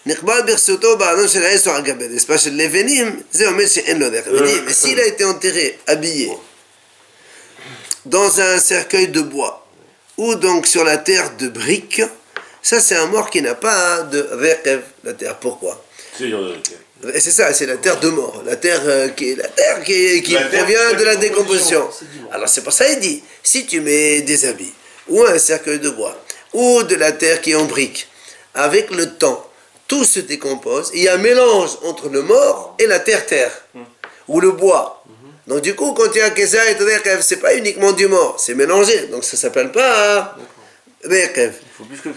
נקבל 0.07 0.41
ברצותו 0.45 0.97
בעלון 0.97 1.27
של 1.27 1.43
העץ 1.43 1.67
או 1.67 1.71
על 1.71 1.81
גבי 1.81 2.07
רצפה 2.07 2.37
של 2.37 2.53
לבנים, 2.53 3.21
זה 3.31 3.47
אומר 3.47 3.67
שאין 3.67 3.99
לו 3.99 4.09
דרך. 4.09 4.27
Il 4.27 4.43
dit, 4.43 4.61
mais 4.65 4.73
s'il 4.73 4.99
a 4.99 5.05
été 5.05 5.25
enterré, 5.25 5.79
habillé, 5.87 6.31
dans 8.05 8.39
un 8.39 8.57
cercueil 8.59 9.09
de 9.09 9.21
bois, 9.21 9.60
ou 10.16 10.34
donc 10.34 10.66
sur 10.66 10.84
la 10.84 10.98
terre 10.98 11.36
de 11.36 11.48
briques, 11.48 12.02
ça 12.62 12.80
c'est 12.80 12.96
un 12.96 13.06
mort 13.06 13.30
qui 13.30 13.42
n'a 13.42 13.54
pas 13.54 14.02
de 14.02 14.20
rekev, 14.32 14.82
la 15.04 15.12
terre. 15.14 15.36
Pourquoi? 15.38 15.82
C'est 17.14 17.32
ça, 17.32 17.52
c'est 17.52 17.66
la 17.66 17.78
terre 17.78 17.98
de 17.98 18.08
mort, 18.10 18.42
la 18.46 18.54
terre 18.56 18.80
euh, 18.84 19.08
qui, 19.08 19.34
la 19.34 19.48
terre 19.48 19.82
qui, 19.82 20.22
qui 20.22 20.34
provient 20.34 20.92
de 20.92 21.04
la 21.04 21.16
décomposition. 21.16 21.88
Alors 22.30 22.48
c'est 22.48 22.62
pour 22.62 22.72
ça 22.72 22.86
qu'il 22.86 23.00
dit, 23.00 23.22
si 23.42 23.66
tu 23.66 23.80
mets 23.80 24.22
des 24.22 24.44
habits, 24.44 24.72
ou 25.08 25.24
un 25.24 25.38
cercueil 25.38 25.80
de 25.80 25.90
bois, 25.90 26.16
ou 26.52 26.84
de 26.84 26.94
la 26.94 27.10
terre 27.12 27.40
qui 27.40 27.52
est 27.52 27.56
en 27.56 27.64
brique, 27.64 28.06
avec 28.54 28.90
le 28.90 29.14
temps, 29.14 29.48
tout 29.88 30.04
se 30.04 30.20
décompose, 30.20 30.90
il 30.94 31.02
y 31.02 31.08
a 31.08 31.14
un 31.14 31.18
mélange 31.18 31.70
entre 31.82 32.08
le 32.08 32.22
mort 32.22 32.76
et 32.78 32.86
la 32.86 33.00
terre-terre, 33.00 33.52
ou 34.28 34.40
le 34.40 34.52
bois. 34.52 35.01
Donc 35.46 35.60
du 35.62 35.74
coup, 35.74 35.92
quand 35.92 36.10
il 36.14 36.18
y 36.18 36.20
a 36.20 36.30
Kesa 36.30 36.70
et 36.70 36.76
c'est 37.20 37.36
pas 37.40 37.54
uniquement 37.56 37.92
du 37.92 38.06
mort, 38.06 38.36
c'est 38.38 38.54
mélangé, 38.54 39.06
donc 39.08 39.24
ça 39.24 39.36
s'appelle 39.36 39.72
pas 39.72 40.36
Il 41.04 41.52
faut 41.76 41.84
plus 41.84 41.98
que 42.00 42.10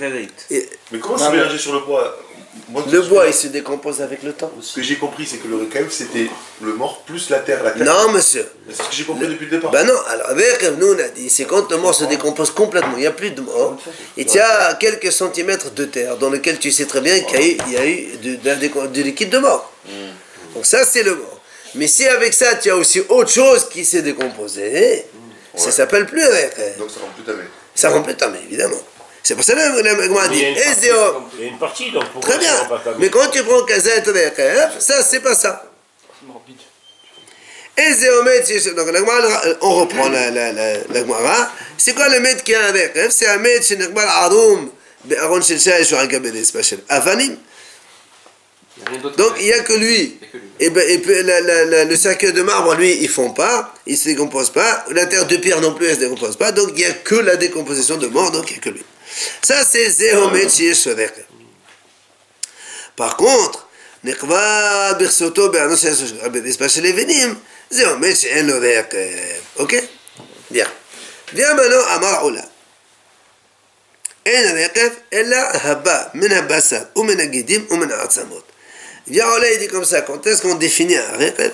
Mais 0.92 1.00
comment 1.00 1.18
c'est 1.18 1.32
mélangé 1.32 1.58
sur 1.58 1.74
le 1.74 1.80
bois 1.80 2.20
Moi, 2.70 2.84
Le 2.92 3.02
bois, 3.02 3.26
il 3.28 3.34
se 3.34 3.48
décompose 3.48 4.00
avec 4.02 4.22
le 4.22 4.34
temps. 4.34 4.52
Ce 4.62 4.76
que 4.76 4.84
j'ai 4.84 4.98
compris, 4.98 5.26
c'est 5.26 5.38
que 5.38 5.48
le 5.48 5.56
Rekav, 5.58 5.90
c'était 5.90 6.28
le 6.62 6.74
mort 6.74 7.02
plus 7.04 7.30
la 7.32 7.40
terre. 7.40 7.64
La 7.64 7.72
terre. 7.72 7.84
Non, 7.84 8.12
monsieur. 8.12 8.48
C'est 8.70 8.84
ce 8.84 8.90
que 8.90 8.94
j'ai 8.96 9.04
compris 9.06 9.28
depuis 9.28 9.46
le 9.46 9.52
départ. 9.58 9.72
Ben 9.72 9.86
non, 9.88 10.00
alors 10.08 10.30
avec 10.30 10.62
nous 10.78 10.94
on 10.94 11.00
a 11.00 11.08
dit, 11.08 11.30
c'est 11.32 11.46
quand 11.46 11.70
le 11.72 11.78
mort 11.78 11.96
se 11.96 12.06
décompose 12.06 12.52
complètement, 12.52 12.94
il 12.96 13.02
n'y 13.02 13.08
a 13.08 13.12
plus 13.12 13.32
de 13.32 13.42
mort, 13.42 13.76
et 14.18 14.24
tu 14.26 14.40
as 14.40 14.76
quelques 14.80 15.12
centimètres 15.12 15.72
de 15.72 15.86
terre 15.86 16.18
dans 16.18 16.30
lequel 16.30 16.60
tu 16.60 16.72
sais 16.72 16.86
très 16.86 17.02
bien 17.02 17.20
qu'il 17.22 17.40
y 17.40 17.42
a 17.42 17.46
eu, 17.48 17.58
il 17.68 17.74
y 17.74 17.78
a 17.78 17.86
eu 17.88 18.18
de, 18.22 18.36
de- 18.36 18.68
de- 18.68 18.88
de 18.88 19.02
liquide 19.02 19.32
de 19.32 19.40
mort. 19.40 19.72
Donc 20.54 20.66
ça 20.68 20.86
c'est 20.86 21.02
le 21.04 21.16
mort. 21.16 21.35
Mais 21.76 21.88
si 21.88 22.06
avec 22.06 22.34
ça 22.34 22.56
tu 22.56 22.70
as 22.72 22.76
aussi 22.76 23.02
autre 23.10 23.30
chose 23.32 23.68
qui 23.70 23.84
s'est 23.86 24.02
décomposé, 24.02 25.06
ça 25.56 25.66
Ouais. 25.66 25.72
s'appelle 25.72 26.06
plus 26.06 26.24
avec. 26.24 26.78
Donc 26.78 26.90
ça 26.92 27.00
rend 27.02 27.10
plus 27.16 27.24
ta 27.24 27.34
main. 27.34 27.44
Ça 27.76 27.90
rend 27.90 28.02
plus 28.02 28.16
mais 28.30 28.40
évidemment. 28.48 28.82
C'est 29.24 29.36
pour 29.36 29.44
ça 29.44 29.54
que 29.54 29.60
le 29.60 30.18
a 30.20 30.28
dit, 30.28 30.40
il 30.40 31.42
y 31.42 31.46
a 31.46 31.48
une 31.48 31.58
partie, 31.58 31.90
a 31.90 31.92
donc 31.92 32.04
Très 32.22 32.34
ça 32.34 32.38
bien. 32.38 32.54
ta 32.84 32.92
Mais 33.00 33.10
quand 33.10 33.28
tu 33.32 33.44
prends 33.44 33.64
Kazet 33.64 34.02
Rekef, 34.02 34.80
ça 34.80 35.02
c'est 35.04 35.20
pas 35.22 35.34
ça. 35.36 35.66
Morbide. 36.24 36.58
Donc 38.76 38.88
on 39.62 39.76
reprend 39.76 40.10
la, 40.10 40.30
la, 40.32 40.52
la, 40.54 40.74
la 40.78 41.00
Gemara. 41.00 41.52
C'est 41.78 41.94
quoi 41.94 42.08
le 42.10 42.20
maître 42.20 42.44
qui 42.44 42.54
a 42.54 42.68
un 42.68 42.72
Rekef 42.72 43.10
C'est 43.12 43.28
un 43.28 43.38
maître 43.38 43.66
Shel 45.44 45.60
Shai, 45.60 45.84
sur 45.84 46.00
un 46.00 46.08
Kabbalah, 46.08 46.34
c'est 46.44 46.54
pas 46.54 46.62
Shel 46.64 46.80
Avanim. 46.90 47.32
Il 47.32 47.36
y 47.36 47.36
a 47.36 47.36
rien 47.36 47.36
d'autre 47.36 48.65
Donc 49.17 49.35
que- 49.35 49.41
il 49.41 49.47
n'y 49.47 49.53
a 49.53 49.61
que 49.61 49.73
lui. 49.75 50.19
Il 50.19 50.25
y 50.25 50.27
a 50.27 50.29
que 50.33 50.37
lui. 50.39 50.49
Et, 50.61 50.71
ben, 50.71 50.89
et 50.89 50.99
puis, 50.99 51.23
la- 51.23 51.41
la- 51.41 51.65
la- 51.65 51.85
le 51.85 51.97
cercueil 51.97 52.33
de 52.33 52.43
marbre, 52.43 52.75
lui, 52.77 52.93
ils 53.03 53.09
font 53.09 53.31
pas, 53.33 53.75
il 53.87 53.97
se 53.99 54.05
décompose 54.05 54.51
pas. 54.51 54.85
La 54.91 55.07
terre 55.07 55.27
de 55.27 55.37
pierre 55.37 55.61
non 55.61 55.75
plus, 55.75 55.87
elle 55.87 55.97
se 55.97 56.01
décompose 56.01 56.37
pas. 56.37 56.51
Donc 56.53 56.69
il 56.71 56.77
n'y 56.77 56.85
a 56.85 56.93
que 56.93 57.15
la 57.17 57.37
décomposition 57.37 57.97
de 57.97 58.07
mort, 58.07 58.31
donc 58.31 58.49
il 58.51 58.55
n'y 58.55 58.59
a 58.59 58.63
que 58.63 58.71
lui. 58.71 58.85
Ça, 59.43 59.65
c'est 59.65 59.89
Zéhomet 59.91 60.49
Shiesh 60.49 60.87
Rekef. 60.87 61.27
Par 62.97 63.17
contre, 63.17 63.69
Nekva 64.05 64.95
Birsoto 64.95 65.49
Be'anon 65.51 65.77
Shel 65.77 65.95
Shai, 65.97 66.07
c'est 66.47 66.59
pas 66.59 66.69
chez 66.69 66.81
les 66.81 66.93
Vénim. 66.93 67.37
Zéhomet 67.71 68.15
She'en 68.15 68.47
Lo 68.47 68.61
Rekef. 68.61 69.43
Ok 69.59 69.83
Bien. 70.51 70.67
Viens 71.35 71.55
maintenant 71.55 71.85
à 71.89 71.99
Mar'oula. 71.99 72.45
אין 74.27 74.57
הרקב, 74.57 74.89
אלא 75.13 75.37
הבא 75.53 76.03
מן 76.15 76.33
הבשר 76.33 76.83
ומן 76.97 77.21
הגידים 77.21 77.67
ומן 77.71 77.91
העצמות. 77.91 78.43
Viens, 79.08 79.28
Ola, 79.28 79.52
il 79.52 79.60
dit 79.60 79.68
comme 79.68 79.86
ça, 79.86 80.02
quand 80.02 80.26
est-ce 80.26 80.42
qu'on 80.42 80.56
définit 80.56 80.96
un 80.96 81.18
raqab 81.18 81.54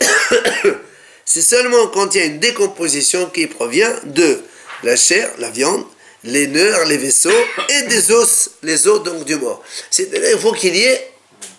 C'est 1.24 1.42
seulement 1.42 1.88
quand 1.88 2.14
il 2.14 2.18
y 2.18 2.22
a 2.22 2.26
une 2.26 2.38
décomposition 2.38 3.28
qui 3.30 3.46
provient 3.46 3.94
de 4.04 4.42
la 4.82 4.96
chair, 4.96 5.30
la 5.38 5.50
viande, 5.50 5.84
les 6.24 6.46
nerfs, 6.46 6.86
les 6.86 6.96
vaisseaux 6.96 7.30
et 7.68 7.82
des 7.82 8.10
os, 8.10 8.50
les 8.62 8.88
os 8.88 9.02
donc 9.02 9.24
du 9.24 9.36
mort. 9.36 9.62
C'est-à-dire 9.90 10.30
qu'il 10.30 10.38
faut 10.40 10.52
qu'il 10.52 10.74
y 10.74 10.84
ait 10.84 11.12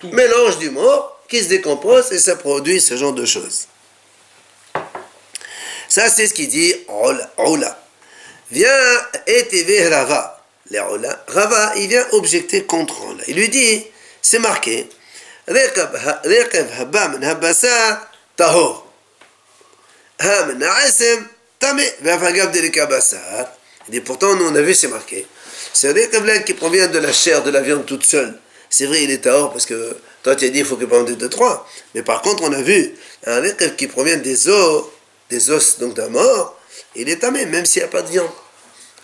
mélange 0.03 0.57
du 0.57 0.69
mort 0.69 1.21
qui 1.29 1.41
se 1.43 1.49
décompose 1.49 2.11
et 2.11 2.19
ça 2.19 2.35
produit 2.35 2.81
ce 2.81 2.97
genre 2.97 3.13
de 3.13 3.25
choses. 3.25 3.67
Ça, 5.87 6.09
c'est 6.09 6.27
ce 6.27 6.33
qu'il 6.33 6.49
dit. 6.49 6.73
Ola. 6.87 7.83
Vient 8.51 8.67
et 9.27 9.87
Rava. 9.89 10.43
Les 10.69 10.79
Ola. 10.79 11.23
Rava, 11.27 11.73
il 11.77 11.87
vient 11.87 12.05
objecter 12.11 12.63
contre 12.63 13.03
Ola. 13.05 13.23
Il 13.27 13.35
lui 13.35 13.49
dit, 13.49 13.83
c'est 14.21 14.39
marqué, 14.39 14.89
dit, 23.89 24.01
pourtant, 24.01 24.35
nous, 24.35 24.45
on 24.47 24.55
a 24.55 24.61
vu, 24.61 24.73
c'est 24.75 24.87
marqué. 24.87 25.25
C'est 25.73 25.93
là 25.93 26.39
qui 26.39 26.53
provient 26.53 26.87
de 26.87 26.99
la 26.99 27.11
chair, 27.11 27.43
de 27.43 27.51
la 27.51 27.61
viande 27.61 27.85
toute 27.85 28.03
seule. 28.03 28.37
C'est 28.69 28.85
vrai, 28.85 29.03
il 29.03 29.11
est 29.11 29.19
tahor 29.19 29.51
parce 29.51 29.65
que 29.65 29.97
toi, 30.23 30.35
tu 30.35 30.45
as 30.45 30.49
dit, 30.49 30.59
il 30.59 30.65
faut 30.65 30.75
qu'il 30.75 30.87
prenne 30.87 31.05
de 31.05 31.27
trois. 31.27 31.67
Mais 31.95 32.03
par 32.03 32.21
contre, 32.21 32.43
on 32.43 32.53
a 32.53 32.61
vu 32.61 32.93
un 33.25 33.39
Rekab 33.41 33.75
qui 33.75 33.87
provient 33.87 34.17
des 34.17 34.47
os, 34.47 34.85
des 35.29 35.49
os 35.49 35.79
donc 35.79 35.95
d'un 35.95 36.09
mort, 36.09 36.59
il 36.95 37.09
est 37.09 37.17
tamé, 37.17 37.45
même 37.45 37.65
s'il 37.65 37.81
n'y 37.81 37.87
a 37.87 37.91
pas 37.91 38.01
de 38.01 38.09
viande. 38.09 38.29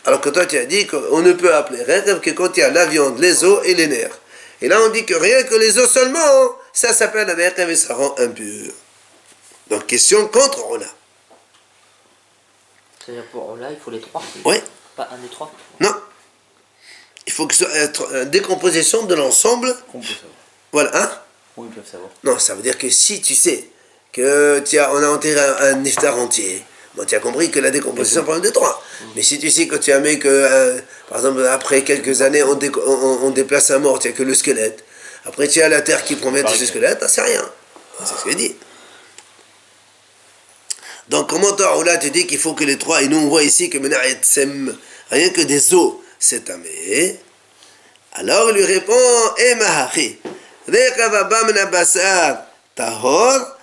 Alors 0.05 0.21
que 0.21 0.29
toi, 0.29 0.45
tu 0.45 0.57
as 0.57 0.65
dit 0.65 0.85
qu'on 0.85 1.21
ne 1.21 1.33
peut 1.33 1.53
appeler 1.53 1.81
rêve 1.81 2.19
que 2.19 2.29
quand 2.31 2.55
il 2.57 2.59
y 2.59 2.63
a 2.63 2.69
la 2.69 2.85
viande, 2.85 3.19
les 3.19 3.43
os 3.43 3.61
et 3.65 3.73
les 3.73 3.87
nerfs. 3.87 4.19
Et 4.61 4.67
là, 4.67 4.79
on 4.81 4.89
dit 4.89 5.05
que 5.05 5.13
rien 5.13 5.43
que 5.43 5.55
les 5.55 5.77
os 5.77 5.89
seulement, 5.91 6.55
ça 6.73 6.93
s'appelle 6.93 7.29
un 7.29 7.35
rêve 7.35 7.69
et 7.69 7.75
ça 7.75 7.93
rend 7.93 8.15
impur. 8.17 8.71
Donc, 9.69 9.85
question 9.87 10.27
contre 10.27 10.59
Rola. 10.61 10.85
C'est-à-dire 13.05 13.25
pour 13.31 13.55
là, 13.57 13.69
il 13.71 13.77
faut 13.77 13.91
les 13.91 14.01
trois. 14.01 14.23
Oui, 14.45 14.55
Pas 14.95 15.09
un 15.11 15.17
des 15.17 15.27
trois. 15.29 15.51
non. 15.79 15.93
Il 17.27 17.33
faut 17.33 17.47
que 17.47 17.55
ce 17.55 17.65
soit 17.65 17.73
être 17.75 18.13
une 18.15 18.25
décomposition 18.29 19.03
de 19.03 19.15
l'ensemble. 19.15 19.75
On 19.95 19.99
peut 19.99 20.05
savoir. 20.05 20.31
Voilà, 20.71 21.01
hein 21.01 21.11
Oui, 21.57 21.67
ils 21.71 21.75
peuvent 21.75 21.89
savoir. 21.89 22.11
Non, 22.23 22.37
ça 22.37 22.53
veut 22.53 22.61
dire 22.61 22.77
que 22.77 22.87
si 22.89 23.19
tu 23.19 23.33
sais 23.33 23.67
que 24.13 24.59
tu 24.59 24.77
as, 24.77 24.93
on 24.93 25.01
a 25.01 25.07
enterré 25.07 25.39
un, 25.41 25.75
un 25.79 25.83
iftar 25.83 26.15
entier, 26.19 26.63
bon, 26.95 27.05
tu 27.05 27.15
as 27.15 27.19
compris 27.19 27.49
que 27.51 27.59
la 27.59 27.71
décomposition 27.71 28.23
prend 28.23 28.39
de 28.39 28.49
trois. 28.49 28.81
Mais 29.15 29.21
si 29.23 29.37
tu 29.39 29.49
sais 29.51 29.67
que 29.67 29.75
tu 29.75 29.91
as 29.91 29.99
mis 29.99 30.17
que, 30.19 30.27
euh, 30.27 30.79
par 31.09 31.17
exemple, 31.19 31.45
après 31.47 31.83
quelques 31.83 32.21
années, 32.21 32.43
on, 32.43 32.55
déco- 32.55 32.83
on- 32.85 33.19
on 33.27 33.29
déplace 33.31 33.71
un 33.71 33.79
mort, 33.79 33.99
tu 33.99 34.07
as 34.07 34.11
que 34.11 34.23
le 34.23 34.33
squelette. 34.33 34.83
Après, 35.25 35.47
tu 35.47 35.61
as 35.61 35.69
la 35.69 35.81
terre 35.81 36.03
qui 36.03 36.15
provient 36.15 36.43
de 36.43 36.47
ce 36.49 36.65
squelette, 36.65 36.99
ah, 37.01 37.07
c'est 37.07 37.21
rien. 37.21 37.45
C'est 37.99 38.15
ce 38.15 38.23
que 38.23 38.31
je 38.31 38.35
dis. 38.37 38.55
Donc, 41.09 41.29
comment 41.29 41.51
toi, 41.53 41.83
là, 41.83 41.97
tu 41.97 42.09
dis 42.11 42.25
qu'il 42.27 42.39
faut 42.39 42.53
que 42.53 42.63
les 42.63 42.77
trois, 42.77 43.01
et 43.03 43.07
nous 43.07 43.17
on 43.17 43.27
voit 43.27 43.43
ici 43.43 43.69
que 43.69 43.77
rien 45.11 45.29
que 45.29 45.41
des 45.41 45.73
os, 45.73 45.93
c'est 46.19 46.45
tamé. 46.45 47.19
Alors 48.13 48.49
il 48.51 48.55
lui 48.57 48.65
répond, 48.65 48.93
Eh 49.37 49.55
habasar 51.59 52.45
tahor, 52.75 53.57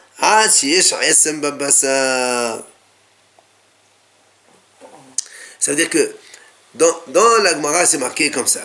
Ça 5.63 5.71
veut 5.71 5.77
dire 5.77 5.91
que 5.91 6.11
dans, 6.75 6.93
dans 7.07 7.39
la 7.45 7.53
Gemara, 7.53 7.87
c'est 7.87 7.99
marqué 7.99 8.33
comme 8.33 8.49
ça. 8.49 8.65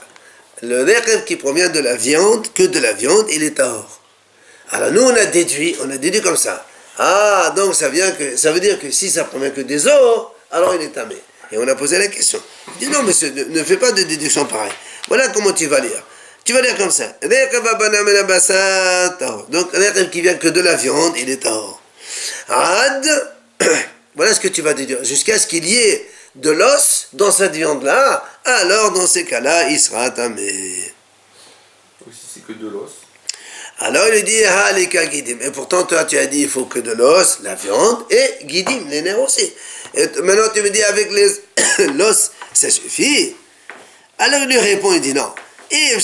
Le 0.63 0.81
rêve 0.81 1.25
qui 1.25 1.35
provient 1.35 1.69
de 1.69 1.79
la 1.79 1.95
viande, 1.95 2.47
que 2.55 2.63
de 2.63 2.79
la 2.79 2.93
viande, 2.93 3.27
il 3.29 3.43
est 3.43 3.51
tahor. 3.51 4.01
Alors 4.71 4.89
nous, 4.91 5.03
on 5.03 5.15
a 5.15 5.25
déduit, 5.25 5.75
on 5.83 5.91
a 5.91 5.97
déduit 5.97 6.21
comme 6.21 6.35
ça. 6.35 6.65
Ah, 6.97 7.53
donc 7.55 7.75
ça, 7.75 7.89
vient 7.89 8.09
que, 8.13 8.35
ça 8.35 8.51
veut 8.51 8.59
dire 8.59 8.79
que 8.79 8.89
si 8.89 9.11
ça 9.11 9.25
provient 9.25 9.51
que 9.51 9.61
des 9.61 9.85
os, 9.85 10.27
alors 10.49 10.73
il 10.73 10.81
est 10.81 10.89
tamé. 10.89 11.17
Et 11.51 11.59
on 11.59 11.67
a 11.67 11.75
posé 11.75 11.99
la 11.99 12.07
question. 12.07 12.41
Il 12.81 12.87
dit 12.87 12.91
non, 12.91 13.03
monsieur, 13.03 13.29
ne, 13.29 13.43
ne 13.43 13.63
fais 13.63 13.77
pas 13.77 13.91
de 13.91 14.01
déduction 14.01 14.45
pareille. 14.45 14.73
Voilà 15.07 15.27
comment 15.27 15.53
tu 15.53 15.67
vas 15.67 15.79
lire. 15.79 16.03
Tu 16.45 16.53
vas 16.53 16.61
lire 16.61 16.77
comme 16.77 16.89
ça. 16.89 17.15
Donc, 19.49 19.71
rêve 19.71 20.09
qui 20.09 20.21
vient 20.21 20.33
que 20.33 20.47
de 20.47 20.61
la 20.61 20.73
viande, 20.73 21.13
il 21.17 21.29
est 21.29 21.43
tahor. 21.43 21.79
Ad, 22.49 23.05
voilà 24.15 24.33
ce 24.33 24.39
que 24.39 24.47
tu 24.47 24.63
vas 24.63 24.73
déduire. 24.73 25.03
Jusqu'à 25.03 25.37
ce 25.37 25.45
qu'il 25.45 25.63
y 25.63 25.77
ait 25.77 26.09
de 26.37 26.51
l'os 26.51 27.07
dans 27.13 27.31
cette 27.31 27.53
viande-là, 27.53 28.23
alors 28.45 28.91
dans 28.91 29.07
ces 29.07 29.25
cas-là, 29.25 29.69
il 29.69 29.79
sera 29.79 30.09
tamé. 30.11 30.93
Aussi, 32.07 32.19
c'est 32.33 32.45
que 32.45 32.53
de 32.53 32.67
l'os. 32.67 32.91
Alors 33.79 34.07
il 34.13 34.23
dit, 34.23 34.43
ah, 34.45 34.71
les 34.73 34.87
cas 34.87 35.05
guidim. 35.05 35.37
Et 35.41 35.51
pourtant, 35.51 35.83
toi, 35.83 36.05
tu 36.05 36.17
as 36.17 36.25
dit, 36.25 36.41
il 36.41 36.49
faut 36.49 36.65
que 36.65 36.79
de 36.79 36.91
l'os, 36.91 37.39
la 37.43 37.55
viande, 37.55 38.05
et 38.09 38.45
guidim, 38.45 38.87
les 38.89 39.01
nerfs 39.01 39.19
aussi. 39.19 39.53
Et 39.93 40.07
maintenant, 40.21 40.49
tu 40.53 40.61
me 40.61 40.69
dis, 40.69 40.83
avec 40.83 41.11
les 41.11 41.29
l'os, 41.95 42.31
ça 42.53 42.69
suffit. 42.69 43.35
Alors 44.19 44.41
il 44.41 44.47
lui 44.47 44.59
répond, 44.59 44.93
il 44.93 45.01
dit, 45.01 45.13
non. 45.13 45.31
Ou. 45.71 45.99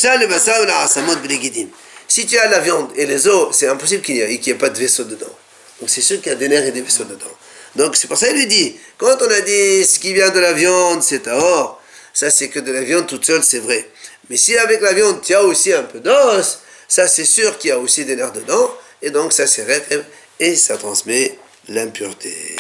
Si 2.08 2.28
tu 2.28 2.38
as 2.38 2.48
la 2.48 2.60
viande 2.60 2.92
et 2.96 3.06
les 3.06 3.28
os, 3.28 3.56
c'est 3.56 3.68
impossible 3.68 4.04
qu'il 4.04 4.16
n'y 4.16 4.22
ait, 4.22 4.42
ait 4.46 4.54
pas 4.56 4.70
de 4.70 4.78
vaisseau 4.78 5.04
dedans. 5.04 5.36
Donc 5.80 5.90
c'est 5.90 6.02
sûr 6.02 6.22
qu'il 6.22 6.32
y 6.32 6.36
a 6.36 6.38
des 6.38 6.48
nerfs 6.48 6.66
et 6.66 6.72
des 6.72 6.82
vaisseaux 6.82 7.06
dedans. 7.06 7.26
Donc 7.76 7.96
c'est 7.96 8.08
pour 8.08 8.18
ça 8.18 8.28
qu'il 8.28 8.38
lui 8.38 8.48
dit, 8.48 8.76
quand 8.98 9.18
on 9.22 9.30
a 9.30 9.42
dit 9.42 9.84
ce 9.84 10.00
qui 10.00 10.14
vient 10.14 10.30
de 10.30 10.40
la 10.40 10.54
viande, 10.54 11.02
c'est 11.02 11.28
or, 11.28 11.82
ça 12.14 12.30
c'est 12.30 12.50
que 12.50 12.60
de 12.60 12.72
la 12.72 12.82
viande 12.82 13.08
toute 13.08 13.26
seule, 13.26 13.44
c'est 13.44 13.60
vrai. 13.60 13.88
Mais 14.30 14.38
si 14.38 14.56
avec 14.58 14.82
la 14.82 14.94
viande, 14.94 15.22
tu 15.22 15.34
as 15.34 15.44
aussi 15.44 15.74
un 15.74 15.84
peu 15.84 16.00
d'os, 16.00 16.60
ça 16.88 17.08
c'est 17.08 17.26
sûr 17.26 17.58
qu'il 17.58 17.70
y 17.70 17.74
a 17.74 17.80
aussi 17.80 18.06
des 18.06 18.16
nerfs 18.16 18.32
dedans, 18.32 18.72
et 19.02 19.10
donc 19.10 19.34
ça 19.34 19.48
c'est 19.48 19.64
rêve 19.64 20.06
et 20.40 20.56
ça 20.56 20.78
transmet 20.78 21.38
l'impureté. 21.68 22.56